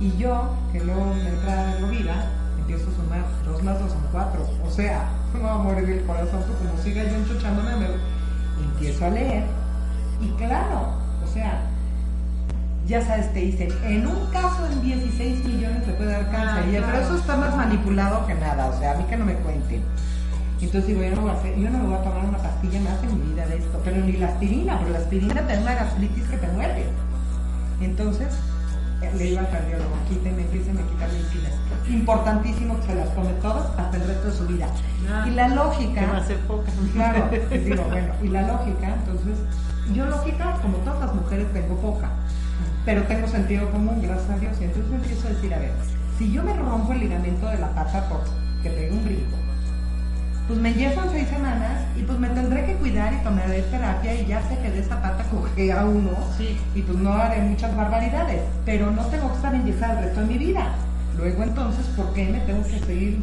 Y 0.00 0.16
yo, 0.18 0.50
que 0.72 0.84
luego 0.84 1.14
me 1.14 1.28
entra 1.28 1.80
lo 1.80 1.88
vida, 1.88 2.30
empiezo 2.58 2.90
a 2.90 2.94
sumar 2.94 3.24
dos 3.44 3.62
más 3.62 3.78
dos 3.78 3.92
son 3.92 4.02
cuatro. 4.12 4.46
O 4.66 4.70
sea, 4.70 5.08
no 5.34 5.42
va 5.42 5.54
a 5.54 5.58
morir 5.58 5.88
el 5.88 6.04
corazón, 6.04 6.42
pues 6.46 6.58
como 6.58 6.82
siga 6.82 7.04
yo 7.04 7.16
enchuchándome, 7.16 7.76
me 7.76 7.86
empiezo 8.64 9.06
a 9.06 9.10
leer. 9.10 9.44
Y 10.20 10.28
claro, 10.30 10.96
o 11.22 11.32
sea, 11.32 11.62
ya 12.86 13.00
sabes, 13.00 13.32
te 13.32 13.40
dicen, 13.40 13.68
en 13.84 14.06
un 14.06 14.26
caso 14.30 14.66
en 14.66 14.82
16 14.82 15.44
millones 15.44 15.84
te 15.84 15.92
puede 15.92 16.12
dar 16.12 16.30
cáncer. 16.30 16.64
Ah, 16.64 16.68
y 16.68 16.72
pero 16.72 16.84
claro. 16.84 17.04
eso 17.04 17.16
está 17.16 17.36
más 17.36 17.56
manipulado 17.56 18.26
que 18.26 18.34
nada, 18.34 18.66
o 18.66 18.78
sea, 18.78 18.92
a 18.92 18.94
mí 18.96 19.04
que 19.04 19.16
no 19.16 19.24
me 19.24 19.34
cuenten. 19.36 19.82
Entonces 20.60 20.86
digo, 20.88 21.02
yo 21.02 21.16
no, 21.16 21.22
voy 21.22 21.30
a 21.30 21.34
hacer, 21.34 21.58
yo 21.58 21.70
no 21.70 21.78
me 21.78 21.84
voy 21.86 21.94
a 21.94 22.02
tomar 22.02 22.24
una 22.24 22.38
pastilla 22.38 22.80
más 22.80 23.02
en 23.02 23.20
mi 23.20 23.32
vida 23.32 23.46
de 23.46 23.58
esto, 23.58 23.80
pero 23.84 23.98
ni 23.98 24.12
la 24.12 24.28
aspirina, 24.28 24.78
porque 24.78 24.92
la 24.92 24.98
aspirina 24.98 25.46
te 25.46 25.54
da 25.54 25.60
una 25.60 25.74
gastritis 25.74 26.24
que 26.24 26.36
te 26.36 26.48
muerde. 26.48 26.84
Entonces, 27.80 28.28
eh, 29.02 29.10
le 29.16 29.24
digo 29.24 29.40
al 29.40 29.50
cardiólogo, 29.50 29.90
quíteme, 30.08 30.42
empiecen 30.42 30.78
a 30.78 30.82
quitar 30.82 31.08
medicinas. 31.12 31.52
Importantísimo 31.88 32.80
que 32.80 32.86
se 32.86 32.94
las 32.94 33.14
tome 33.14 33.32
todas 33.42 33.66
hasta 33.78 33.96
el 33.96 34.06
resto 34.06 34.28
de 34.28 34.32
su 34.32 34.46
vida. 34.46 34.68
Ah, 35.10 35.26
y 35.26 35.30
la 35.32 35.48
lógica... 35.48 36.00
Que 36.00 36.06
va 36.06 36.16
a 36.16 36.24
ser 36.24 36.38
poca. 36.40 36.70
Claro, 36.92 37.30
digo, 37.50 37.84
bueno, 37.84 38.14
y 38.22 38.28
la 38.28 38.42
lógica, 38.42 38.94
entonces, 38.94 39.38
yo 39.92 40.06
lógica, 40.06 40.58
como 40.62 40.78
todas 40.78 41.00
las 41.00 41.14
mujeres, 41.14 41.52
tengo 41.52 41.76
poca, 41.76 42.10
pero 42.84 43.02
tengo 43.04 43.26
sentido 43.28 43.70
común, 43.70 44.00
gracias 44.02 44.30
a 44.30 44.38
Dios, 44.38 44.56
y 44.60 44.64
entonces 44.64 44.92
empiezo 44.92 45.26
a 45.26 45.30
decir, 45.30 45.54
a 45.54 45.58
ver, 45.58 45.72
si 46.18 46.30
yo 46.32 46.42
me 46.42 46.52
rompo 46.54 46.92
el 46.92 47.00
ligamento 47.00 47.48
de 47.48 47.58
la 47.58 47.68
pata 47.74 48.08
porque 48.08 48.70
pegué 48.70 48.90
un 48.90 49.04
brinco, 49.04 49.36
pues 50.46 50.58
me 50.60 50.74
yesan 50.74 51.08
seis 51.10 51.26
semanas 51.28 51.82
y 51.96 52.02
pues 52.02 52.18
me 52.18 52.28
tendré 52.28 52.66
que 52.66 52.74
cuidar 52.74 53.14
y 53.14 53.24
tomaré 53.24 53.62
terapia 53.62 54.14
y 54.14 54.26
ya 54.26 54.42
sé 54.42 54.58
que 54.58 54.70
de 54.70 54.80
esa 54.80 55.00
pata 55.00 55.24
cogea 55.30 55.86
uno 55.86 56.10
Sí. 56.36 56.58
y 56.74 56.82
pues 56.82 56.98
no 56.98 57.14
haré 57.14 57.40
muchas 57.40 57.74
barbaridades, 57.74 58.42
pero 58.66 58.90
no 58.90 59.06
tengo 59.06 59.30
que 59.30 59.36
estar 59.36 59.54
enyesada 59.54 59.98
el 60.00 60.04
resto 60.04 60.20
de 60.20 60.26
mi 60.26 60.38
vida. 60.38 60.74
Luego 61.16 61.42
entonces, 61.44 61.86
¿por 61.96 62.12
qué 62.12 62.26
me 62.28 62.40
tengo 62.40 62.62
que 62.62 62.78
seguir 62.80 63.22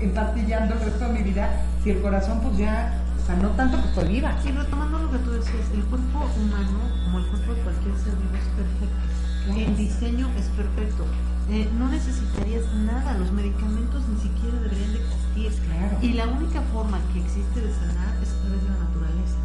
empastillando 0.00 0.74
el 0.74 0.80
resto 0.80 1.06
de 1.06 1.12
mi 1.14 1.22
vida 1.22 1.48
si 1.82 1.90
el 1.90 2.02
corazón 2.02 2.40
pues 2.40 2.58
ya, 2.58 2.92
sea, 3.30 3.42
no 3.42 3.48
tanto 3.50 3.80
que 3.80 3.88
estoy 3.88 4.08
viva? 4.08 4.36
Y 4.44 4.50
retomando 4.50 4.98
lo 4.98 5.10
que 5.10 5.18
tú 5.18 5.30
decías, 5.32 5.70
el 5.74 5.84
cuerpo 5.84 6.18
humano, 6.36 6.78
como 7.04 7.18
el 7.18 7.26
cuerpo 7.26 7.54
de 7.54 7.60
cualquier 7.62 7.96
ser 7.96 8.14
vivo, 8.16 8.34
es 8.34 8.48
perfecto. 8.58 9.00
Claro. 9.44 9.60
El 9.60 9.76
diseño 9.76 10.28
es 10.36 10.46
perfecto. 10.48 11.04
Eh, 11.48 11.68
no 11.78 11.88
necesitarías 11.88 12.64
nada, 12.86 13.18
los 13.18 13.32
medicamentos 13.32 14.02
ni 14.08 14.20
siquiera 14.20 14.58
deberían 14.60 14.92
de 14.92 15.00
existir. 15.00 15.52
Claro. 15.66 15.98
Y 16.02 16.12
la 16.12 16.26
única 16.26 16.60
forma 16.72 16.98
que 17.12 17.20
existe 17.20 17.60
de 17.60 17.72
sanar 17.72 18.14
es 18.22 18.30
a 18.30 18.40
través 18.42 18.62
de 18.62 18.68
la 18.68 18.78
naturaleza. 18.78 19.38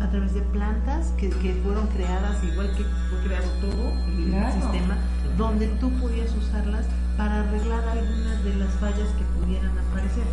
a 0.00 0.10
través 0.10 0.34
de 0.34 0.42
plantas 0.42 1.12
que, 1.16 1.30
que 1.30 1.54
fueron 1.62 1.86
creadas 1.86 2.42
igual 2.42 2.68
que 2.76 2.82
fue 2.82 3.18
creado 3.22 3.48
todo 3.60 3.92
el 4.10 4.52
sistema, 4.52 4.98
donde 5.38 5.68
tú 5.78 5.90
podías 6.00 6.34
usarlas 6.34 6.86
para 7.16 7.40
arreglar 7.40 7.86
algunas 7.86 8.42
de 8.42 8.54
las 8.56 8.72
fallas 8.80 9.08
que 9.16 9.24
pudieran 9.38 9.70
aparecer. 9.78 10.26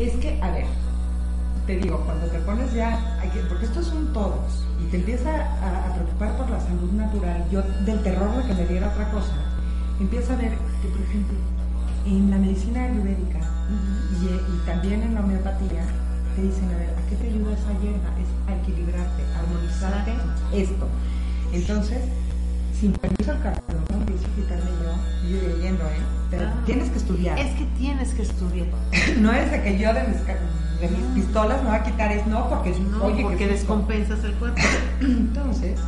Es 0.00 0.14
que, 0.16 0.40
a 0.40 0.50
ver, 0.50 0.66
te 1.66 1.76
digo, 1.76 2.00
cuando 2.04 2.26
te 2.26 2.38
pones 2.40 2.72
ya, 2.74 3.18
hay 3.20 3.28
que- 3.30 3.40
porque 3.48 3.66
esto 3.66 3.80
es 3.80 3.88
un 3.92 4.12
todo, 4.12 4.38
y 4.80 4.90
te 4.90 4.96
empieza 4.96 5.30
a, 5.30 5.86
a 5.88 5.94
preocupar 5.94 6.36
por 6.36 6.50
la 6.50 6.60
salud 6.60 6.90
natural, 6.92 7.44
yo 7.50 7.62
del 7.84 8.02
terror 8.02 8.36
de 8.36 8.42
que 8.48 8.54
me 8.54 8.66
diera 8.66 8.88
otra 8.88 9.10
cosa, 9.10 9.32
empieza 10.00 10.32
a 10.32 10.36
ver 10.36 10.52
que, 10.82 10.88
por 10.88 11.00
ejemplo, 11.00 11.36
en 12.06 12.30
la 12.30 12.38
medicina 12.38 12.82
ayurvédica 12.84 13.38
y, 13.38 14.26
eh, 14.26 14.40
y 14.54 14.66
también 14.66 15.02
en 15.02 15.14
la 15.14 15.20
homeopatía, 15.20 15.84
te 16.34 16.42
dicen, 16.42 16.64
a 16.74 16.78
ver, 16.78 16.90
¿a 16.98 17.08
qué 17.08 17.16
te 17.16 17.26
ayuda 17.28 17.52
esa 17.52 17.72
hierba? 17.80 18.10
Es 18.18 18.28
a 18.50 18.56
equilibrarte, 18.60 19.22
a 19.36 19.38
armonizarte 19.38 20.12
esto. 20.52 20.88
Entonces, 21.52 21.98
sin 22.80 22.92
permiso 22.94 23.30
al 23.32 23.42
cardiólogo, 23.42 23.86
a 23.94 24.34
quitarme 24.34 24.70
y 25.26 25.32
leyendo, 25.32 25.84
¿eh? 25.84 26.02
Pero 26.30 26.46
ah. 26.46 26.62
tienes 26.66 26.90
que 26.90 26.98
estudiar. 26.98 27.38
Es 27.38 27.54
que 27.54 27.64
tienes 27.78 28.14
que 28.14 28.22
estudiar. 28.22 28.66
no 29.18 29.32
es 29.32 29.50
de 29.50 29.62
que 29.62 29.78
yo 29.78 29.92
de 29.92 30.02
mis, 30.04 30.26
de 30.26 30.88
mis 30.88 31.06
pistolas 31.14 31.62
me 31.62 31.70
voy 31.70 31.78
a 31.78 31.82
quitar, 31.82 32.12
es 32.12 32.26
no, 32.26 32.48
porque 32.48 32.70
es 32.70 32.78
porque 33.22 33.46
descompensas 33.46 34.24
el 34.24 34.34
cuerpo. 34.34 34.60
Entonces, 35.00 35.78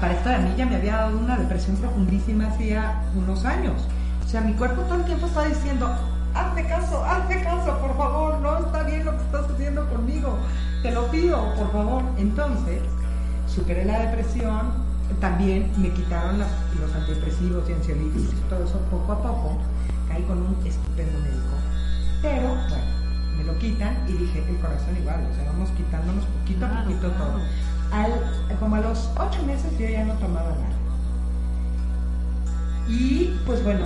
para 0.00 0.14
esto 0.14 0.30
a 0.30 0.38
mí 0.38 0.54
ya 0.56 0.66
me 0.66 0.76
había 0.76 0.96
dado 0.96 1.18
una 1.18 1.36
depresión 1.36 1.76
profundísima 1.76 2.46
hacía 2.48 3.02
unos 3.16 3.44
años. 3.44 3.86
O 4.24 4.28
sea, 4.28 4.40
mi 4.42 4.52
cuerpo 4.52 4.82
todo 4.82 4.96
el 4.96 5.04
tiempo 5.04 5.26
está 5.26 5.44
diciendo, 5.44 5.90
hazme 6.34 6.66
caso, 6.66 7.04
hazme 7.04 7.42
caso, 7.42 7.78
por 7.78 7.96
favor, 7.96 8.38
no 8.40 8.58
está 8.58 8.82
bien 8.82 9.04
lo 9.04 9.16
que 9.16 9.24
estás 9.24 9.50
haciendo 9.50 9.88
conmigo, 9.88 10.38
te 10.82 10.92
lo 10.92 11.10
pido, 11.10 11.54
por 11.54 11.72
favor. 11.72 12.02
Entonces, 12.18 12.82
superé 13.46 13.84
la 13.84 14.00
depresión, 14.00 14.87
también 15.20 15.70
me 15.76 15.90
quitaron 15.90 16.38
los 16.38 16.94
antidepresivos 16.94 17.68
y 17.68 17.72
ansiolíticos 17.72 18.34
todo 18.48 18.64
eso 18.64 18.78
poco 18.90 19.12
a 19.12 19.22
poco. 19.22 19.58
Caí 20.08 20.22
con 20.22 20.38
un 20.38 20.56
estupendo 20.66 21.18
médico. 21.20 21.56
Pero, 22.22 22.48
bueno, 22.68 22.98
me 23.36 23.44
lo 23.44 23.58
quitan 23.58 23.96
y 24.08 24.12
dije, 24.12 24.44
el 24.48 24.56
corazón 24.58 24.96
igual, 24.96 25.26
o 25.30 25.34
sea, 25.34 25.44
vamos 25.52 25.70
quitándonos 25.76 26.24
poquito 26.24 26.66
a 26.66 26.84
poquito 26.84 27.10
todo. 27.12 27.40
Al, 27.92 28.12
como 28.58 28.76
a 28.76 28.80
los 28.80 29.10
ocho 29.16 29.42
meses 29.46 29.78
yo 29.78 29.88
ya 29.88 30.04
no 30.04 30.14
tomaba 30.14 30.50
nada. 30.50 30.76
Y 32.88 33.38
pues 33.44 33.62
bueno, 33.62 33.84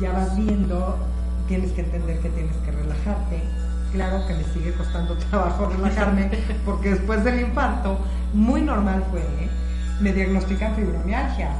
ya 0.00 0.12
vas 0.12 0.36
viendo, 0.36 0.98
tienes 1.46 1.72
que 1.72 1.82
entender 1.82 2.20
que 2.20 2.30
tienes 2.30 2.56
que 2.56 2.70
relajarte. 2.70 3.42
Claro 3.92 4.26
que 4.26 4.34
me 4.34 4.44
sigue 4.44 4.72
costando 4.72 5.14
trabajo 5.30 5.66
relajarme 5.66 6.30
porque 6.64 6.90
después 6.90 7.24
del 7.24 7.40
infarto, 7.40 7.98
muy 8.32 8.62
normal 8.62 9.04
fue, 9.10 9.20
¿eh? 9.20 9.50
Me 10.00 10.12
diagnostican 10.12 10.74
fibromialgia, 10.74 11.50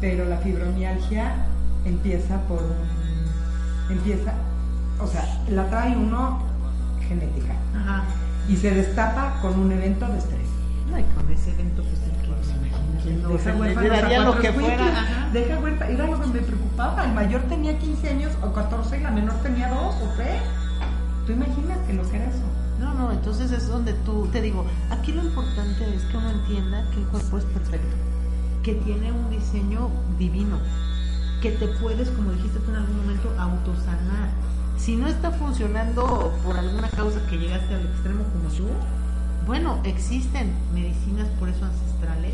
pero 0.00 0.24
la 0.26 0.36
fibromialgia 0.38 1.34
empieza 1.84 2.38
por 2.42 2.62
un, 2.62 3.94
empieza, 3.94 4.32
o 4.98 5.06
sea, 5.06 5.24
la 5.48 5.68
trae 5.68 5.96
uno 5.96 6.42
genética 7.08 7.54
y 8.48 8.56
se 8.56 8.70
destapa 8.72 9.38
con 9.40 9.58
un 9.58 9.72
evento 9.72 10.06
de 10.06 10.18
estrés. 10.18 10.48
Ay, 10.94 11.04
con 11.14 11.30
ese 11.32 11.52
evento 11.52 11.82
pues 11.82 12.00
deja 13.04 13.56
huérfana, 13.56 14.18
lo 14.24 14.38
que 14.38 14.52
fuera. 14.52 15.28
Deja 15.32 15.58
huérfana, 15.58 15.90
era 15.90 16.06
lo 16.06 16.20
que 16.20 16.26
me 16.26 16.40
preocupaba. 16.40 17.04
El 17.04 17.12
mayor 17.12 17.42
tenía 17.42 17.78
15 17.78 18.08
años 18.08 18.32
o 18.42 18.52
14 18.52 18.98
y 18.98 19.02
la 19.02 19.10
menor 19.10 19.34
tenía 19.42 19.68
2 19.68 19.78
o 19.78 20.14
3. 20.16 20.28
Tú 21.26 21.32
imagínate 21.32 21.92
lo 21.94 22.02
que 22.10 22.16
era 22.16 22.26
eso. 22.26 22.59
No, 22.80 22.94
no, 22.94 23.12
entonces 23.12 23.52
es 23.52 23.68
donde 23.68 23.92
tú, 23.92 24.26
te 24.32 24.40
digo, 24.40 24.64
aquí 24.88 25.12
lo 25.12 25.22
importante 25.22 25.84
es 25.94 26.02
que 26.04 26.16
uno 26.16 26.30
entienda 26.30 26.82
que 26.90 27.00
el 27.00 27.06
cuerpo 27.08 27.36
es 27.36 27.44
perfecto, 27.44 27.94
que 28.62 28.74
tiene 28.76 29.12
un 29.12 29.28
diseño 29.28 29.90
divino, 30.18 30.56
que 31.42 31.50
te 31.50 31.68
puedes, 31.68 32.08
como 32.08 32.32
dijiste 32.32 32.58
tú 32.60 32.70
en 32.70 32.76
algún 32.76 32.96
momento, 32.96 33.34
autosanar. 33.38 34.30
Si 34.78 34.96
no 34.96 35.08
está 35.08 35.30
funcionando 35.30 36.32
por 36.42 36.56
alguna 36.56 36.88
causa 36.88 37.20
que 37.26 37.36
llegaste 37.36 37.74
al 37.74 37.84
extremo 37.84 38.24
como 38.32 38.48
tú, 38.48 38.66
bueno, 39.46 39.78
existen 39.84 40.54
medicinas 40.72 41.28
por 41.38 41.50
eso 41.50 41.66
ancestrales 41.66 42.32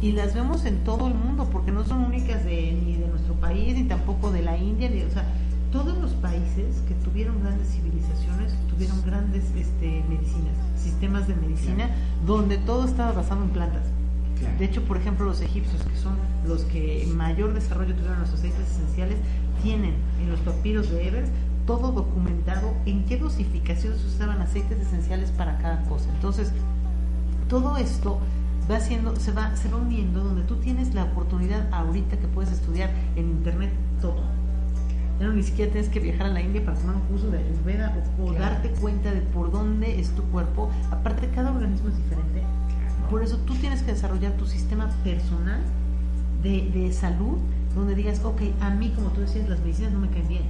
y 0.00 0.12
las 0.12 0.34
vemos 0.34 0.64
en 0.64 0.84
todo 0.84 1.08
el 1.08 1.14
mundo 1.14 1.50
porque 1.52 1.70
no 1.70 1.84
son 1.84 2.04
únicas 2.04 2.44
de, 2.46 2.72
ni 2.82 2.96
de 2.96 3.08
nuestro 3.08 3.34
país 3.34 3.76
ni 3.76 3.84
tampoco 3.84 4.30
de 4.30 4.40
la 4.40 4.56
India, 4.56 4.88
ni, 4.88 5.02
o 5.02 5.10
sea, 5.10 5.26
todos 5.72 5.96
los 5.98 6.12
países 6.12 6.82
que 6.86 6.94
tuvieron 6.96 7.40
grandes 7.42 7.68
civilizaciones 7.68 8.52
tuvieron 8.68 9.02
grandes 9.04 9.44
este, 9.56 10.04
medicinas, 10.06 10.54
sistemas 10.76 11.26
de 11.26 11.34
medicina, 11.34 11.90
donde 12.26 12.58
todo 12.58 12.84
estaba 12.84 13.12
basado 13.12 13.42
en 13.42 13.50
plantas. 13.50 13.82
De 14.58 14.64
hecho, 14.64 14.82
por 14.84 14.98
ejemplo, 14.98 15.24
los 15.24 15.40
egipcios, 15.40 15.82
que 15.82 15.96
son 15.96 16.16
los 16.46 16.64
que 16.64 17.08
mayor 17.14 17.54
desarrollo 17.54 17.94
tuvieron 17.94 18.20
los 18.20 18.32
aceites 18.32 18.70
esenciales, 18.70 19.16
tienen 19.62 19.94
en 20.20 20.30
los 20.30 20.40
papiros 20.40 20.90
de 20.90 21.08
Evers 21.08 21.30
todo 21.66 21.92
documentado 21.92 22.74
en 22.84 23.04
qué 23.04 23.16
dosificación 23.16 23.96
se 23.96 24.06
usaban 24.06 24.42
aceites 24.42 24.78
esenciales 24.80 25.30
para 25.30 25.58
cada 25.58 25.82
cosa. 25.84 26.10
Entonces, 26.14 26.52
todo 27.48 27.76
esto 27.76 28.18
va 28.70 28.76
haciendo, 28.76 29.16
se 29.16 29.32
va, 29.32 29.56
se 29.56 29.68
va 29.68 29.78
uniendo 29.78 30.22
donde 30.22 30.42
tú 30.42 30.56
tienes 30.56 30.92
la 30.92 31.04
oportunidad 31.04 31.72
ahorita 31.72 32.18
que 32.18 32.26
puedes 32.26 32.52
estudiar 32.52 32.90
en 33.16 33.30
internet 33.30 33.70
todo 34.00 34.41
ya 35.20 35.26
no 35.26 35.32
ni 35.32 35.42
siquiera 35.42 35.72
tienes 35.72 35.90
que 35.90 36.00
viajar 36.00 36.26
a 36.26 36.30
la 36.30 36.40
India 36.40 36.64
para 36.64 36.76
tomar 36.76 36.96
un 36.96 37.02
curso 37.02 37.30
de 37.30 37.38
Ayurveda 37.38 37.94
o, 38.20 38.32
darte 38.32 38.70
cuenta 38.70 39.12
de 39.12 39.20
por 39.20 39.52
dónde 39.52 40.00
es 40.00 40.10
tu 40.10 40.22
cuerpo. 40.24 40.70
Aparte, 40.90 41.28
cada 41.34 41.52
organismo 41.52 41.88
es 41.88 41.96
diferente. 41.96 42.42
Por 43.10 43.22
eso 43.22 43.36
tú 43.38 43.54
tienes 43.54 43.82
que 43.82 43.92
desarrollar 43.92 44.32
tu 44.32 44.46
sistema 44.46 44.88
personal 45.04 45.60
de, 46.42 46.70
de 46.70 46.92
salud, 46.92 47.38
donde 47.74 47.94
digas, 47.94 48.24
ok, 48.24 48.40
a 48.60 48.70
mí, 48.70 48.90
como 48.90 49.10
tú 49.10 49.20
decías, 49.20 49.48
las 49.48 49.60
medicinas 49.60 49.92
no 49.92 50.00
me 50.00 50.08
caen 50.08 50.28
bien. 50.28 50.42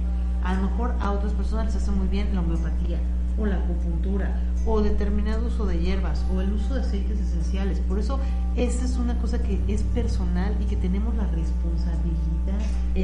A 0.43 0.55
lo 0.55 0.69
mejor 0.69 0.95
a 0.99 1.11
otras 1.11 1.33
personas 1.33 1.65
les 1.65 1.75
hace 1.75 1.91
muy 1.91 2.07
bien 2.07 2.33
la 2.33 2.41
homeopatía 2.41 2.99
o 3.37 3.45
la 3.45 3.57
acupuntura 3.57 4.41
o 4.65 4.81
determinado 4.81 5.47
uso 5.47 5.65
de 5.65 5.79
hierbas 5.79 6.25
o 6.33 6.41
el 6.41 6.53
uso 6.53 6.75
de 6.75 6.81
aceites 6.81 7.19
esenciales. 7.19 7.79
Por 7.79 7.99
eso 7.99 8.19
esta 8.55 8.85
es 8.85 8.97
una 8.97 9.17
cosa 9.19 9.41
que 9.41 9.59
es 9.67 9.83
personal 9.83 10.55
y 10.61 10.65
que 10.65 10.75
tenemos 10.75 11.15
la 11.15 11.27
responsabilidad 11.27 12.23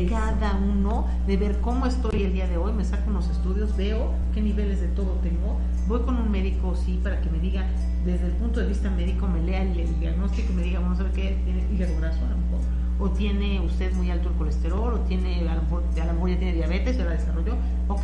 cada 0.07 0.55
uno 0.55 1.07
de 1.25 1.37
ver 1.37 1.59
cómo 1.61 1.85
estoy 1.85 2.23
el 2.23 2.33
día 2.33 2.47
de 2.47 2.57
hoy, 2.57 2.73
me 2.73 2.85
saco 2.85 3.09
unos 3.09 3.29
estudios, 3.29 3.75
veo 3.75 4.11
qué 4.33 4.41
niveles 4.41 4.81
de 4.81 4.87
todo 4.89 5.13
tengo, 5.23 5.59
voy 5.87 6.01
con 6.01 6.15
un 6.17 6.29
médico, 6.29 6.75
sí, 6.75 6.99
para 7.01 7.19
que 7.21 7.29
me 7.29 7.39
diga 7.39 7.65
desde 8.05 8.27
el 8.27 8.33
punto 8.33 8.59
de 8.59 8.67
vista 8.67 8.89
médico, 8.91 9.27
me 9.27 9.41
lea 9.41 9.63
el, 9.63 9.99
diagnóstico 9.99 10.53
y 10.53 10.55
me 10.55 10.61
diga, 10.63 10.79
vamos 10.79 10.99
a 10.99 11.03
ver 11.03 11.11
qué 11.13 11.41
tiene 11.43 11.65
hígado 11.73 11.95
graso 11.99 12.19
a 12.25 12.29
lo 12.29 12.37
mejor, 12.37 12.59
o 12.99 13.09
tiene 13.09 13.61
usted 13.61 13.93
muy 13.93 14.11
alto 14.11 14.29
el 14.29 14.35
colesterol, 14.35 14.93
o 14.93 14.99
tiene, 15.01 15.49
a 15.49 15.55
lo 15.55 15.61
mejor, 15.63 15.83
a 15.99 16.05
lo 16.05 16.13
mejor 16.13 16.29
ya 16.29 16.37
tiene 16.37 16.53
diabetes, 16.53 16.97
ya 16.97 17.05
la 17.05 17.11
desarrolló, 17.11 17.55
ok, 17.87 18.03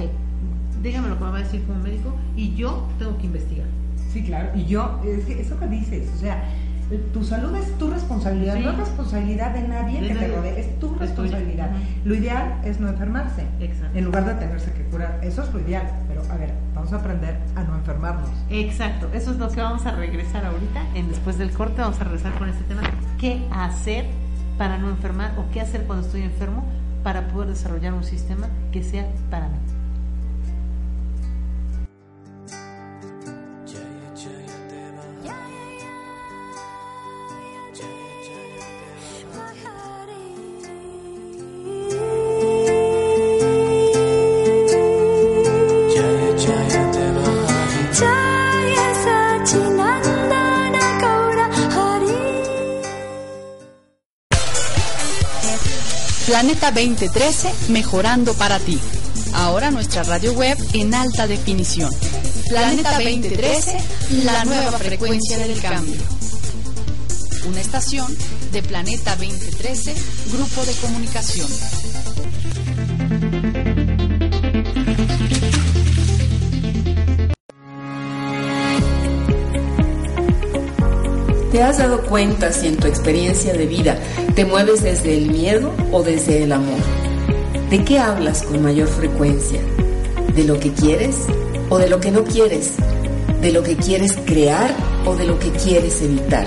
dígame 0.85 1.09
lo 1.09 1.17
que 1.17 1.23
me 1.23 1.31
va 1.31 1.37
a 1.37 1.41
decir 1.41 1.63
como 1.65 1.79
médico 1.79 2.13
y 2.35 2.55
yo 2.55 2.87
tengo 2.99 3.17
que 3.17 3.25
investigar. 3.25 3.67
Sí, 4.13 4.23
claro, 4.23 4.51
y 4.55 4.65
yo, 4.65 5.01
eso 5.03 5.59
que 5.59 5.67
dices, 5.67 6.09
o 6.15 6.19
sea, 6.19 6.43
tu 7.11 7.23
salud 7.23 7.53
es 7.55 7.75
tu 7.77 7.89
responsabilidad, 7.89 8.55
no 8.59 8.71
es 8.71 8.77
responsabilidad 8.77 9.51
de 9.51 9.67
nadie 9.67 9.99
que 9.99 10.13
te 10.13 10.27
rodee, 10.27 10.59
es 10.59 10.79
tu 10.79 10.93
responsabilidad. 10.95 11.71
Lo 12.05 12.13
ideal 12.13 12.61
es 12.63 12.79
no 12.79 12.87
enfermarse, 12.87 13.43
Exacto. 13.59 13.97
en 13.97 14.05
lugar 14.05 14.25
de 14.25 14.35
tenerse 14.35 14.71
que 14.71 14.83
curar. 14.83 15.19
Eso 15.23 15.43
es 15.43 15.51
lo 15.51 15.59
ideal, 15.59 15.91
pero 16.07 16.21
a 16.29 16.37
ver, 16.37 16.53
vamos 16.75 16.93
a 16.93 16.97
aprender 16.97 17.39
a 17.55 17.63
no 17.63 17.75
enfermarnos. 17.75 18.29
Exacto, 18.51 19.09
eso 19.11 19.31
es 19.31 19.37
lo 19.37 19.49
que 19.49 19.61
vamos 19.61 19.85
a 19.87 19.91
regresar 19.91 20.45
ahorita. 20.45 20.83
En 20.93 21.09
después 21.09 21.39
del 21.39 21.51
corte 21.51 21.81
vamos 21.81 21.99
a 21.99 22.03
regresar 22.03 22.37
con 22.37 22.47
este 22.47 22.63
tema. 22.65 22.83
¿Qué 23.19 23.43
hacer 23.51 24.05
para 24.59 24.77
no 24.77 24.89
enfermar 24.89 25.33
o 25.39 25.51
qué 25.51 25.61
hacer 25.61 25.83
cuando 25.85 26.05
estoy 26.05 26.21
enfermo 26.21 26.63
para 27.03 27.27
poder 27.27 27.49
desarrollar 27.49 27.93
un 27.93 28.03
sistema 28.03 28.47
que 28.71 28.83
sea 28.83 29.07
para 29.31 29.47
mí? 29.47 29.74
Planeta 56.45 56.69
2013, 56.69 57.51
mejorando 57.69 58.35
para 58.35 58.59
ti. 58.59 58.77
Ahora 59.33 59.71
nuestra 59.71 60.03
radio 60.03 60.31
web 60.33 60.55
en 60.73 60.93
alta 60.93 61.25
definición. 61.25 61.91
Planeta 62.47 62.99
2013, 62.99 63.77
la 64.25 64.45
nueva 64.45 64.77
frecuencia 64.77 65.39
del 65.39 65.59
cambio. 65.59 65.99
Una 67.47 67.59
estación 67.59 68.15
de 68.51 68.61
Planeta 68.61 69.15
2013, 69.15 69.95
Grupo 70.33 70.63
de 70.65 70.73
Comunicación. 70.73 71.47
¿Te 81.55 81.63
has 81.63 81.77
dado 81.77 82.01
cuenta 82.01 82.51
si 82.51 82.67
en 82.67 82.75
tu 82.75 82.85
experiencia 82.85 83.53
de 83.53 83.65
vida 83.65 83.97
te 84.35 84.43
mueves 84.43 84.83
desde 84.83 85.17
el 85.17 85.31
miedo 85.31 85.71
o 85.93 86.03
desde 86.03 86.43
el 86.43 86.51
amor? 86.51 86.81
¿De 87.69 87.81
qué 87.85 87.97
hablas 87.97 88.43
con 88.43 88.61
mayor 88.61 88.89
frecuencia? 88.89 89.61
¿De 90.35 90.43
lo 90.43 90.59
que 90.59 90.73
quieres 90.73 91.15
o 91.69 91.77
de 91.77 91.87
lo 91.87 92.01
que 92.01 92.11
no 92.11 92.25
quieres? 92.25 92.73
¿De 93.41 93.53
lo 93.53 93.63
que 93.63 93.77
quieres 93.77 94.17
crear 94.25 94.75
o 95.05 95.15
de 95.15 95.23
lo 95.23 95.39
que 95.39 95.49
quieres 95.51 96.01
evitar? 96.01 96.45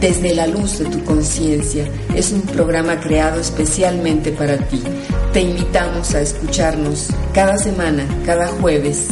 Desde 0.00 0.34
la 0.34 0.48
luz 0.48 0.80
de 0.80 0.86
tu 0.86 1.04
conciencia 1.04 1.88
es 2.12 2.32
un 2.32 2.40
programa 2.40 2.98
creado 2.98 3.40
especialmente 3.40 4.32
para 4.32 4.56
ti. 4.56 4.82
Te 5.32 5.42
invitamos 5.42 6.12
a 6.16 6.22
escucharnos 6.22 7.06
cada 7.32 7.56
semana, 7.56 8.04
cada 8.26 8.48
jueves, 8.48 9.06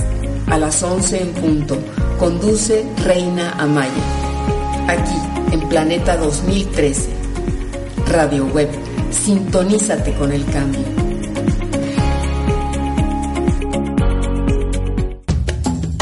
a 0.49 0.59
las 0.59 0.83
11 0.83 1.23
en 1.23 1.29
punto. 1.29 1.79
Conduce 2.19 2.85
Reina 3.05 3.53
Amaya 3.53 4.24
aquí 4.89 5.15
en 5.53 5.61
Planeta 5.69 6.17
2013. 6.17 7.11
Radio 8.07 8.47
Web, 8.47 8.71
sintonízate 9.11 10.15
con 10.15 10.33
el 10.33 10.47
cambio. 10.47 10.81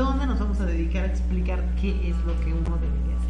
donde 0.05 0.27
nos 0.27 0.39
vamos 0.39 0.61
a 0.61 0.67
dedicar 0.67 1.05
a 1.05 1.07
explicar 1.07 1.63
qué 1.81 2.11
es 2.11 2.17
lo 2.25 2.39
que 2.41 2.53
uno 2.53 2.77
debería 2.79 3.17
hacer. 3.19 3.29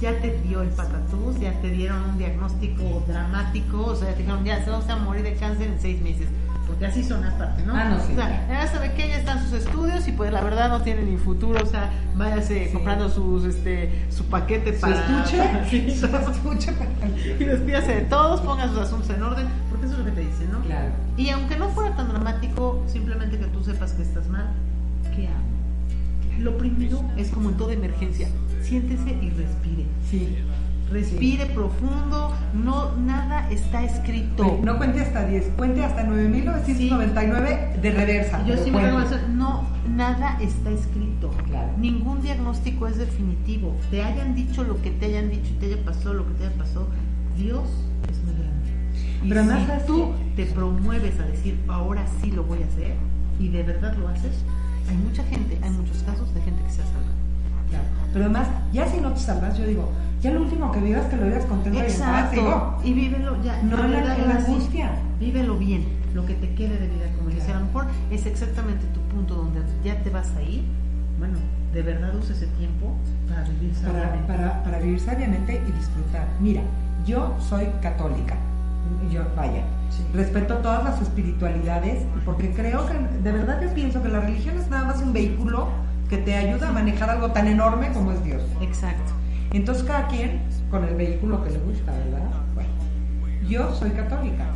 Ya 0.00 0.20
te 0.20 0.38
dio 0.40 0.62
el 0.62 0.68
patatús, 0.70 1.38
ya 1.40 1.52
te 1.60 1.70
dieron 1.70 2.02
un 2.10 2.18
diagnóstico 2.18 3.04
dramático, 3.06 3.84
o 3.86 3.94
sea, 3.96 4.12
te 4.12 4.18
dijeron, 4.20 4.44
ya 4.44 4.64
se 4.64 4.70
vas 4.70 4.88
a 4.88 4.96
morir 4.96 5.22
de 5.22 5.34
cáncer 5.34 5.68
en 5.68 5.80
seis 5.80 6.00
meses 6.02 6.28
porque 6.66 6.86
así 6.86 7.04
son 7.04 7.24
aparte, 7.24 7.62
¿no? 7.64 7.74
Ah, 7.76 7.84
no, 7.84 8.00
sí, 8.00 8.12
o 8.12 8.16
sea, 8.16 8.46
ya 8.48 8.66
sabe 8.66 8.92
que 8.92 9.08
ya 9.08 9.16
están 9.18 9.42
sus 9.42 9.52
estudios 9.52 10.06
y 10.08 10.12
pues 10.12 10.32
la 10.32 10.40
verdad 10.40 10.68
no 10.70 10.80
tiene 10.80 11.02
ni 11.02 11.16
futuro, 11.16 11.62
o 11.62 11.66
sea, 11.66 11.90
váyase 12.16 12.70
comprando 12.72 13.10
sus, 13.10 13.44
este, 13.44 14.06
su 14.10 14.24
paquete 14.26 14.74
Su 14.74 14.80
para... 14.80 14.94
estuche, 14.96 15.36
para- 15.52 15.68
sí, 15.68 15.90
su 15.90 16.06
estuche 16.06 16.72
para... 16.72 16.90
y 17.38 17.44
despídase 17.44 17.94
de 17.96 18.00
todos, 18.02 18.40
ponga 18.40 18.68
sus 18.68 18.78
asuntos 18.78 19.10
en 19.10 19.22
orden, 19.22 19.46
porque 19.70 19.86
eso 19.86 19.94
es 19.94 19.98
lo 20.00 20.04
que 20.06 20.12
te 20.12 20.20
dicen, 20.20 20.50
¿no? 20.52 20.60
Claro. 20.60 20.92
Y 21.16 21.28
aunque 21.30 21.56
no 21.56 21.68
fuera 21.68 21.94
tan 21.94 22.08
dramático, 22.08 22.82
simplemente 22.86 23.38
que 23.38 23.46
tú 23.46 23.62
sepas 23.62 23.92
que 23.92 24.02
estás 24.02 24.28
mal, 24.28 24.46
¿qué 25.14 25.28
hago? 25.28 25.51
Lo 26.42 26.58
primero 26.58 27.02
es 27.16 27.30
como 27.30 27.50
en 27.50 27.56
toda 27.56 27.72
emergencia, 27.72 28.28
siéntese 28.62 29.10
y 29.10 29.30
respire. 29.30 29.86
Sí. 30.10 30.36
Respire 30.90 31.46
profundo, 31.46 32.34
no 32.52 32.94
nada 32.96 33.48
está 33.50 33.82
escrito. 33.84 34.58
No 34.62 34.76
cuente 34.76 35.00
hasta 35.00 35.24
10, 35.24 35.52
cuente 35.56 35.82
hasta 35.84 36.04
9.999 36.04 37.80
de 37.80 37.90
reversa. 37.92 38.44
Yo 38.46 38.56
sí 38.58 38.64
tengo 38.70 38.98
que 38.98 39.04
hacer- 39.04 39.28
no, 39.30 39.66
nada 39.88 40.36
está 40.40 40.70
escrito. 40.70 41.30
Claro. 41.48 41.70
Ningún 41.78 42.20
diagnóstico 42.20 42.86
es 42.88 42.98
definitivo. 42.98 43.74
Te 43.90 44.02
hayan 44.02 44.34
dicho 44.34 44.64
lo 44.64 44.82
que 44.82 44.90
te 44.90 45.06
hayan 45.06 45.30
dicho 45.30 45.48
y 45.54 45.58
te 45.60 45.66
haya 45.66 45.82
pasado 45.84 46.14
lo 46.14 46.26
que 46.26 46.34
te 46.34 46.46
haya 46.46 46.56
pasado, 46.56 46.86
Dios 47.38 47.68
es 48.10 48.22
muy 48.24 48.34
grande. 48.34 48.70
Y 49.24 49.28
Pero 49.28 49.42
si 49.44 49.48
¿sabes 49.66 49.86
tú 49.86 50.12
te 50.36 50.44
promueves 50.46 51.18
a 51.20 51.24
decir, 51.24 51.58
ahora 51.68 52.04
sí 52.20 52.32
lo 52.32 52.42
voy 52.44 52.62
a 52.62 52.66
hacer, 52.66 52.94
y 53.38 53.48
de 53.48 53.62
verdad 53.62 53.94
lo 53.96 54.08
haces, 54.08 54.44
hay 54.88 54.96
mucha 54.96 55.22
gente, 55.24 55.58
hay 55.62 55.70
muchos 55.70 56.02
casos 56.02 56.32
de 56.34 56.40
gente 56.42 56.62
que 56.64 56.70
se 56.70 56.82
ha 56.82 56.84
salvado. 56.86 57.12
Claro. 57.70 57.84
Pero 58.12 58.24
además, 58.26 58.48
ya 58.72 58.86
si 58.86 59.00
no 59.00 59.12
te 59.12 59.20
salvas, 59.20 59.56
yo 59.58 59.66
digo, 59.66 59.88
ya 60.20 60.30
lo 60.32 60.42
último 60.42 60.70
que 60.70 60.80
vivas 60.80 61.06
que 61.06 61.16
lo 61.16 61.24
vivas 61.26 61.44
contento 61.46 61.78
y 61.78 61.82
en 61.90 61.98
paz, 61.98 62.30
digo. 62.30 62.78
Y 62.84 62.92
vívelo 62.92 63.42
ya. 63.42 63.62
No 63.62 63.76
de 63.82 63.88
la- 63.88 64.18
la 64.18 64.34
angustia. 64.36 64.90
Vívelo 65.18 65.56
bien, 65.58 65.84
lo 66.14 66.26
que 66.26 66.34
te 66.34 66.54
quede 66.54 66.78
de 66.78 66.88
vida. 66.88 67.06
Como 67.16 67.30
dice, 67.30 67.52
a 67.52 67.58
lo 67.60 67.66
mejor 67.66 67.86
es 68.10 68.26
exactamente 68.26 68.84
tu 68.94 69.00
punto 69.14 69.34
donde 69.36 69.60
ya 69.84 70.02
te 70.02 70.10
vas 70.10 70.30
a 70.36 70.42
ir. 70.42 70.62
Bueno, 71.18 71.38
de 71.72 71.82
verdad 71.82 72.14
usa 72.14 72.34
ese 72.34 72.46
tiempo 72.48 72.94
para 73.28 73.42
vivir 73.44 73.72
para, 73.72 73.92
sabiamente. 73.92 74.26
para, 74.32 74.62
para 74.64 74.78
vivir 74.78 75.00
sabiamente 75.00 75.62
y 75.66 75.72
disfrutar. 75.72 76.26
Mira, 76.40 76.62
yo 77.06 77.34
soy 77.40 77.66
católica, 77.80 78.34
yo 79.10 79.22
vaya, 79.36 79.62
Sí. 79.96 80.04
respeto 80.14 80.56
todas 80.58 80.84
las 80.84 81.02
espiritualidades 81.02 82.04
porque 82.24 82.50
creo 82.50 82.86
que, 82.86 82.94
de 83.22 83.32
verdad 83.32 83.60
yo 83.62 83.72
pienso 83.74 84.02
que 84.02 84.08
la 84.08 84.20
religión 84.20 84.56
es 84.56 84.68
nada 84.68 84.84
más 84.84 85.02
un 85.02 85.12
vehículo 85.12 85.68
que 86.08 86.18
te 86.18 86.34
ayuda 86.34 86.68
a 86.68 86.72
manejar 86.72 87.10
algo 87.10 87.32
tan 87.32 87.46
enorme 87.46 87.92
como 87.92 88.12
es 88.12 88.22
Dios. 88.24 88.42
Exacto. 88.60 89.12
Entonces 89.52 89.84
cada 89.84 90.08
quien 90.08 90.40
con 90.70 90.84
el 90.84 90.94
vehículo 90.94 91.44
que 91.44 91.50
le 91.50 91.58
gusta, 91.58 91.92
¿verdad? 91.92 92.30
Bueno, 92.54 92.70
yo 93.46 93.74
soy 93.74 93.90
católica, 93.90 94.46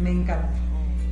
me 0.00 0.10
encanta. 0.10 0.48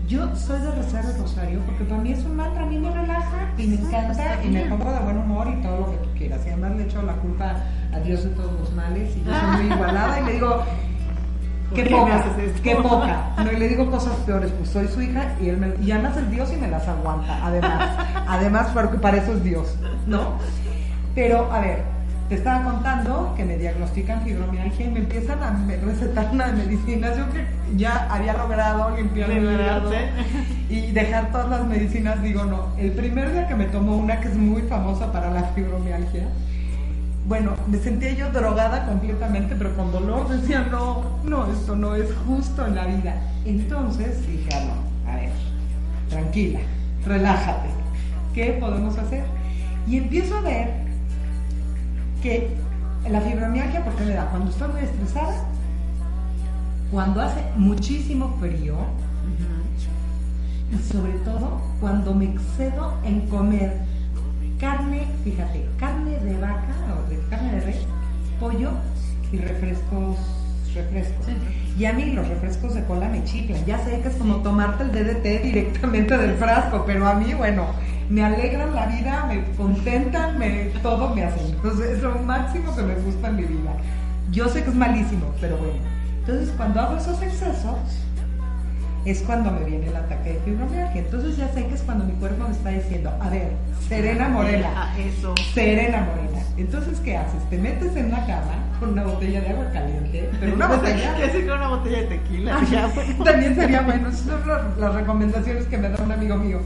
Yo 0.07 0.37
soy 0.37 0.61
de 0.61 0.71
rezar 0.71 1.05
el 1.05 1.19
rosario 1.19 1.61
porque 1.67 1.83
para 1.85 2.01
mí 2.01 2.13
es 2.13 2.25
un 2.25 2.37
mantra, 2.37 2.63
a 2.63 2.67
mí 2.67 2.79
me 2.79 2.91
relaja 2.93 3.51
y 3.59 3.67
me 3.67 3.75
encanta 3.75 4.45
y 4.45 4.49
me 4.49 4.61
pongo 4.67 4.93
de 4.93 5.01
buen 5.01 5.19
humor 5.19 5.49
y 5.49 5.61
todo 5.63 5.81
lo 5.81 5.91
que 5.91 5.97
tú 5.97 6.09
quieras. 6.17 6.43
Y 6.47 6.51
además 6.51 6.77
le 6.77 6.85
echo 6.85 7.03
la 7.03 7.15
culpa 7.15 7.57
a 7.93 7.99
Dios 8.01 8.23
de 8.23 8.31
todos 8.31 8.53
los 8.61 8.73
males 8.73 9.17
y 9.17 9.25
yo 9.25 9.33
soy 9.33 9.65
muy 9.65 9.73
igualada 9.75 10.21
y 10.21 10.25
le 10.27 10.33
digo, 10.35 10.49
¿Por 10.49 10.67
qué 11.75 11.85
poca, 11.85 12.25
qué 12.63 12.77
poca. 12.83 13.35
No, 13.45 13.53
y 13.53 13.57
le 13.57 13.69
digo 13.69 13.91
cosas 13.91 14.15
peores, 14.27 14.51
pues 14.53 14.71
soy 14.71 14.89
su 14.89 15.03
hija 15.03 15.35
y 15.41 15.49
él 15.49 15.59
me, 15.59 15.75
y 15.83 15.91
además 15.91 16.17
es 16.17 16.31
Dios 16.31 16.53
y 16.53 16.57
me 16.57 16.69
las 16.69 16.87
aguanta, 16.89 17.39
además. 17.45 17.91
además, 18.29 18.69
porque 18.73 18.99
para 18.99 19.19
eso 19.19 19.33
es 19.33 19.45
Dios, 19.45 19.77
¿no? 20.07 20.39
Pero, 21.15 21.51
a 21.51 21.61
ver, 21.61 21.97
te 22.29 22.35
estaba 22.35 22.65
contando 22.65 23.35
que 23.37 23.45
me 23.45 23.57
diagnostican 23.57 24.23
fibromialgia 24.23 24.87
y 24.87 24.91
me 24.91 24.99
empiezan 24.99 25.43
a 25.43 25.57
recetar 25.85 26.29
unas 26.33 26.55
medicinas. 26.55 27.17
Yo 27.17 27.31
que 27.31 27.47
ya 27.77 28.09
había 28.11 28.33
logrado 28.35 28.97
limpiar 28.97 29.29
mi 29.29 29.37
hígado 29.37 29.91
Liberarte. 29.91 30.11
y 30.69 30.91
dejar 30.91 31.31
todas 31.31 31.49
las 31.49 31.67
medicinas, 31.67 32.21
digo 32.23 32.45
no. 32.45 32.69
El 32.79 32.93
primer 32.93 33.33
día 33.33 33.47
que 33.47 33.55
me 33.55 33.67
tomó 33.67 33.97
una 33.97 34.21
que 34.21 34.29
es 34.29 34.37
muy 34.37 34.63
famosa 34.63 35.13
para 35.13 35.31
la 35.31 35.45
fibromialgia, 35.55 36.29
bueno, 37.27 37.55
me 37.67 37.79
sentía 37.79 38.13
yo 38.13 38.31
drogada 38.31 38.87
completamente, 38.87 39.57
pero 39.57 39.75
con 39.75 39.91
dolor 39.91 40.29
decía, 40.29 40.69
no, 40.71 41.03
no, 41.25 41.51
esto 41.51 41.75
no 41.75 41.97
es 41.97 42.09
justo 42.27 42.65
en 42.67 42.77
la 42.77 42.87
vida. 42.87 43.21
Entonces 43.45 44.25
dije, 44.27 44.49
ah, 44.55 44.65
no, 44.65 45.11
a 45.11 45.17
ver, 45.17 45.31
tranquila, 46.09 46.61
relájate, 47.05 47.69
¿qué 48.33 48.57
podemos 48.61 48.97
hacer? 48.97 49.25
Y 49.89 49.97
empiezo 49.97 50.37
a 50.37 50.41
ver 50.43 50.87
que 52.23 52.57
la 53.11 53.21
fibromialgia, 53.21 53.85
¿por 53.85 53.95
qué 53.95 54.05
me 54.05 54.15
da? 54.15 54.27
Cuando 54.31 54.51
estoy 54.51 54.73
muy 54.73 54.81
estresada, 54.83 55.45
cuando 56.93 57.21
hace 57.21 57.41
muchísimo 57.57 58.37
frío 58.39 58.77
y 60.73 60.93
sobre 60.93 61.13
todo 61.25 61.61
cuando 61.81 62.15
me 62.15 62.27
excedo 62.27 62.95
en 63.05 63.29
comer 63.29 63.86
carne, 64.59 65.07
fíjate, 65.25 65.67
carne 65.79 66.19
de 66.19 66.39
vaca 66.39 66.75
o 66.97 67.11
de 67.11 67.19
carne 67.29 67.53
de 67.53 67.61
res, 67.61 67.87
pollo 68.41 68.71
y 69.33 69.39
refrescos, 69.39 70.17
refrescos. 70.75 71.27
Y 71.79 71.85
a 71.85 71.93
mí 71.93 72.13
los 72.13 72.27
refrescos 72.29 72.75
de 72.75 72.85
cola 72.85 73.09
me 73.09 73.23
chiflan. 73.25 73.65
Ya 73.67 73.79
sé 73.79 74.01
que 74.01 74.09
es 74.09 74.15
como 74.17 74.37
tomarte 74.37 74.85
el 74.85 74.93
DDT 74.93 75.43
directamente 75.43 76.17
del 76.17 76.35
frasco, 76.37 76.85
pero 76.87 77.07
a 77.07 77.15
mí, 77.15 77.35
bueno, 77.35 77.67
me 78.09 78.25
alegran 78.25 78.75
la 78.75 78.87
vida, 78.87 79.27
me 79.27 79.45
contentan, 79.57 80.39
me, 80.39 80.71
todo 80.83 81.15
me 81.15 81.25
hacen. 81.25 81.47
Entonces 81.47 81.97
es 81.97 82.03
lo 82.03 82.15
máximo 82.21 82.75
que 82.75 82.83
me 82.83 82.95
gusta 82.95 83.29
en 83.29 83.37
mi 83.37 83.43
vida. 83.43 83.73
Yo 84.31 84.49
sé 84.49 84.63
que 84.63 84.71
es 84.71 84.77
malísimo, 84.77 85.33
pero 85.41 85.57
bueno. 85.59 85.75
Entonces 86.21 86.53
cuando 86.57 86.81
hago 86.81 86.97
esos 86.97 87.21
excesos, 87.23 88.06
es 89.11 89.21
cuando 89.23 89.51
me 89.53 89.65
viene 89.65 89.87
el 89.89 89.97
ataque 89.97 90.35
de 90.35 90.41
fibromialgia. 90.41 91.01
Entonces 91.01 91.37
ya 91.37 91.49
sé 91.53 91.67
que 91.67 91.75
es 91.75 91.83
cuando 91.83 92.05
mi 92.05 92.13
cuerpo 92.15 92.45
me 92.49 92.55
está 92.55 92.71
diciendo, 92.71 93.13
a 93.21 93.29
ver, 93.31 93.53
Serena 93.89 94.29
Morena, 94.29 94.69
Ah, 94.75 94.95
eso. 94.99 95.35
Serena 95.55 96.01
Morena. 96.01 96.43
Entonces, 96.57 96.99
¿qué 97.01 97.17
haces? 97.17 97.41
Te 97.51 97.59
metes 97.59 97.95
en 97.97 98.11
la 98.11 98.25
cama 98.27 98.55
con 98.81 98.91
una 98.91 99.05
botella 99.05 99.41
de 99.43 99.51
agua 99.51 99.71
caliente, 99.73 100.31
pero 100.41 100.55
una 100.55 100.67
botella... 100.77 101.15
¿Qué 101.17 101.25
hacer 101.25 101.47
con 101.47 101.59
una 101.59 101.69
botella 101.69 101.99
de 101.99 102.07
tequila? 102.07 102.59
Ay, 102.61 102.67
Ya, 102.73 102.87
bueno. 102.89 103.25
También 103.25 103.55
sería 103.55 103.81
bueno, 103.83 104.09
esas 104.09 104.23
son 104.27 104.41
las 104.81 104.95
recomendaciones 104.95 105.65
que 105.67 105.79
me 105.79 105.89
da 105.91 106.03
un 106.03 106.13
amigo 106.13 106.37
mío. 106.37 106.61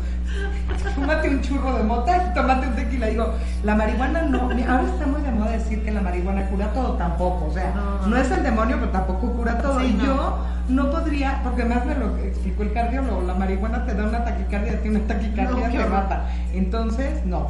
Fúmate 0.94 1.28
un 1.28 1.40
churro 1.40 1.76
de 1.76 1.82
mota 1.84 2.16
y 2.30 2.34
tómate 2.34 2.66
un 2.68 2.74
tequila. 2.74 3.06
Digo, 3.08 3.34
la 3.64 3.74
marihuana 3.74 4.22
no. 4.22 4.42
Ahora 4.42 4.84
está 4.84 5.06
muy 5.06 5.20
de 5.22 5.30
moda 5.32 5.50
decir 5.50 5.82
que 5.84 5.90
la 5.90 6.00
marihuana 6.00 6.46
cura 6.46 6.72
todo, 6.72 6.92
tampoco. 6.94 7.46
O 7.46 7.52
sea, 7.52 7.72
No, 8.06 8.16
es 8.16 8.30
el 8.30 8.42
demonio, 8.42 8.76
pero 8.78 8.90
tampoco 8.92 9.32
cura 9.32 9.58
todo. 9.58 9.80
Sí, 9.80 9.86
y 9.86 9.92
no. 9.94 10.04
yo 10.04 10.38
no 10.68 10.90
podría, 10.90 11.40
porque 11.42 11.64
más 11.64 11.84
me 11.84 11.94
lo 11.96 12.16
explicó 12.18 12.62
el 12.62 12.72
cardiólogo, 12.72 13.22
la 13.22 13.34
marihuana 13.34 13.84
te 13.84 13.94
da 13.94 14.04
una 14.04 14.24
taquicardia, 14.24 14.80
tiene 14.80 14.98
una 14.98 15.06
taquicardia, 15.08 15.66
No, 15.68 15.72
te 15.84 15.86
mata. 15.90 16.24
Entonces, 16.52 17.24
no. 17.26 17.48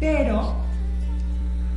Pero 0.00 0.54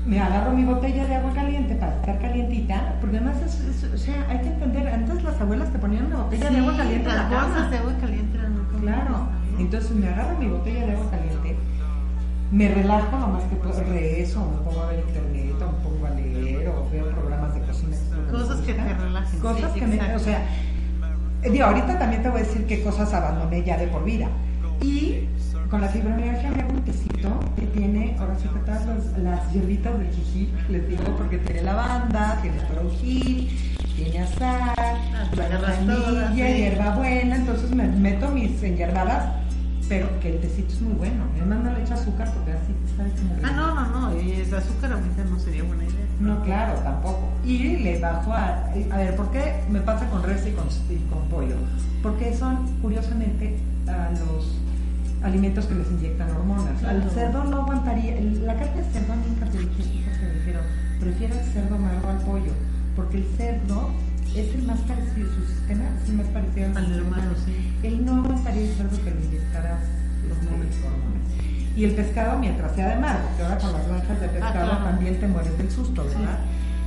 me 0.05 0.19
agarro 0.19 0.51
mi 0.51 0.63
botella 0.63 1.05
de 1.05 1.15
agua 1.15 1.31
caliente 1.33 1.75
para 1.75 1.93
estar 1.95 2.19
calientita, 2.19 2.95
porque 3.01 3.17
además 3.17 3.35
es, 3.45 3.59
es- 3.83 3.93
o 3.93 3.97
sea, 3.97 4.25
hay 4.29 4.39
que 4.39 4.47
entender, 4.47 4.87
antes 4.87 5.21
las 5.23 5.39
abuelas 5.39 5.69
te 5.71 5.77
ponían 5.79 6.05
una 6.07 6.23
botella 6.23 6.49
de 6.49 6.57
agua 6.59 6.77
caliente 6.77 7.09
en 7.09 7.15
la 7.15 7.29
de 7.69 7.77
agua 7.77 7.93
caliente 8.01 8.37
eran 8.37 8.53
muy 8.53 8.63
comunes 8.65 8.95
Claro. 8.95 9.38
Entonces 9.59 9.91
me 9.91 10.07
agarro 10.07 10.37
mi 10.37 10.47
botella 10.47 10.85
de 10.85 10.91
agua 10.93 11.11
caliente, 11.11 11.55
me 12.51 12.73
relajo 12.73 13.17
lo 13.17 13.27
más 13.27 13.43
que 13.43 13.55
puedo, 13.57 13.79
rezo, 13.83 14.45
me 14.45 14.57
pongo 14.63 14.81
a 14.81 14.87
ver 14.87 14.99
internet, 14.99 15.55
o 15.61 15.71
me 15.71 15.83
pongo 15.83 16.05
a 16.05 16.09
leer, 16.11 16.69
o 16.69 16.89
veo 16.89 17.09
programas 17.09 17.53
de 17.53 17.61
cocina. 17.61 17.97
me 18.25 18.31
Cosas 18.31 18.61
que 18.61 18.73
te 18.73 18.93
relajen, 18.93 19.39
Cosas 19.39 19.73
sí, 19.73 19.79
que 19.79 19.87
me, 19.87 19.95
exacto. 19.95 20.15
o 20.15 20.19
sea, 20.19 20.45
eh, 21.43 21.49
digo, 21.51 21.65
ahorita 21.65 21.99
también 21.99 22.23
te 22.23 22.29
voy 22.29 22.41
a 22.41 22.43
decir 22.43 22.65
qué 22.65 22.81
cosas 22.83 23.13
abandoné 23.13 23.63
ya 23.63 23.77
de 23.77 23.87
por 23.87 24.03
vida. 24.03 24.27
Y 24.81 25.27
con 25.69 25.81
la 25.81 25.87
fibromialgia 25.89 26.49
me 26.51 26.61
hago 26.61 26.71
un 26.71 26.81
tecito 26.83 27.39
que 27.55 27.65
tiene, 27.67 28.15
ahora 28.19 28.35
sí 28.39 28.47
que 28.47 28.59
todas 28.59 28.85
las, 28.85 29.17
las 29.19 29.53
hierbitas 29.53 29.99
del 29.99 30.09
jijí, 30.09 30.49
les 30.69 30.87
digo, 30.87 31.03
porque 31.17 31.37
tiene 31.37 31.61
lavanda, 31.63 32.39
tiene 32.41 32.57
perejil, 32.61 33.49
tiene 33.95 34.19
azar, 34.19 34.97
todas, 35.35 36.33
sí. 36.33 36.35
hierba 36.35 36.95
buena, 36.95 37.35
entonces 37.35 37.69
me 37.71 37.87
meto 37.87 38.29
mis 38.29 38.63
enhierbadas, 38.63 39.33
pero 39.89 40.07
que 40.19 40.29
el 40.35 40.39
tecito 40.39 40.71
es 40.71 40.81
muy 40.81 40.93
bueno. 40.93 41.25
Además 41.35 41.63
no 41.63 41.73
le 41.73 41.81
echo 41.81 41.95
azúcar 41.95 42.31
porque 42.31 42.51
así 42.51 42.73
te 42.85 42.95
sabe 42.95 43.09
como 43.11 43.35
Ah, 43.43 43.51
no, 43.51 43.73
no, 43.73 44.11
no. 44.11 44.21
Y 44.21 44.33
el 44.33 44.53
azúcar 44.53 44.93
ahorita 44.93 45.25
no 45.25 45.39
sería 45.39 45.63
buena 45.63 45.83
idea. 45.83 46.05
no, 46.19 46.43
claro, 46.43 46.73
tampoco. 46.81 47.27
Y 47.43 47.77
le 47.77 47.99
bajo 47.99 48.31
a... 48.31 48.69
A 48.91 48.97
ver, 48.97 49.15
¿por 49.15 49.31
qué 49.31 49.63
me 49.69 49.79
pasa 49.81 50.07
con 50.09 50.21
res 50.23 50.45
y 50.45 50.51
con, 50.51 50.67
y 50.89 50.99
con 51.09 51.27
pollo? 51.27 51.55
Porque 52.03 52.35
son, 52.35 52.67
curiosamente, 52.81 53.57
a 53.87 54.11
los 54.11 54.59
alimentos 55.23 55.65
que 55.65 55.75
les 55.75 55.89
inyectan 55.89 56.29
hormonas. 56.31 56.83
Al 56.83 57.09
cerdo 57.09 57.43
no 57.45 57.63
aguantaría... 57.63 58.15
La 58.45 58.55
carne 58.55 58.83
de 58.83 58.91
cerdo 58.91 59.13
a 59.13 59.15
mí 59.15 59.23
en 59.27 59.35
cardiología 59.35 60.05
me 60.21 60.33
dijeron, 60.35 60.63
prefiero 60.99 61.33
el 61.33 61.45
cerdo 61.45 61.75
amargo 61.75 62.09
al 62.09 62.17
pollo, 62.19 62.51
porque 62.95 63.17
el 63.17 63.25
cerdo 63.35 63.89
es 64.35 64.55
el 64.55 64.63
más 64.63 64.79
parecido, 64.81 65.29
su 65.33 65.45
sistema 65.47 65.85
es 66.01 66.09
el 66.09 66.15
más 66.15 66.27
parecido 66.27 66.77
Al 66.77 66.89
del 66.89 67.01
humano, 67.01 67.31
sí. 67.45 67.73
Él 67.83 68.05
no 68.05 68.23
aguantaría 68.23 68.63
el 68.63 68.75
cerdo 68.75 69.03
que 69.03 69.11
le 69.11 69.25
inyectara 69.25 69.79
los 70.27 70.37
hormonas. 70.37 70.75
Y 71.75 71.85
el 71.85 71.91
pescado 71.95 72.39
mientras 72.39 72.75
sea 72.75 72.89
de 72.89 72.99
mar, 72.99 73.21
porque 73.23 73.43
ahora 73.43 73.57
con 73.57 73.73
las 73.73 73.87
granjas 73.87 74.21
de 74.21 74.27
pescado 74.27 74.69
claro. 74.69 74.83
también 74.83 75.19
te 75.19 75.27
mueres 75.27 75.57
del 75.57 75.71
susto, 75.71 76.03
¿verdad? 76.03 76.39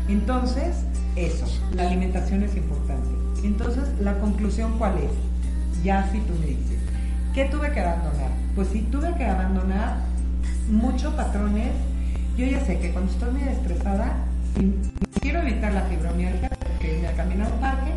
Entonces, 0.08 0.84
eso, 1.16 1.46
la 1.74 1.86
alimentación 1.86 2.42
es 2.42 2.54
importante. 2.56 3.08
Entonces, 3.42 3.84
la 4.00 4.18
conclusión 4.18 4.78
cuál 4.78 4.98
es? 4.98 5.82
Ya 5.82 6.08
si 6.12 6.18
tú 6.20 6.34
me 6.40 6.46
dices, 6.46 6.78
¿qué 7.34 7.46
tuve 7.46 7.72
que 7.72 7.80
abandonar? 7.80 8.30
Pues 8.54 8.68
sí, 8.68 8.86
tuve 8.90 9.14
que 9.16 9.24
abandonar 9.24 9.96
muchos 10.70 11.14
patrones. 11.14 11.72
Yo 12.36 12.46
ya 12.46 12.64
sé 12.64 12.78
que 12.78 12.92
cuando 12.92 13.10
estoy 13.10 13.32
muy 13.32 13.42
estresada, 13.42 14.16
quiero 15.20 15.40
evitar 15.40 15.72
la 15.72 15.82
fibromialgia, 15.82 16.50
que 16.80 16.94
irme 16.94 17.08
a 17.08 17.12
caminar 17.12 17.50
a 17.50 17.54
un 17.54 17.60
parque, 17.60 17.92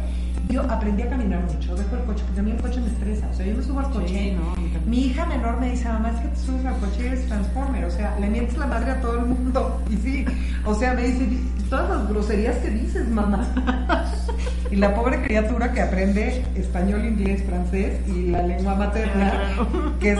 yo 0.49 0.61
aprendí 0.61 1.01
a 1.03 1.09
caminar 1.09 1.43
mucho, 1.43 1.75
dejo 1.75 1.95
el 1.95 2.03
coche, 2.03 2.23
porque 2.25 2.39
a 2.39 2.43
mí 2.43 2.51
el 2.51 2.61
coche 2.61 2.79
me 2.79 2.87
estresa. 2.87 3.27
O 3.31 3.33
sea, 3.33 3.45
yo 3.45 3.55
me 3.55 3.63
subo 3.63 3.79
al 3.79 3.89
coche. 3.89 4.07
Sí, 4.07 4.31
no. 4.31 4.55
Mi 4.85 5.07
hija 5.07 5.25
menor 5.25 5.59
me 5.59 5.71
dice, 5.71 5.87
mamá, 5.87 6.11
es 6.11 6.19
que 6.19 6.27
te 6.27 6.35
subes 6.35 6.65
al 6.65 6.77
coche 6.77 7.01
y 7.01 7.05
eres 7.07 7.25
transformer. 7.25 7.85
O 7.85 7.91
sea, 7.91 8.17
le 8.19 8.29
mientes 8.29 8.57
la 8.57 8.67
madre 8.67 8.91
a 8.91 9.01
todo 9.01 9.19
el 9.19 9.25
mundo. 9.25 9.81
Y 9.89 9.97
sí, 9.97 10.25
o 10.65 10.75
sea, 10.75 10.93
me 10.93 11.03
dice, 11.03 11.27
todas 11.69 11.89
las 11.89 12.09
groserías 12.09 12.57
que 12.57 12.69
dices, 12.69 13.07
mamá. 13.09 13.47
y 14.71 14.75
la 14.75 14.93
pobre 14.93 15.21
criatura 15.21 15.71
que 15.73 15.81
aprende 15.81 16.43
español, 16.55 17.05
inglés, 17.05 17.43
francés 17.43 17.99
y 18.07 18.27
la 18.27 18.43
lengua 18.43 18.75
materna, 18.75 19.33
que 19.99 20.11
es 20.11 20.19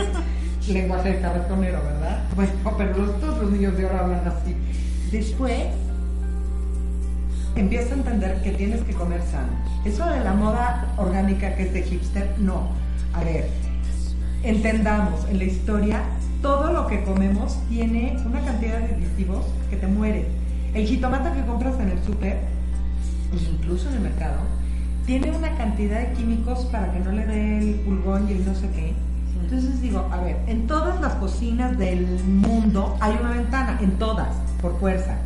lenguaje 0.68 1.12
de 1.14 1.22
carretonero, 1.22 1.82
¿verdad? 1.84 2.24
Bueno, 2.36 2.52
pero 2.78 2.96
todos 3.12 3.44
los 3.44 3.52
niños 3.52 3.78
de 3.78 3.86
ahora 3.86 4.00
hablan 4.00 4.28
así. 4.28 4.56
Después, 5.12 5.68
empieza 7.56 7.94
a 7.94 7.98
entender 7.98 8.42
que 8.42 8.52
tienes 8.52 8.82
que 8.82 8.94
comer 8.94 9.22
sano. 9.24 9.54
Eso 9.86 10.06
de 10.10 10.24
la 10.24 10.34
moda 10.34 10.94
orgánica 10.98 11.56
que 11.56 11.64
es 11.64 11.74
de 11.74 11.84
hipster, 11.84 12.36
no. 12.40 12.68
A 13.14 13.24
ver, 13.24 13.50
entendamos, 14.44 15.26
en 15.30 15.40
la 15.40 15.46
historia 15.46 16.02
todo 16.42 16.72
lo 16.72 16.86
que 16.86 17.04
comemos 17.04 17.58
tiene 17.70 18.18
una 18.24 18.40
cantidad 18.42 18.80
de 18.80 18.94
aditivos 18.94 19.46
que 19.70 19.78
te 19.78 19.88
mueren. 19.88 20.26
El 20.76 20.86
jitomate 20.86 21.32
que 21.32 21.46
compras 21.46 21.80
en 21.80 21.90
el 21.90 22.04
súper, 22.04 22.40
incluso 23.34 23.90
en 23.90 23.96
el 23.96 24.02
mercado, 24.02 24.38
tiene 25.06 25.32
una 25.32 25.56
cantidad 25.58 26.02
de 26.02 26.14
químicos 26.14 26.66
para 26.66 26.92
que 26.92 27.00
no 27.00 27.12
le 27.14 27.26
dé 27.26 27.58
el 27.58 27.76
pulgón 27.76 28.30
y 28.30 28.34
el 28.34 28.46
no 28.46 28.54
sé 28.54 28.70
qué. 28.76 28.94
Entonces 29.42 29.82
digo, 29.82 30.08
a 30.12 30.18
ver, 30.18 30.38
en 30.48 30.68
todas 30.68 31.00
las 31.02 31.14
cocinas 31.14 31.78
del 31.78 32.06
mundo 32.26 32.98
hay 33.00 33.16
una 33.20 33.32
ventana, 33.32 33.80
en 33.82 33.92
todas, 33.98 34.30
por 34.62 34.80
fuerza. 34.80 35.18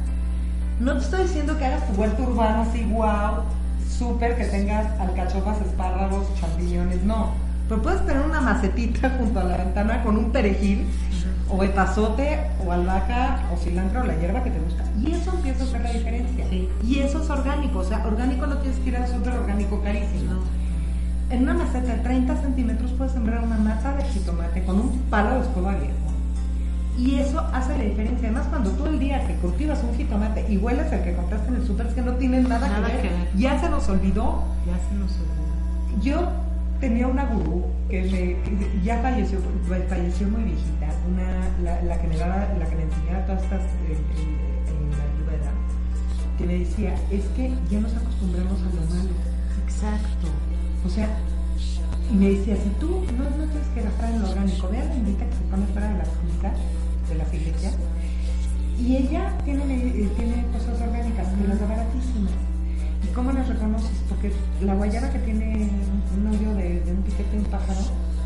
No 0.79 0.93
te 0.93 0.99
estoy 0.99 1.23
diciendo 1.23 1.57
que 1.57 1.65
hagas 1.65 1.85
tu 1.87 1.99
huerto 1.99 2.23
urbano 2.23 2.61
así, 2.61 2.85
wow, 2.85 3.43
súper, 3.85 4.37
que 4.37 4.45
tengas 4.45 4.87
alcachofas, 4.97 5.59
espárragos, 5.59 6.27
champiñones, 6.39 7.03
no. 7.03 7.33
Pero 7.67 7.81
puedes 7.81 8.05
tener 8.05 8.23
una 8.23 8.39
macetita 8.39 9.09
junto 9.19 9.41
a 9.41 9.43
la 9.43 9.57
ventana 9.57 10.01
con 10.03 10.15
un 10.15 10.31
perejil, 10.31 10.87
o 11.49 11.61
etazote, 11.63 12.39
o 12.65 12.71
albahaca, 12.71 13.41
o 13.53 13.57
cilantro, 13.57 14.01
o 14.01 14.03
la 14.05 14.15
hierba 14.15 14.41
que 14.41 14.51
te 14.51 14.59
gusta. 14.59 14.85
Y 15.03 15.11
eso 15.11 15.31
empieza 15.33 15.63
a 15.63 15.67
hacer 15.67 15.81
la 15.81 15.91
diferencia. 15.91 16.45
Sí. 16.49 16.69
Y 16.81 16.99
eso 16.99 17.21
es 17.21 17.29
orgánico, 17.29 17.79
o 17.79 17.83
sea, 17.83 18.05
orgánico 18.07 18.47
no 18.47 18.57
tienes 18.59 18.79
que 18.79 18.89
ir 18.89 18.95
al 18.95 19.07
súper 19.07 19.33
orgánico 19.33 19.81
carísimo. 19.81 20.33
No. 20.33 20.59
En 21.29 21.43
una 21.43 21.55
maceta 21.55 21.93
de 21.93 21.99
30 21.99 22.37
centímetros 22.37 22.91
puedes 22.91 23.13
sembrar 23.13 23.43
una 23.43 23.57
mata 23.57 23.95
de 23.95 24.03
jitomate 24.05 24.63
con 24.63 24.79
un 24.79 24.97
palo 25.09 25.35
de 25.35 25.41
escoba 25.41 25.75
viejo. 25.75 26.08
Y 26.99 27.15
eso 27.15 27.39
hace 27.53 27.77
la 27.77 27.83
diferencia. 27.85 28.27
Además, 28.27 28.47
cuando 28.49 28.71
tú 28.71 28.85
el 28.85 28.99
día 28.99 29.25
que 29.25 29.35
cultivas 29.35 29.81
un 29.83 29.95
jitomate 29.95 30.45
y 30.51 30.57
hueles 30.57 30.91
el 30.91 31.01
que 31.03 31.13
compraste 31.15 31.47
en 31.47 31.55
el 31.55 31.65
súper, 31.65 31.87
es 31.87 31.93
que 31.93 32.01
no 32.01 32.13
tienen 32.15 32.43
nada, 32.49 32.67
Nada 32.67 32.87
que, 32.87 32.93
ver. 32.93 33.01
que 33.01 33.09
ver. 33.09 33.27
Ya 33.37 33.59
se 33.61 33.69
nos 33.69 33.87
olvidó. 33.87 34.43
Ya 34.67 34.77
se 34.89 34.95
nos 34.95 35.11
olvidó. 35.11 36.01
Yo 36.03 36.29
tenía 36.81 37.07
una 37.07 37.25
gurú 37.25 37.65
que, 37.89 38.01
me, 38.03 38.09
que 38.43 38.81
ya 38.83 38.99
falleció, 39.01 39.39
falleció 39.87 40.27
muy 40.27 40.43
viejita, 40.43 40.87
una, 41.09 41.49
la, 41.63 41.81
la 41.83 42.01
que 42.01 42.07
me 42.07 42.17
daba, 42.17 42.47
la 42.57 42.65
que 42.65 42.75
me 42.75 42.83
enseñaba 42.83 43.25
todas 43.25 43.43
estas 43.43 43.61
eh, 43.61 43.97
en, 44.67 44.75
en 44.75 44.91
la 44.91 45.03
ayurveda, 45.03 45.51
que 46.37 46.45
me 46.45 46.59
decía, 46.59 46.95
es 47.11 47.25
que 47.35 47.53
ya 47.69 47.79
nos 47.79 47.93
acostumbramos 47.95 48.59
a 48.61 48.65
lo 48.75 48.81
malo. 48.95 49.15
Exacto. 49.65 50.27
O 50.85 50.89
sea, 50.89 51.07
y 52.11 52.15
me 52.15 52.29
decía, 52.29 52.55
si 52.55 52.69
tú 52.79 53.03
no, 53.17 53.23
no 53.23 53.45
tienes 53.51 53.67
que 53.75 53.81
gastar 53.83 54.11
en 54.11 54.21
lo 54.21 54.29
orgánico, 54.29 54.67
ve 54.69 54.77
a 54.79 54.85
la 54.85 54.95
indita 54.95 55.25
que 55.25 55.35
se 55.35 55.43
pone 55.51 55.65
fuera 55.67 55.87
de 55.91 55.97
las 55.99 56.07
juntas, 56.07 56.53
de 57.09 57.15
las 57.15 57.33
iglesias, 57.33 57.73
y 58.79 58.95
ella 58.95 59.37
tiene, 59.43 59.63
eh, 59.63 60.09
tiene 60.15 60.45
cosas 60.53 60.79
orgánicas 60.81 61.27
que 61.27 61.47
las 61.47 61.59
da 61.59 61.65
baratísimas. 61.67 62.31
¿Y 63.03 63.07
cómo 63.13 63.31
las 63.31 63.47
reconoces? 63.47 63.91
Porque 64.07 64.31
la 64.61 64.75
guayaba 64.75 65.09
que 65.09 65.19
tiene 65.19 65.69
un 66.15 66.27
hoyo 66.27 66.53
de, 66.55 66.81
de 66.81 66.91
un 66.91 67.01
piquete 67.03 67.31
de 67.31 67.39
un 67.39 67.45
pájaro, 67.45 67.79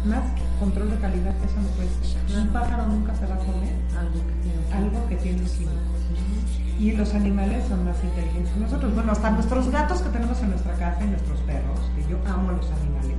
más 0.06 0.24
que 0.36 0.42
control 0.60 0.90
de 0.92 0.98
calidad, 0.98 1.34
eso 1.44 1.56
no 1.62 1.68
puede 1.70 1.90
ser. 2.04 2.42
Un 2.42 2.48
pájaro 2.50 2.88
nunca 2.88 3.16
se 3.16 3.26
va 3.26 3.36
a 3.36 3.38
comer 3.40 3.74
Algo 4.76 5.08
que 5.08 5.16
tiene. 5.18 5.40
químico. 5.42 5.72
Y 6.80 6.92
los 6.92 7.14
animales 7.14 7.64
son 7.70 7.86
más 7.86 7.96
inteligentes 8.04 8.52
que 8.54 8.60
nosotros. 8.60 8.94
Bueno, 8.94 9.12
hasta 9.12 9.30
nuestros 9.32 9.70
gatos 9.70 10.02
que 10.02 10.10
tenemos 10.10 10.42
en 10.42 10.50
nuestra 10.50 10.74
casa 10.74 11.04
y 11.04 11.08
nuestros 11.08 11.40
perros, 11.42 11.80
que 11.96 12.02
yo 12.10 12.18
amo 12.28 12.50
a 12.50 12.54
los 12.54 12.66
animales. 12.72 13.18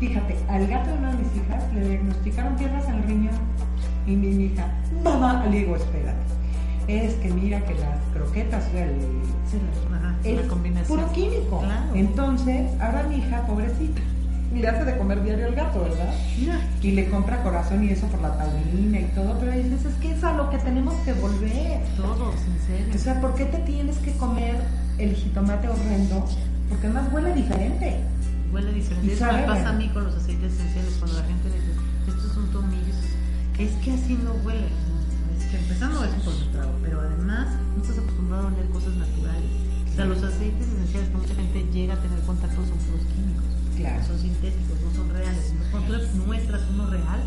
Fíjate, 0.00 0.36
al 0.48 0.66
gato 0.66 0.90
de 0.90 0.98
una 0.98 1.12
de 1.12 1.18
mis 1.22 1.36
hijas 1.36 1.72
le 1.72 1.88
diagnosticaron 1.88 2.56
piedras 2.56 2.86
en 2.88 2.94
el 2.96 3.02
riñón 3.04 3.34
y 4.06 4.16
mi, 4.16 4.44
hija, 4.44 4.66
mamá, 5.02 5.44
le 5.46 5.58
digo, 5.58 5.76
espérate. 5.76 6.18
Es 6.88 7.14
que 7.14 7.30
mira 7.30 7.64
que 7.64 7.74
las 7.74 7.98
croquetas, 8.12 8.66
el, 8.74 8.90
Sí, 9.50 9.58
la, 9.90 9.96
ajá, 9.96 10.16
es 10.24 10.42
la 10.42 10.48
combinación. 10.48 10.98
puro 10.98 11.12
químico. 11.12 11.60
Claro. 11.60 11.94
Entonces, 11.94 12.70
ahora 12.80 13.04
mi 13.04 13.16
hija, 13.16 13.46
pobrecita, 13.46 14.00
le 14.54 14.68
hace 14.68 14.84
de 14.84 14.98
comer 14.98 15.22
diario 15.22 15.46
el 15.46 15.54
gato, 15.54 15.80
¿verdad? 15.82 16.12
Mira, 16.38 16.60
y 16.82 16.90
le 16.92 17.08
compra 17.08 17.42
corazón 17.42 17.82
y 17.84 17.90
eso 17.90 18.06
por 18.08 18.20
la 18.20 18.36
taurina 18.36 19.00
y 19.00 19.10
todo, 19.14 19.38
pero 19.40 19.52
dices, 19.52 19.84
es 19.86 19.94
que 19.94 20.12
es 20.12 20.22
a 20.22 20.32
lo 20.34 20.50
que 20.50 20.58
tenemos 20.58 20.94
que 21.04 21.12
volver. 21.14 21.80
todos, 21.96 22.34
en 22.36 22.66
serio. 22.66 22.94
O 22.94 22.98
sea, 22.98 23.20
¿por 23.20 23.34
qué 23.34 23.46
te 23.46 23.58
tienes 23.58 23.96
que 23.98 24.12
comer 24.16 24.56
el 24.98 25.14
jitomate 25.14 25.68
horrendo? 25.68 26.24
Porque 26.68 26.86
además 26.86 27.08
huele 27.12 27.32
diferente. 27.34 27.96
Huele 28.52 28.72
diferente. 28.72 29.12
Eso 29.12 29.32
me 29.32 29.42
pasa 29.42 29.70
a 29.70 29.72
mí 29.72 29.88
con 29.88 30.04
los 30.04 30.14
aceites 30.14 30.52
esenciales 30.52 30.96
cuando 30.98 31.18
la 31.18 31.26
gente 31.26 31.48
dice, 31.48 31.72
estos 32.08 32.32
son 32.34 32.46
tomillos. 32.52 32.73
Es 33.58 33.70
que 33.84 33.92
así 33.92 34.18
no 34.22 34.32
huele. 34.44 34.66
Es 35.38 35.44
que 35.46 35.58
empezando 35.58 36.04
es 36.04 36.12
un 36.12 36.20
concentrado, 36.20 36.72
pero 36.82 37.00
además 37.00 37.46
no 37.76 37.82
estás 37.82 37.98
acostumbrado 37.98 38.48
a 38.48 38.52
oler 38.52 38.66
cosas 38.70 38.94
naturales. 38.94 39.50
O 39.92 39.96
sea, 39.96 40.04
los 40.06 40.22
aceites 40.24 40.66
esenciales 40.66 41.08
que 41.08 41.16
mucha 41.16 41.34
gente 41.34 41.66
llega 41.72 41.94
a 41.94 41.98
tener 41.98 42.18
contacto 42.20 42.56
son 42.66 42.78
puros 42.78 43.06
químicos. 43.14 43.44
Claro. 43.76 44.04
Son 44.04 44.18
sintéticos, 44.18 44.80
no 44.80 44.90
son 44.94 45.10
reales. 45.10 45.54
Cuando 45.70 46.00
tú 46.00 46.16
muestras 46.26 46.62
uno 46.72 46.90
real, 46.90 47.20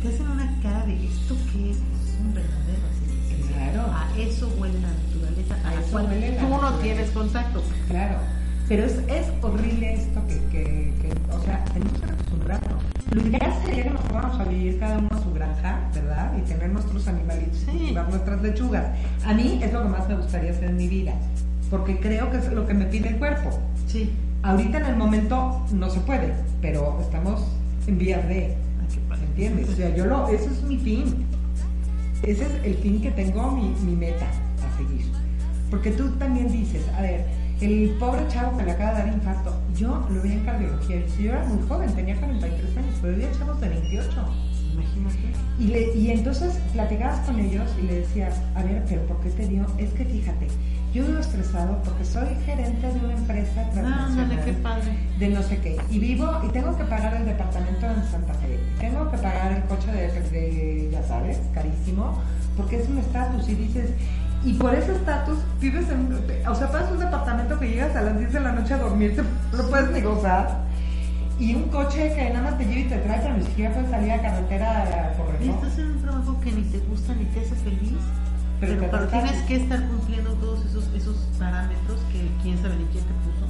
te 0.00 0.08
hacen 0.08 0.28
una 0.28 0.60
cara 0.62 0.86
de 0.86 1.06
esto 1.06 1.36
que 1.52 1.70
es 1.70 1.76
Es 1.76 2.20
un 2.20 2.32
verdadero 2.32 2.80
aceite. 2.88 3.52
Claro. 3.52 3.92
A 3.92 4.18
eso 4.18 4.48
huele 4.58 4.80
la 4.80 4.88
naturaleza, 4.88 5.56
a, 5.64 5.68
A 5.68 5.74
eso 5.74 5.90
cual 5.90 6.06
huele 6.06 6.30
la 6.30 6.40
tú 6.40 6.48
no 6.48 6.74
tienes 6.80 7.10
contacto. 7.10 7.62
Claro. 7.88 8.18
Pero 8.68 8.84
es, 8.84 8.98
es 9.08 9.26
horrible 9.42 9.94
esto 9.94 10.26
que, 10.26 10.38
que, 10.50 10.94
que, 11.00 11.12
o 11.30 11.44
sea, 11.44 11.64
tenemos 11.66 12.00
que 12.00 12.10
acostumbrarnos. 12.10 12.82
Lo 13.12 13.20
ideal 13.20 13.52
sería 13.64 13.84
que 13.84 13.90
nos 13.90 14.00
fuéramos 14.02 14.40
a 14.40 14.44
vivir 14.44 14.78
cada 14.80 14.98
uno 14.98 15.15
granja, 15.60 15.88
¿verdad? 15.94 16.32
Y 16.38 16.42
tener 16.42 16.70
nuestros 16.70 17.06
animalitos, 17.08 17.58
Sí. 17.58 17.66
cultivar 17.70 18.08
nuestras 18.08 18.42
lechugas. 18.42 18.84
A 19.24 19.34
mí 19.34 19.60
es 19.62 19.72
lo 19.72 19.82
que 19.82 19.88
más 19.88 20.08
me 20.08 20.16
gustaría 20.16 20.50
hacer 20.50 20.64
en 20.70 20.76
mi 20.76 20.88
vida, 20.88 21.12
porque 21.70 21.98
creo 22.00 22.30
que 22.30 22.38
es 22.38 22.52
lo 22.52 22.66
que 22.66 22.74
me 22.74 22.86
pide 22.86 23.08
el 23.10 23.16
cuerpo. 23.18 23.50
Sí. 23.86 24.12
Ahorita 24.42 24.78
en 24.78 24.86
el 24.86 24.96
momento 24.96 25.66
no 25.72 25.90
se 25.90 26.00
puede, 26.00 26.32
pero 26.60 26.98
estamos 27.00 27.44
en 27.86 27.98
vías 27.98 28.26
de. 28.28 28.56
¿entiendes? 29.28 29.68
O 29.70 29.72
sea, 29.76 29.94
yo 29.94 30.06
lo, 30.06 30.28
ese 30.28 30.46
es 30.46 30.62
mi 30.62 30.78
fin. 30.78 31.26
Ese 32.22 32.44
es 32.44 32.52
el 32.64 32.74
fin 32.76 33.00
que 33.02 33.10
tengo, 33.10 33.50
mi, 33.50 33.74
mi 33.84 33.94
meta 33.96 34.24
a 34.26 34.76
seguir. 34.78 35.06
Porque 35.70 35.90
tú 35.90 36.08
también 36.12 36.50
dices, 36.50 36.82
a 36.96 37.02
ver, 37.02 37.26
el 37.60 37.90
pobre 37.98 38.26
chavo 38.28 38.56
que 38.56 38.64
le 38.64 38.70
acaba 38.72 38.92
de 38.92 38.98
dar 39.04 39.14
infarto, 39.14 39.54
yo 39.76 40.06
lo 40.10 40.22
vi 40.22 40.32
en 40.32 40.44
cardiología, 40.44 40.96
y 41.18 41.22
yo 41.22 41.32
era 41.32 41.44
muy 41.44 41.66
joven, 41.68 41.92
tenía 41.94 42.16
43 42.16 42.76
años, 42.76 42.94
pero 43.02 43.14
había 43.14 43.32
chavos 43.32 43.60
de 43.60 43.68
28. 43.68 44.10
Imagínate. 44.74 45.25
Y, 45.58 45.68
le- 45.68 45.94
y 45.96 46.10
entonces 46.10 46.58
platicabas 46.72 47.20
con 47.20 47.38
ellos 47.40 47.64
y 47.82 47.86
le 47.86 48.00
decías, 48.00 48.34
a 48.54 48.62
ver, 48.62 48.84
pero 48.88 49.02
¿por 49.06 49.20
qué 49.20 49.30
te 49.30 49.46
dio? 49.48 49.64
Es 49.78 49.90
que 49.94 50.04
fíjate, 50.04 50.48
yo 50.92 51.04
vivo 51.06 51.18
estresado 51.18 51.78
porque 51.82 52.04
soy 52.04 52.28
gerente 52.44 52.86
de 52.92 53.00
una 53.04 53.14
empresa 53.14 53.62
Ah, 53.76 54.06
ándale, 54.06 54.36
qué 54.44 54.52
transnacional 54.52 54.62
padre. 54.62 54.98
de 55.18 55.28
no 55.28 55.42
sé 55.42 55.58
qué. 55.60 55.76
Y 55.90 55.98
vivo 55.98 56.30
y 56.46 56.48
tengo 56.52 56.76
que 56.76 56.84
pagar 56.84 57.14
el 57.16 57.24
departamento 57.24 57.86
en 57.86 58.04
Santa 58.10 58.34
Fe. 58.34 58.58
Tengo 58.78 59.10
que 59.10 59.16
pagar 59.18 59.52
el 59.52 59.62
coche 59.64 59.90
de, 59.92 60.08
de, 60.30 60.88
ya 60.92 61.02
sabes, 61.04 61.38
carísimo, 61.54 62.20
porque 62.56 62.76
es 62.82 62.88
un 62.88 62.98
estatus. 62.98 63.48
Y 63.48 63.54
dices, 63.54 63.90
y 64.44 64.52
por 64.54 64.74
ese 64.74 64.92
estatus 64.94 65.38
vives 65.60 65.86
en, 65.88 66.46
o 66.48 66.54
sea, 66.54 66.70
pagas 66.70 66.92
un 66.92 66.98
departamento 67.00 67.58
que 67.58 67.68
llegas 67.70 67.96
a 67.96 68.02
las 68.02 68.18
10 68.18 68.32
de 68.32 68.40
la 68.40 68.52
noche 68.52 68.74
a 68.74 68.78
dormirte, 68.78 69.22
no 69.56 69.62
puedes 69.70 69.90
ni 69.90 70.00
gozar. 70.02 70.66
Y 71.38 71.54
un 71.54 71.64
coche 71.68 72.14
que 72.14 72.30
nada 72.30 72.50
más 72.50 72.58
te 72.58 72.64
lleva 72.64 72.80
y 72.80 72.84
te 72.84 72.96
trae, 72.98 73.20
pero 73.20 73.36
ni 73.36 73.44
siquiera 73.44 73.74
puedes 73.74 73.90
salir 73.90 74.12
a 74.12 74.22
carretera 74.22 74.82
a 74.82 75.12
correr. 75.18 75.42
Y 75.42 75.50
estás 75.50 75.78
en 75.78 75.90
un 75.90 76.02
trabajo 76.02 76.40
que 76.40 76.52
ni 76.52 76.62
te 76.62 76.78
gusta 76.78 77.14
ni 77.14 77.24
te 77.26 77.40
hace 77.40 77.54
feliz. 77.56 77.92
Pero 78.58 78.80
Pero, 78.90 79.08
tienes 79.08 79.42
que 79.42 79.56
estar 79.56 79.86
cumpliendo 79.86 80.32
todos 80.34 80.64
esos, 80.64 80.88
esos 80.94 81.16
parámetros 81.38 82.00
que 82.10 82.26
quién 82.42 82.56
sabe 82.56 82.76
ni 82.76 82.84
quién 82.84 83.04
te 83.04 83.12
puso. 83.12 83.46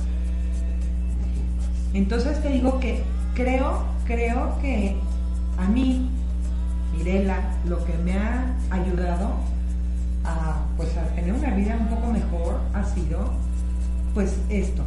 Entonces 1.95 2.43
te 2.43 2.49
digo 2.49 2.81
que 2.81 3.05
creo, 3.35 3.85
creo 4.05 4.59
que 4.61 4.97
a 5.59 5.69
mí, 5.69 6.11
Mirela, 6.97 7.39
lo 7.67 7.85
que 7.85 7.97
me 7.99 8.19
ha 8.19 8.53
ayudado 8.71 9.37
a, 10.25 10.65
pues, 10.77 10.97
a 10.97 11.05
tener 11.15 11.33
una 11.33 11.51
vida 11.51 11.77
un 11.79 11.87
poco 11.87 12.11
mejor 12.11 12.61
ha 12.75 12.85
sido, 12.85 13.31
pues 14.13 14.37
esto, 14.49 14.83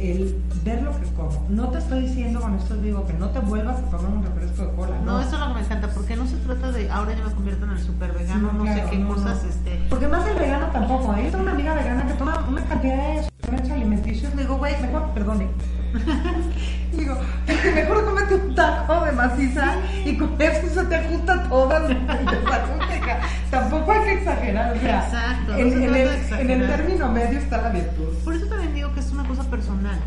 el 0.00 0.42
ver 0.64 0.82
lo 0.82 0.98
que 0.98 1.06
como. 1.12 1.46
No 1.48 1.68
te 1.68 1.78
estoy 1.78 2.02
diciendo 2.02 2.40
con 2.40 2.54
esto 2.54 2.74
digo 2.76 3.06
que 3.06 3.12
no 3.14 3.28
te 3.30 3.38
vuelvas 3.40 3.78
a 3.78 3.90
tomar 3.90 4.10
un 4.10 4.22
refresco 4.24 4.62
de 4.62 4.72
cola. 4.74 4.98
No, 5.04 5.20
eso 5.20 5.34
es 5.34 5.40
lo 5.40 5.48
que 5.48 5.54
me 5.54 5.60
encanta, 5.60 5.88
porque 5.88 6.16
no 6.16 6.26
se 6.26 6.36
trata 6.36 6.72
de 6.72 6.90
ahora 6.90 7.12
ya 7.14 7.24
me 7.24 7.32
convierto 7.32 7.64
en 7.66 7.72
el 7.72 7.78
super 7.78 8.12
vegano, 8.12 8.52
no 8.52 8.62
claro, 8.62 8.82
sé 8.82 8.90
qué 8.90 8.98
no, 8.98 9.08
cosas, 9.08 9.42
no. 9.42 9.48
este. 9.48 9.86
Porque 9.88 10.08
más 10.08 10.26
el 10.26 10.38
vegano 10.38 10.66
tampoco, 10.72 11.14
¿eh? 11.14 11.24
Yo 11.24 11.30
tengo 11.30 11.42
una 11.42 11.52
amiga 11.52 11.74
vegana 11.74 12.06
que 12.06 12.14
toma 12.14 12.46
una 12.48 12.64
cantidad 12.64 13.14
de 13.14 13.22
suplementos 13.24 13.70
alimenticios. 13.70 14.34
Le 14.34 14.42
digo, 14.42 14.56
güey, 14.56 14.80
mejor, 14.80 15.10
perdone. 15.10 15.48
digo, 16.96 17.16
mejor 17.74 18.04
comete 18.04 18.34
un 18.34 18.54
taco 18.54 19.04
de 19.04 19.12
maciza 19.12 19.76
y 20.04 20.16
con 20.16 20.40
eso 20.40 20.68
se 20.68 20.86
te 20.86 20.96
ajusta 20.96 21.36
desajusta, 21.36 22.96
hija. 22.96 23.20
Tampoco 23.50 23.92
hay 23.92 24.04
que 24.04 24.12
exagerar, 24.14 24.76
o 24.76 24.80
sea, 24.80 25.04
Exacto, 25.04 25.54
en, 25.56 25.70
se 25.70 25.84
en 25.84 25.94
el, 25.94 26.08
en 26.40 26.50
el 26.50 26.66
término 26.68 27.08
medio 27.08 27.38
está 27.38 27.62
la 27.62 27.70
virtud. 27.70 28.14
Por 28.24 28.34
eso 28.34 28.46
también 28.46 28.74
digo 28.74 28.92
que 28.94 29.00
es 29.00 29.10
una 29.10 29.24
cosa 29.24 29.44
personal. 29.50 29.98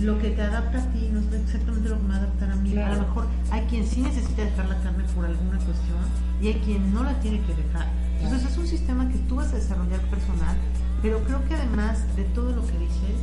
Lo 0.00 0.18
que 0.18 0.30
te 0.30 0.42
adapta 0.42 0.78
a 0.78 0.92
ti 0.92 1.10
no 1.12 1.20
es 1.20 1.26
exactamente 1.32 1.88
lo 1.88 1.96
que 1.96 2.02
me 2.02 2.08
va 2.08 2.14
a 2.14 2.18
adaptar 2.18 2.50
a 2.50 2.56
mí. 2.56 2.72
Claro. 2.72 2.92
A 2.92 2.96
lo 2.96 3.02
mejor 3.02 3.26
hay 3.52 3.62
quien 3.62 3.86
sí 3.86 4.00
necesita 4.00 4.42
dejar 4.42 4.66
la 4.66 4.76
carne 4.82 5.04
por 5.14 5.24
alguna 5.24 5.58
cuestión 5.58 5.98
y 6.40 6.48
hay 6.48 6.54
quien 6.64 6.92
no 6.92 7.04
la 7.04 7.12
tiene 7.20 7.40
que 7.42 7.54
dejar. 7.54 7.86
Entonces 8.20 8.50
es 8.50 8.58
un 8.58 8.66
sistema 8.66 9.08
que 9.08 9.18
tú 9.28 9.36
vas 9.36 9.52
a 9.52 9.56
desarrollar 9.56 10.00
personal, 10.02 10.56
pero 11.02 11.22
creo 11.24 11.44
que 11.46 11.54
además 11.54 12.04
de 12.16 12.24
todo 12.24 12.50
lo 12.50 12.66
que 12.66 12.78
dices, 12.78 13.18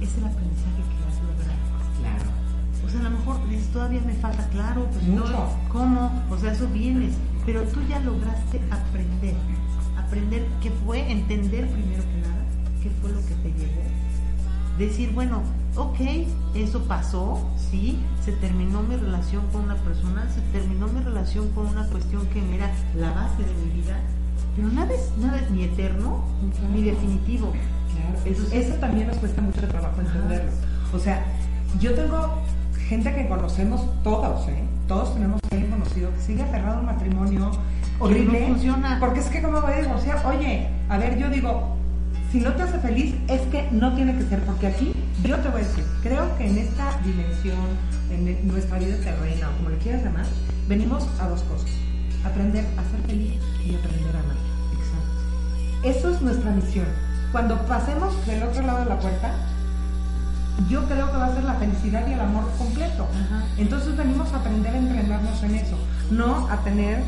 es 0.00 0.16
el 0.18 0.24
aprendizaje 0.24 0.82
que. 0.90 0.93
A 2.98 3.02
lo 3.02 3.10
mejor 3.10 3.48
dices, 3.48 3.68
todavía 3.68 4.00
me 4.06 4.14
falta, 4.14 4.46
claro, 4.48 4.86
pues 4.90 5.02
Mucho. 5.04 5.30
no, 5.30 5.48
¿cómo? 5.68 6.24
O 6.30 6.38
sea, 6.38 6.52
eso 6.52 6.68
vienes, 6.68 7.14
pero 7.44 7.62
tú 7.64 7.80
ya 7.88 7.98
lograste 8.00 8.60
aprender, 8.70 9.34
aprender 9.98 10.46
qué 10.62 10.70
fue, 10.84 11.10
entender 11.10 11.68
primero 11.68 12.02
que 12.02 12.20
nada 12.22 12.44
qué 12.84 12.90
fue 13.00 13.10
lo 13.10 13.20
que 13.20 13.34
te 13.34 13.48
llevó. 13.58 13.82
Decir, 14.78 15.12
bueno, 15.12 15.42
ok, 15.76 15.98
eso 16.54 16.84
pasó, 16.84 17.48
sí, 17.56 17.98
se 18.24 18.32
terminó 18.32 18.82
mi 18.82 18.96
relación 18.96 19.42
con 19.52 19.62
una 19.62 19.76
persona, 19.76 20.28
se 20.30 20.40
terminó 20.56 20.86
mi 20.88 21.00
relación 21.00 21.48
con 21.50 21.66
una 21.66 21.86
cuestión 21.88 22.26
que 22.26 22.40
era 22.54 22.70
la 22.96 23.10
base 23.12 23.42
de 23.42 23.54
mi 23.54 23.80
vida, 23.80 23.96
pero 24.54 24.68
nada 24.68 24.92
es, 24.92 25.10
nada 25.18 25.38
es 25.38 25.50
ni 25.50 25.64
eterno 25.64 26.24
ni 26.72 26.82
definitivo. 26.82 27.52
Claro, 27.94 28.18
eso, 28.24 28.46
eso 28.52 28.74
también 28.74 29.08
nos 29.08 29.16
cuesta 29.16 29.40
mucho 29.40 29.66
trabajo 29.66 30.00
entenderlo. 30.00 30.50
O 30.92 30.98
sea, 30.98 31.24
yo 31.80 31.94
tengo 31.94 32.42
gente 32.94 33.12
que 33.12 33.28
conocemos 33.28 33.80
todos, 34.04 34.48
¿eh? 34.48 34.62
Todos 34.86 35.14
tenemos 35.14 35.40
alguien 35.50 35.68
conocido 35.68 36.12
que 36.14 36.20
sigue 36.20 36.42
aferrado 36.42 36.76
a 36.76 36.80
un 36.80 36.86
matrimonio 36.86 37.50
horrible. 37.98 38.40
no 38.40 38.46
funciona. 38.46 38.98
Porque 39.00 39.18
es 39.18 39.26
que, 39.26 39.42
¿cómo 39.42 39.60
voy 39.60 39.72
a 39.72 39.80
divorciar? 39.80 40.24
Oye, 40.26 40.68
a 40.88 40.96
ver, 40.98 41.18
yo 41.18 41.28
digo, 41.28 41.76
si 42.30 42.38
no 42.38 42.52
te 42.52 42.62
hace 42.62 42.78
feliz, 42.78 43.16
es 43.26 43.40
que 43.52 43.68
no 43.72 43.94
tiene 43.96 44.16
que 44.16 44.22
ser. 44.24 44.40
Porque 44.44 44.68
aquí, 44.68 44.92
yo 45.24 45.36
te 45.38 45.48
voy 45.48 45.62
a 45.62 45.64
decir, 45.64 45.84
creo 46.04 46.38
que 46.38 46.46
en 46.46 46.58
esta 46.58 47.00
dimensión, 47.04 47.66
en 48.12 48.46
nuestra 48.46 48.78
vida 48.78 48.96
terrena, 48.98 49.50
o 49.50 49.56
como 49.56 49.70
le 49.70 49.78
quieras 49.78 50.04
llamar, 50.04 50.26
venimos 50.68 51.08
a 51.20 51.28
dos 51.28 51.42
cosas: 51.42 51.70
aprender 52.24 52.64
a 52.78 52.82
ser 52.92 53.00
feliz 53.08 53.40
y 53.66 53.74
aprender 53.74 54.14
a 54.14 54.20
amar. 54.20 54.36
Exacto. 54.78 55.88
Eso 55.88 56.10
es 56.10 56.22
nuestra 56.22 56.52
misión. 56.52 56.86
Cuando 57.32 57.58
pasemos 57.66 58.24
del 58.24 58.44
otro 58.44 58.62
lado 58.62 58.84
de 58.84 58.86
la 58.86 59.00
puerta, 59.00 59.34
yo 60.68 60.84
creo 60.86 61.10
que 61.10 61.16
va 61.16 61.26
a 61.26 61.34
ser 61.34 61.44
la 61.44 61.54
felicidad 61.54 62.06
y 62.06 62.12
el 62.12 62.20
amor 62.20 62.50
completo. 62.58 63.06
Ajá. 63.10 63.44
Entonces 63.58 63.96
venimos 63.96 64.32
a 64.32 64.36
aprender 64.38 64.72
a 64.74 64.78
entrenarnos 64.78 65.42
en 65.42 65.54
eso, 65.56 65.76
no 66.10 66.48
a 66.48 66.56
tener 66.62 67.02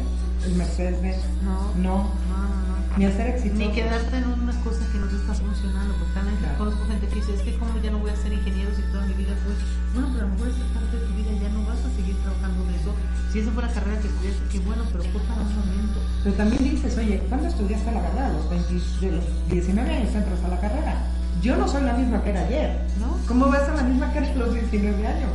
el 0.44 0.54
Mercedes, 0.54 1.16
No, 1.44 1.72
no, 1.76 1.82
no, 1.82 2.04
no, 2.04 2.76
no. 2.90 2.96
ni 2.98 3.04
a 3.06 3.10
ser 3.12 3.28
exitoso. 3.34 3.58
Ni 3.58 3.72
quedarte 3.72 4.16
en 4.18 4.26
una 4.28 4.52
cosa 4.62 4.80
que 4.92 4.98
no 4.98 5.06
te 5.06 5.16
está 5.16 5.34
funcionando, 5.34 5.94
porque 5.98 6.14
también 6.14 6.36
Claro. 6.38 6.58
conozco 6.58 6.84
gente 6.86 7.06
que 7.08 7.14
dice, 7.16 7.34
es 7.34 7.42
que 7.42 7.56
como 7.58 7.78
ya 7.82 7.90
no 7.90 7.98
voy 7.98 8.10
a 8.10 8.16
ser 8.16 8.32
ingeniero 8.32 8.70
si 8.76 8.82
toda 8.92 9.06
mi 9.06 9.14
vida 9.14 9.34
fue, 9.42 9.54
bueno, 9.94 10.08
pero 10.12 10.26
a 10.26 10.28
lo 10.28 10.34
mejor 10.34 10.48
esta 10.48 10.66
parte 10.74 10.96
de 10.98 11.02
tu 11.06 11.12
vida 11.14 11.30
ya 11.40 11.48
no 11.50 11.60
vas 11.66 11.78
a 11.80 11.90
seguir 11.96 12.16
trabajando 12.22 12.60
de 12.66 12.76
eso. 12.76 12.90
Si 13.32 13.38
esa 13.40 13.50
fue 13.50 13.62
la 13.62 13.72
carrera 13.72 14.00
que 14.00 14.08
estudiaste, 14.08 14.42
qué 14.52 14.58
bueno, 14.60 14.82
pero 14.92 15.02
fue 15.10 15.20
para 15.22 15.40
un 15.42 15.54
momento. 15.56 15.98
Pero 16.24 16.34
también 16.36 16.62
dices, 16.64 16.96
oye, 16.98 17.22
¿cuándo 17.28 17.48
estudiaste 17.48 17.90
la 17.92 18.02
carrera? 18.02 18.28
Los 18.32 18.48
20, 18.50 18.74
de 19.06 19.10
los 19.12 19.24
19 19.50 19.94
años 19.94 20.14
entras 20.14 20.40
a 20.44 20.48
la 20.48 20.60
carrera. 20.60 20.94
Yo 21.42 21.56
no 21.56 21.68
soy 21.68 21.82
la 21.82 21.94
misma 21.94 22.22
que 22.22 22.30
era 22.30 22.40
ayer. 22.46 22.80
¿No? 23.00 23.16
¿Cómo 23.28 23.46
vas 23.48 23.68
a 23.68 23.74
la 23.74 23.82
misma 23.82 24.12
que 24.12 24.18
era 24.18 24.30
a 24.30 24.34
los 24.34 24.54
19 24.54 25.06
años? 25.06 25.30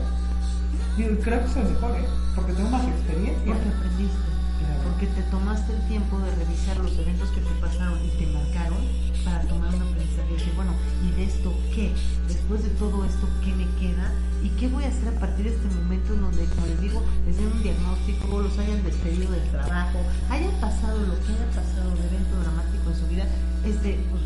Digo, 0.98 1.10
creo 1.24 1.42
que 1.44 1.48
soy 1.48 1.64
mejor, 1.64 1.92
¿eh? 1.96 2.06
porque 2.36 2.54
tengo 2.54 2.70
más 2.70 2.84
experiencia. 2.88 3.54
Porque 3.54 3.70
aprendiste, 3.70 4.32
Claro. 4.62 4.82
porque 4.86 5.08
te 5.08 5.22
tomaste 5.32 5.74
el 5.74 5.82
tiempo 5.88 6.20
de 6.20 6.30
revisar 6.36 6.78
los 6.78 6.94
eventos 7.00 7.30
que 7.32 7.42
te 7.42 7.54
pasaron 7.60 7.98
y 8.06 8.10
te 8.20 8.28
marcaron 8.28 8.78
para 9.26 9.42
tomar 9.50 9.74
un 9.74 9.82
aprendizaje 9.82 10.30
y 10.30 10.34
decir, 10.34 10.54
bueno, 10.56 10.74
¿y 11.02 11.16
de 11.18 11.24
esto 11.26 11.54
qué? 11.74 11.92
Después 12.28 12.62
de 12.64 12.70
todo 12.78 13.06
esto, 13.06 13.26
¿qué 13.44 13.54
me 13.58 13.66
queda? 13.82 14.12
¿Y 14.44 14.50
qué 14.58 14.68
voy 14.70 14.84
a 14.84 14.88
hacer 14.90 15.08
a 15.16 15.20
partir 15.20 15.46
de 15.46 15.56
este 15.56 15.68
momento 15.82 16.14
en 16.14 16.22
donde, 16.22 16.46
como 16.54 16.66
les 16.68 16.82
digo, 16.82 17.02
les 17.26 17.38
den 17.38 17.48
un 17.48 17.64
diagnóstico, 17.64 18.40
los 18.40 18.58
hayan 18.60 18.84
despedido 18.84 19.32
del 19.32 19.48
trabajo, 19.50 19.98
haya 20.30 20.50
pasado 20.62 20.98
lo 21.10 21.16
que 21.26 21.30
haya 21.34 21.48
pasado 21.58 21.90
de 21.98 22.06
evento 22.10 22.36
dramático 22.42 22.86
en 22.90 22.98
su 22.98 23.08
vida? 23.08 23.26
Es 23.66 23.82
de, 23.82 23.98
pues, 24.14 24.22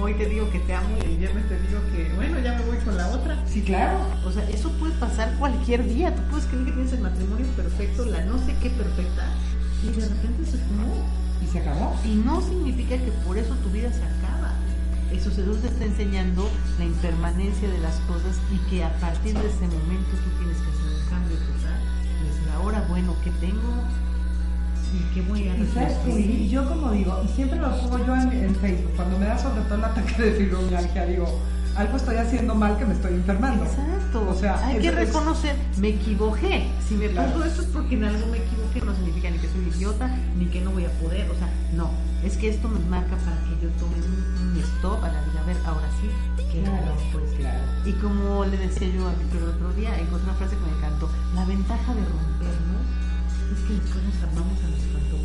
hoy 0.00 0.14
te 0.14 0.26
digo 0.26 0.48
que 0.50 0.60
te 0.60 0.74
amo 0.74 0.96
y 0.96 1.06
el 1.06 1.16
viernes 1.16 1.48
te 1.48 1.58
digo 1.60 1.80
que, 1.92 2.12
bueno, 2.14 2.38
ya 2.38 2.54
me 2.54 2.64
voy 2.64 2.76
con 2.78 2.96
la 2.96 3.08
otra? 3.08 3.36
Sí, 3.46 3.62
claro. 3.62 3.98
O 4.24 4.30
sea, 4.30 4.48
eso 4.48 4.70
puede 4.72 4.92
pasar 4.94 5.34
cualquier 5.38 5.84
día. 5.84 6.14
Tú 6.14 6.22
puedes 6.30 6.46
creer 6.46 6.66
que 6.66 6.72
tienes 6.72 6.92
el 6.92 7.00
matrimonio 7.00 7.46
perfecto, 7.56 8.04
la 8.06 8.24
no 8.24 8.38
sé 8.38 8.54
qué 8.62 8.70
perfecta, 8.70 9.26
y 9.82 9.88
de 9.88 10.08
repente 10.08 10.44
se 10.44 10.58
fumó. 10.58 11.04
Y 11.42 11.46
se 11.46 11.60
acabó. 11.60 11.96
Y 12.04 12.16
no 12.16 12.40
significa 12.40 12.96
que 12.96 13.12
por 13.24 13.38
eso 13.38 13.54
tu 13.62 13.70
vida 13.70 13.92
se 13.92 14.02
acaba. 14.02 14.54
Eso 15.12 15.30
se 15.30 15.42
te 15.42 15.68
está 15.68 15.84
enseñando 15.84 16.50
la 16.78 16.84
impermanencia 16.84 17.68
de 17.68 17.78
las 17.78 17.96
cosas 18.00 18.36
y 18.52 18.58
que 18.70 18.84
a 18.84 18.92
partir 18.98 19.34
de 19.34 19.48
ese 19.48 19.66
momento 19.66 20.10
tú 20.10 20.30
tienes 20.38 20.58
que 20.58 20.68
hacer 20.68 20.92
un 20.94 21.08
cambio 21.08 21.36
total. 21.38 21.80
Y 22.20 22.28
decir, 22.28 22.48
ahora, 22.54 22.84
bueno, 22.88 23.14
¿qué 23.24 23.30
tengo? 23.40 23.72
¿Y 24.94 25.14
qué 25.14 25.22
voy 25.22 25.48
a 25.48 25.56
Y 25.56 26.24
que 26.24 26.48
yo 26.48 26.66
como 26.68 26.90
digo, 26.92 27.20
y 27.24 27.28
siempre 27.36 27.58
lo 27.58 27.70
pongo 27.80 27.98
yo 28.06 28.14
en, 28.16 28.32
en 28.32 28.54
Facebook, 28.56 28.92
cuando 28.96 29.18
me 29.18 29.26
da 29.26 29.38
sobre 29.38 29.60
todo 29.62 29.74
el 29.76 29.84
ataque 29.84 30.22
de 30.22 30.32
fibromialgia, 30.32 31.06
digo, 31.06 31.38
algo 31.76 31.96
estoy 31.96 32.16
haciendo 32.16 32.54
mal 32.54 32.76
que 32.78 32.86
me 32.86 32.94
estoy 32.94 33.12
enfermando. 33.14 33.64
Exacto. 33.64 34.26
O 34.28 34.34
sea, 34.34 34.66
hay 34.66 34.78
que 34.80 34.88
es- 34.88 34.94
reconocer, 34.94 35.54
me 35.76 35.88
equivoqué. 35.90 36.66
Si 36.88 36.94
me 36.94 37.08
Claro. 37.08 37.32
pasó 37.32 37.44
esto 37.44 37.62
es 37.62 37.68
porque 37.68 37.94
en 37.94 38.04
algo 38.04 38.26
me 38.28 38.38
equivoqué, 38.38 38.80
no 38.80 38.94
significa 38.94 39.30
ni 39.30 39.38
que 39.38 39.48
soy 39.48 39.68
idiota, 39.76 40.08
ni 40.38 40.46
que 40.46 40.60
no 40.62 40.70
voy 40.70 40.86
a 40.86 40.90
poder. 41.00 41.30
O 41.30 41.34
sea, 41.34 41.48
no. 41.74 41.90
Es 42.24 42.36
que 42.36 42.48
esto 42.48 42.66
me 42.68 42.80
marca 42.88 43.14
para 43.18 43.36
que 43.44 43.62
yo 43.62 43.68
tome 43.78 43.94
un, 44.02 44.56
un 44.56 44.56
stop 44.58 45.04
a 45.04 45.08
la 45.12 45.20
vida. 45.22 45.40
A 45.40 45.46
ver, 45.46 45.56
ahora 45.66 45.86
sí, 46.00 46.08
¿qué 46.50 46.62
Claro, 46.62 46.86
después? 46.98 47.30
claro. 47.38 47.60
Y 47.84 47.92
como 47.92 48.44
le 48.46 48.56
decía 48.56 48.88
yo 48.88 49.06
a 49.06 49.12
Víctor 49.14 49.42
el 49.42 49.48
otro 49.54 49.72
día, 49.74 49.90
encontré 50.00 50.24
una 50.30 50.34
frase 50.34 50.56
que 50.56 50.64
me 50.66 50.76
encantó. 50.78 51.08
La 51.36 51.44
ventaja 51.44 51.94
de 51.94 52.00
rompernos 52.02 52.82
es 53.54 53.60
que 53.68 53.72
después 53.78 54.02
nos 54.02 54.18
armamos 54.26 54.58
a 54.58 54.66
antojo. 54.66 54.77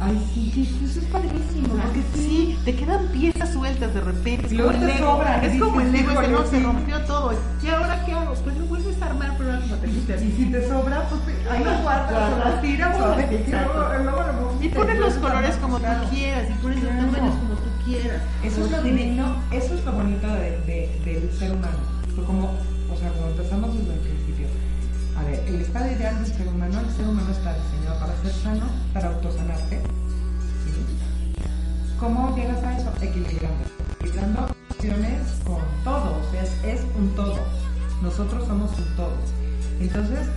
Ay, 0.06 0.30
sí, 0.34 0.52
sí, 0.54 0.80
eso 0.86 1.00
es 1.00 1.06
padrísimo. 1.06 1.68
Porque 1.82 2.02
sí, 2.16 2.58
te 2.66 2.76
quedan 2.76 3.08
piezas 3.08 3.54
sueltas 3.54 3.94
de 3.94 4.02
repente. 4.02 4.48
Es 4.48 4.54
como 4.62 4.72
el 4.72 4.80
te 4.80 4.86
Lego. 4.86 5.12
sobran, 5.14 5.44
Es 5.46 5.62
como 5.62 5.82
el 5.82 5.92
Lego, 5.92 6.12
ese 6.12 6.28
no, 6.32 6.46
se 6.46 6.60
rompió 6.60 7.00
todo. 7.06 7.34
¿Y 7.64 7.68
ahora 7.70 8.06
qué 8.06 8.12
hago? 8.14 8.34
Pues 8.34 8.58
lo 8.58 8.66
vuelves 8.66 9.02
a 9.02 9.06
armar, 9.06 9.36
pero 9.38 9.60
como 9.62 9.76
te 9.76 9.88
Y 9.88 10.32
si 10.32 10.46
te 10.52 10.68
sobra, 10.68 11.08
pues 11.10 11.22
ahí 11.50 11.64
lo 11.64 11.78
guardas, 11.82 12.54
lo 12.56 12.60
tiras, 12.62 12.98
y 14.62 14.70
pones 14.70 15.00
los 15.00 15.14
colores 15.16 15.56
como 15.58 15.78
tú 15.80 15.86
quieras, 16.10 16.50
y 16.50 16.54
pones 16.62 16.84
los 16.84 16.90
tamaños 16.92 17.36
como 17.36 17.54
tú 17.56 17.70
quieras. 17.86 18.22
Eso 18.44 18.66
es 18.66 18.72
lo 18.72 18.82
divino, 18.82 19.36
eso 19.52 19.74
es 19.76 19.86
lo 19.86 19.92
bonito 19.94 20.28
de, 20.28 20.58
de- 20.66 21.00
del 21.06 21.32
ser 21.38 21.52
humano. 21.52 21.78
Como, 22.28 22.46
o 22.46 22.98
sea, 22.98 23.10
cuando 23.10 23.32
empezamos 23.32 23.74
desde 23.74 23.94
principio. 24.00 24.23
A 25.24 25.26
ver, 25.26 25.44
el 25.48 25.62
estado 25.62 25.86
ideal 25.92 26.22
del 26.24 26.34
ser 26.34 26.48
humano, 26.48 26.80
el 26.80 26.90
ser 26.96 27.08
humano 27.08 27.32
está 27.32 27.54
diseñado 27.56 28.00
para 28.00 28.14
ser 28.22 28.34
sano, 28.44 28.66
para 28.94 29.08
autosanarte. 29.10 29.78
¿sí? 30.66 30.86
¿Cómo 32.00 32.36
llegas 32.36 32.62
a 32.64 32.78
eso? 32.78 32.92
Equilibrando. 33.02 33.64
Equilibrando 34.00 34.48
acciones 34.70 35.22
con 35.46 35.60
todo, 35.86 36.18
o 36.20 36.32
sea, 36.32 36.44
es, 36.44 36.52
es 36.66 36.82
un 36.98 37.10
todo. 37.16 37.40
Nosotros 38.02 38.46
somos 38.48 38.72
un 38.78 38.96
todo. 38.98 39.16
Entonces, 39.80 40.28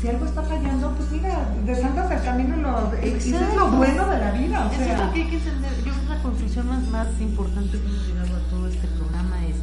si 0.00 0.08
algo 0.08 0.24
está 0.26 0.42
fallando, 0.42 0.90
pues 0.94 1.10
mira, 1.10 1.48
desandas 1.64 2.10
el 2.10 2.22
camino 2.22 2.56
y 2.56 2.60
lo, 2.60 2.92
eso 2.94 3.36
es 3.36 3.54
lo 3.56 3.70
bueno 3.72 4.08
de 4.08 4.18
la 4.18 4.30
vida. 4.32 4.66
O 4.68 4.72
Eso 4.72 4.82
es 4.82 4.98
lo 5.00 5.12
que 5.12 5.22
hay 5.22 5.30
que 5.30 5.36
entender. 5.36 5.72
Yo 5.78 5.82
creo 5.92 6.00
que 6.00 6.08
la 6.14 6.22
conclusión 6.22 6.68
más, 6.68 6.86
más 6.88 7.08
importante 7.20 7.72
que 7.80 7.84
hemos 7.86 8.06
llegado 8.06 8.36
a 8.36 8.50
todo 8.50 8.68
este 8.68 8.86
programa 8.86 9.44
es, 9.46 9.56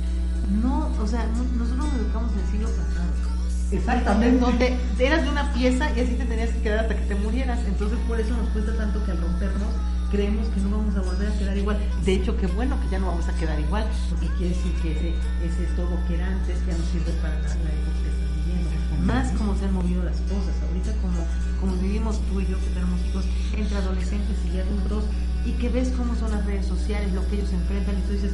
no, 0.62 0.90
o 1.02 1.08
sea, 1.08 1.26
no- 1.28 1.44
nosotros 1.58 1.86
nos 1.86 1.94
educamos 1.94 2.32
en 2.34 2.40
el 2.40 2.48
siglo 2.52 2.68
pasado. 2.68 3.33
Exactamente. 3.72 4.40
Donde 4.40 4.78
eras 5.00 5.24
de 5.24 5.30
una 5.30 5.54
pieza 5.54 5.90
y 5.96 6.02
así 6.02 6.14
te 6.16 6.26
tenías 6.26 6.50
que 6.52 6.62
quedar 6.62 6.80
hasta 6.80 6.96
que 6.96 7.06
te 7.06 7.16
murieras. 7.16 7.60
Entonces 7.68 7.98
por 8.08 8.20
eso 8.20 8.36
nos 8.36 8.50
cuesta 8.50 8.76
tanto 8.78 9.04
que 9.06 9.12
al 9.12 9.22
rompernos 9.22 9.70
creemos 10.12 10.48
que 10.50 10.62
no 10.62 10.78
vamos 10.78 10.96
a 10.96 11.02
volver 11.02 11.28
a 11.28 11.38
quedar 11.40 11.58
igual. 11.58 11.78
De 12.06 12.14
hecho, 12.14 12.38
qué 12.38 12.46
bueno 12.46 12.80
que 12.82 12.90
ya 12.90 13.00
no 13.00 13.08
vamos 13.08 13.28
a 13.28 13.34
quedar 13.34 13.60
igual, 13.60 13.84
porque 14.10 14.28
quiere 14.38 14.56
decir 14.56 14.72
que 14.84 14.92
ese, 14.92 15.10
ese 15.42 15.66
todo 15.76 15.98
que 16.08 16.14
era 16.14 16.28
antes 16.28 16.60
ya 16.68 16.78
no 16.78 16.86
sirve 16.94 17.12
para 17.20 17.34
la, 17.34 17.50
la 17.50 17.72
época 17.74 17.98
que 17.98 18.10
estás 18.14 18.30
viviendo. 18.46 18.70
Más 19.02 19.32
como 19.32 19.58
se 19.58 19.66
han 19.66 19.74
movido 19.74 20.04
las 20.04 20.22
cosas. 20.30 20.54
Ahorita 20.70 20.94
como, 21.02 21.26
como 21.60 21.82
vivimos 21.82 22.22
tú 22.30 22.40
y 22.42 22.46
yo, 22.46 22.60
que 22.60 22.70
tenemos 22.78 23.00
hijos 23.10 23.26
entre 23.58 23.76
adolescentes 23.76 24.38
y 24.54 24.60
adultos, 24.60 25.04
y 25.46 25.52
que 25.54 25.70
ves 25.70 25.90
cómo 25.98 26.16
son 26.16 26.30
las 26.30 26.46
redes 26.46 26.68
sociales, 26.68 27.12
lo 27.14 27.28
que 27.28 27.38
ellos 27.38 27.52
enfrentan, 27.52 27.98
y 27.98 28.02
tú 28.06 28.14
dices, 28.14 28.32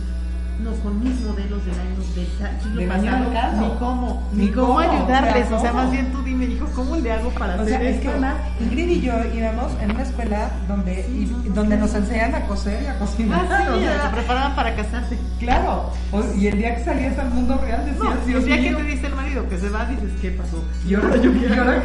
no, 0.60 0.72
con 0.84 0.99
mis 1.03 1.20
modelos 1.22 1.66
del 1.66 1.76
año 1.76 1.89
del 2.16 2.28
siglo 2.62 2.93
año 2.93 3.12
pasado, 3.12 3.34
caso. 3.34 3.62
ni 3.62 3.70
cómo, 3.80 4.30
Ni 4.34 4.45
ni 4.45 4.51
cómo 4.51 4.68
cómo, 4.68 4.80
ayudarles. 4.80 5.51
o 5.51 5.60
sea, 5.62 5.72
más 5.74 5.89
bien 5.91 6.12
tú 6.12 6.22
dime, 6.24 6.45
hijo, 6.45 6.66
¿cómo 6.76 6.95
le 6.97 7.12
hago 7.12 7.30
para 7.32 7.55
O 7.55 7.62
hacer 7.62 7.80
sea, 7.80 7.82
es 7.89 7.95
esto? 7.97 8.10
que 8.12 8.18
Ana, 8.18 8.36
Ingrid 8.60 8.89
y 8.89 9.01
yo 9.01 9.14
íbamos 9.34 9.72
en 9.82 9.91
una 9.91 10.03
escuela 10.03 10.49
donde, 10.68 10.99
y- 11.10 11.49
donde 11.53 11.78
nos 11.78 11.93
enseñan 11.95 12.36
a 12.36 12.41
coser 12.45 12.84
y 12.84 12.88
a 12.88 12.99
cocinar. 12.99 13.47
Ah, 13.49 13.66
sí, 13.68 13.74
o 13.74 13.80
sea, 13.80 14.01
te 14.10 14.16
preparaban 14.18 14.55
para 14.55 14.76
casarte. 14.76 15.18
claro. 15.39 15.91
Y 16.38 16.47
el 16.47 16.57
día 16.57 16.76
que 16.76 16.84
salías 16.84 17.18
al 17.20 17.30
mundo 17.32 17.57
real 17.64 17.86
decías, 17.86 18.03
No, 18.20 18.26
Dios 18.26 18.39
el 18.41 18.45
día 18.45 18.55
que 18.57 18.62
mío, 18.70 18.78
te 18.78 18.84
dice 18.84 19.07
el 19.07 19.16
marido 19.16 19.47
que 19.49 19.57
se 19.57 19.70
va, 19.70 19.86
dices, 19.86 20.12
¿qué 20.22 20.32
pasó? 20.32 20.64
Y 20.88 20.95
ahora, 20.95 21.16
yo, 21.18 21.32
ahora, 21.57 21.84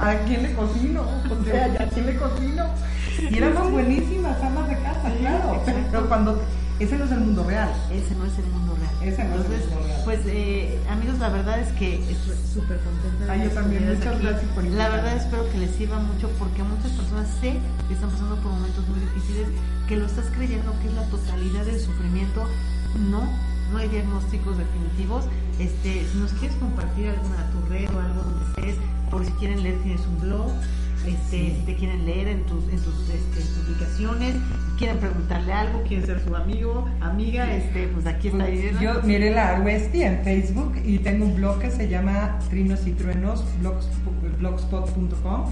¿a 0.00 0.14
quién 0.26 0.42
le 0.44 0.52
cocino? 0.54 1.02
O 1.02 1.44
sea, 1.44 1.64
¿a 1.78 1.86
quién 1.88 2.06
le 2.06 2.16
cocino? 2.16 2.64
Y 3.30 3.36
éramos 3.38 3.70
buenísimas 3.70 4.42
amas 4.42 4.68
de 4.68 4.74
casa, 4.76 5.10
claro. 5.20 5.62
Pero 5.90 6.08
cuando, 6.08 6.42
ese 6.80 6.98
no 6.98 7.04
es 7.04 7.10
el 7.12 7.20
mundo 7.20 7.44
real. 7.44 7.70
Ese 7.92 8.14
no 8.16 8.24
es 8.24 8.38
el 8.38 8.46
mundo 8.46 8.74
real. 8.76 8.94
Ese 9.02 9.24
no 9.24 9.34
es 9.34 9.40
el 9.40 9.46
Entonces, 9.52 9.70
mundo 9.70 9.86
real. 9.86 10.00
pues, 10.04 10.20
eh, 10.26 10.78
amigos, 10.90 11.18
la 11.18 11.28
verdad 11.28 11.58
es 11.60 11.72
que 11.72 11.94
estoy 12.10 12.36
súper 12.52 12.78
contenta 12.80 13.32
Ay, 13.32 13.44
yo 13.44 13.50
también, 13.50 13.86
muchas 13.88 14.14
aquí. 14.14 14.22
gracias 14.26 14.50
por 14.52 14.62
La 14.64 14.68
invitarme. 14.68 14.96
verdad 14.96 15.16
espero 15.16 15.50
que 15.50 15.58
les 15.58 15.70
sirva 15.72 15.98
mucho 16.00 16.28
porque 16.38 16.62
muchas 16.62 16.90
personas 16.92 17.28
sé 17.40 17.58
que 17.88 17.94
están 17.94 18.10
pasando 18.10 18.36
por 18.36 18.52
momentos 18.52 18.86
muy 18.88 19.00
difíciles, 19.00 19.48
que 19.88 19.96
lo 19.96 20.06
estás 20.06 20.26
creyendo 20.34 20.72
que 20.82 20.88
es 20.88 20.94
la 20.94 21.04
totalidad 21.08 21.64
del 21.64 21.80
sufrimiento. 21.80 22.42
No, 23.10 23.22
no 23.72 23.78
hay 23.78 23.88
diagnósticos 23.88 24.58
definitivos. 24.58 25.24
Este, 25.58 26.06
si 26.10 26.18
nos 26.18 26.32
quieres 26.32 26.56
compartir 26.58 27.08
alguna 27.10 27.50
tu 27.50 27.60
red 27.70 27.86
o 27.94 28.00
algo 28.00 28.22
donde 28.22 28.44
estés, 28.50 28.76
por 29.10 29.24
si 29.24 29.30
quieren 29.32 29.62
leer, 29.62 29.80
tienes 29.82 30.00
un 30.06 30.20
blog. 30.20 30.50
Este, 31.06 31.54
si 31.56 31.62
te 31.66 31.74
quieren 31.76 32.06
leer 32.06 32.28
en 32.28 32.44
tus, 32.44 32.64
en 32.68 32.78
tus 32.80 33.10
este, 33.10 33.40
publicaciones, 33.60 34.36
quieren 34.78 34.96
preguntarle 34.98 35.52
algo, 35.52 35.82
quieren 35.82 36.06
ser 36.06 36.20
su 36.24 36.34
amigo, 36.34 36.88
amiga, 37.00 37.52
este, 37.54 37.88
pues 37.88 38.06
aquí 38.06 38.28
está 38.28 38.48
Irena. 38.48 38.80
Yo 38.80 39.02
miré 39.02 39.30
la 39.34 39.60
Westy 39.62 40.02
en 40.02 40.20
Facebook 40.24 40.74
y 40.82 40.98
tengo 40.98 41.26
un 41.26 41.36
blog 41.36 41.58
que 41.60 41.70
se 41.70 41.88
llama 41.88 42.38
Trinos 42.48 42.86
y 42.86 42.92
Truenos, 42.92 43.44
blogs- 43.62 43.88
blogspot.com, 44.38 45.44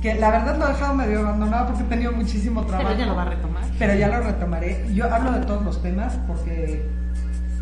que 0.00 0.14
la 0.14 0.30
verdad 0.30 0.58
lo 0.58 0.64
he 0.66 0.68
dejado 0.72 0.94
medio 0.94 1.20
abandonado 1.20 1.66
porque 1.68 1.82
he 1.82 1.86
tenido 1.86 2.12
muchísimo 2.12 2.62
trabajo. 2.64 2.88
Pero 2.88 2.96
ella 3.00 3.06
lo 3.10 3.16
va 3.16 3.22
a 3.22 3.28
retomar. 3.30 3.64
Pero 3.78 3.94
ya 3.94 4.08
lo 4.08 4.20
retomaré. 4.22 4.86
Yo 4.94 5.12
hablo 5.12 5.32
de 5.32 5.44
todos 5.44 5.62
los 5.64 5.82
temas 5.82 6.18
porque, 6.26 6.86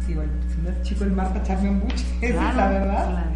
digo, 0.06 0.22
es 0.22 0.82
chico 0.82 1.04
el 1.04 1.12
mar 1.12 1.28
para 1.28 1.40
echarme 1.42 1.70
un 1.70 1.80
buche, 1.80 2.04
esa 2.20 2.50
es 2.50 2.56
la 2.56 2.68
verdad. 2.68 3.10
claro. 3.10 3.30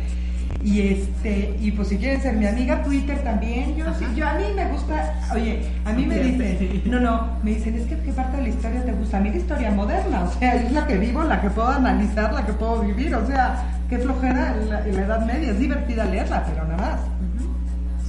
Y 0.62 0.80
este, 0.82 1.56
y 1.58 1.70
pues 1.72 1.88
si 1.88 1.96
quieren 1.96 2.20
ser 2.20 2.36
mi 2.36 2.46
amiga, 2.46 2.82
Twitter 2.82 3.18
también. 3.22 3.74
Yo, 3.76 3.86
sí, 3.94 4.04
yo 4.14 4.28
a 4.28 4.34
mí 4.34 4.44
me 4.54 4.68
gusta, 4.68 5.14
oye, 5.34 5.62
a 5.86 5.92
mí 5.92 6.04
me 6.04 6.18
dicen, 6.18 6.82
no, 6.84 7.00
no, 7.00 7.38
me 7.42 7.52
dicen, 7.52 7.76
es 7.76 7.86
que 7.86 7.96
qué 7.96 8.12
parte 8.12 8.36
de 8.36 8.42
la 8.42 8.48
historia 8.50 8.84
te 8.84 8.92
gusta. 8.92 9.16
A 9.16 9.20
mí 9.20 9.30
la 9.30 9.36
historia 9.36 9.70
moderna, 9.70 10.24
o 10.24 10.32
sea, 10.38 10.56
es 10.56 10.70
la 10.72 10.86
que 10.86 10.98
vivo, 10.98 11.22
la 11.22 11.40
que 11.40 11.48
puedo 11.48 11.68
analizar, 11.68 12.34
la 12.34 12.44
que 12.44 12.52
puedo 12.52 12.82
vivir, 12.82 13.14
o 13.14 13.26
sea, 13.26 13.80
qué 13.88 13.98
flojera 13.98 14.54
la, 14.56 14.80
la 14.80 15.02
Edad 15.02 15.24
Media. 15.24 15.52
Es 15.52 15.58
divertida 15.58 16.04
leerla, 16.04 16.44
pero 16.44 16.64
nada 16.66 16.76
más. 16.76 17.00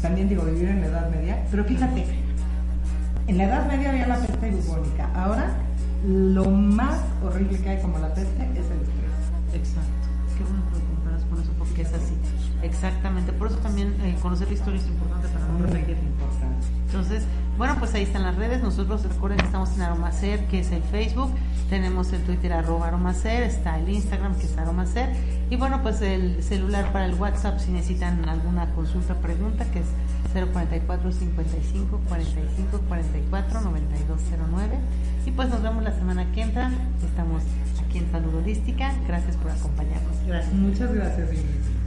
También 0.02 0.28
digo, 0.28 0.43
vivir 0.43 0.70
en 0.70 0.82
la 0.82 0.88
Edad 0.88 1.10
Media. 1.10 1.38
Pero 1.52 1.64
fíjate, 1.64 2.06
en 3.28 3.38
la 3.38 3.43
Edad 3.45 3.68
Media 3.68 3.91
había 3.91 4.08
la 4.08 4.18
peste 4.18 4.52
bubónica. 4.52 5.10
Ahora, 5.16 5.52
lo 6.06 6.49
más 6.49 6.99
horrible 7.24 7.58
que 7.60 7.70
hay 7.70 7.82
como 7.82 7.97
la 7.99 8.14
peste 8.14 8.43
es 8.43 8.66
el 8.66 8.82
estrés. 8.82 9.12
Exacto. 9.54 10.08
Qué 10.38 10.43
bueno 10.43 10.64
que 10.70 10.80
lo 10.80 10.86
comparas 10.86 11.24
con 11.26 11.41
eso 11.41 11.52
porque 11.58 11.82
es 11.84 11.93
así. 11.93 12.16
Exactamente. 12.64 13.32
Por 13.34 13.47
eso 13.47 13.57
también 13.57 13.95
eh, 14.01 14.16
conocer 14.22 14.47
la 14.47 14.53
historia 14.53 14.80
es 14.80 14.88
importante 14.88 15.28
para 15.28 15.45
nosotros 15.45 15.76
aquí. 15.76 15.91
importante. 15.91 16.68
Entonces, 16.88 17.24
bueno, 17.57 17.76
pues 17.80 17.93
ahí 17.93 18.03
están 18.03 18.24
las 18.24 18.36
redes. 18.36 18.62
Nosotros 18.62 19.03
recuerden 19.03 19.39
que 19.39 19.45
estamos 19.45 19.74
en 19.76 19.82
Aromacer, 19.84 20.45
que 20.47 20.59
es 20.59 20.72
el 20.72 20.84
Facebook. 20.84 21.32
Tenemos 21.70 22.12
el 22.12 22.22
Twitter 22.24 22.51
arroba 22.51 22.88
Aromacer, 22.88 23.43
está 23.43 23.80
el 23.80 23.88
Instagram 23.88 24.36
que 24.36 24.45
es 24.45 24.57
Aromacer. 24.57 25.16
Y 25.49 25.55
bueno, 25.55 25.82
pues 25.82 26.01
el 26.01 26.43
celular 26.43 26.91
para 26.91 27.05
el 27.05 27.14
WhatsApp 27.14 27.59
si 27.59 27.72
necesitan 27.72 28.28
alguna 28.28 28.70
consulta, 28.74 29.16
pregunta, 29.16 29.66
que 29.72 29.80
es 29.80 29.86
044 30.34 31.12
55 31.12 32.01
45 32.07 32.80
44 32.88 33.62
9209. 33.62 34.80
Y 35.26 35.32
pues 35.32 35.49
nos 35.49 35.62
vemos 35.62 35.84
la 35.84 35.93
semana 35.93 36.32
que 36.32 36.41
entra. 36.41 36.72
Estamos 37.05 37.43
aquí 37.86 37.99
en 37.99 38.12
Salud 38.12 38.36
Holística. 38.36 38.93
Gracias 39.07 39.38
por 39.38 39.51
acompañarnos. 39.51 40.16
Gracias. 40.26 40.53
Muchas 40.53 40.93
gracias, 40.93 41.32
Ingrid. 41.32 41.81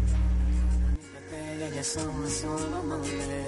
Sama 1.82 2.28
sama 2.30 2.78
mangre 2.86 3.42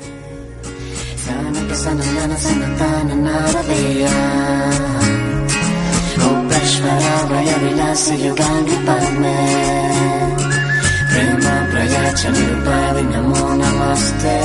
Sana 1.15 1.61
ke 1.71 1.77
sanana 1.79 2.37
sanatana 2.37 3.15
naradiya 3.23 4.19
Gopeshwaraya 6.19 7.57
vilasa 7.63 8.15
yugangi 8.19 8.77
padme 8.83 9.39
Prema 11.07 11.55
prayacha 11.71 12.29
nirupadi 12.35 13.03
namo 13.15 13.43
namaste. 13.63 14.37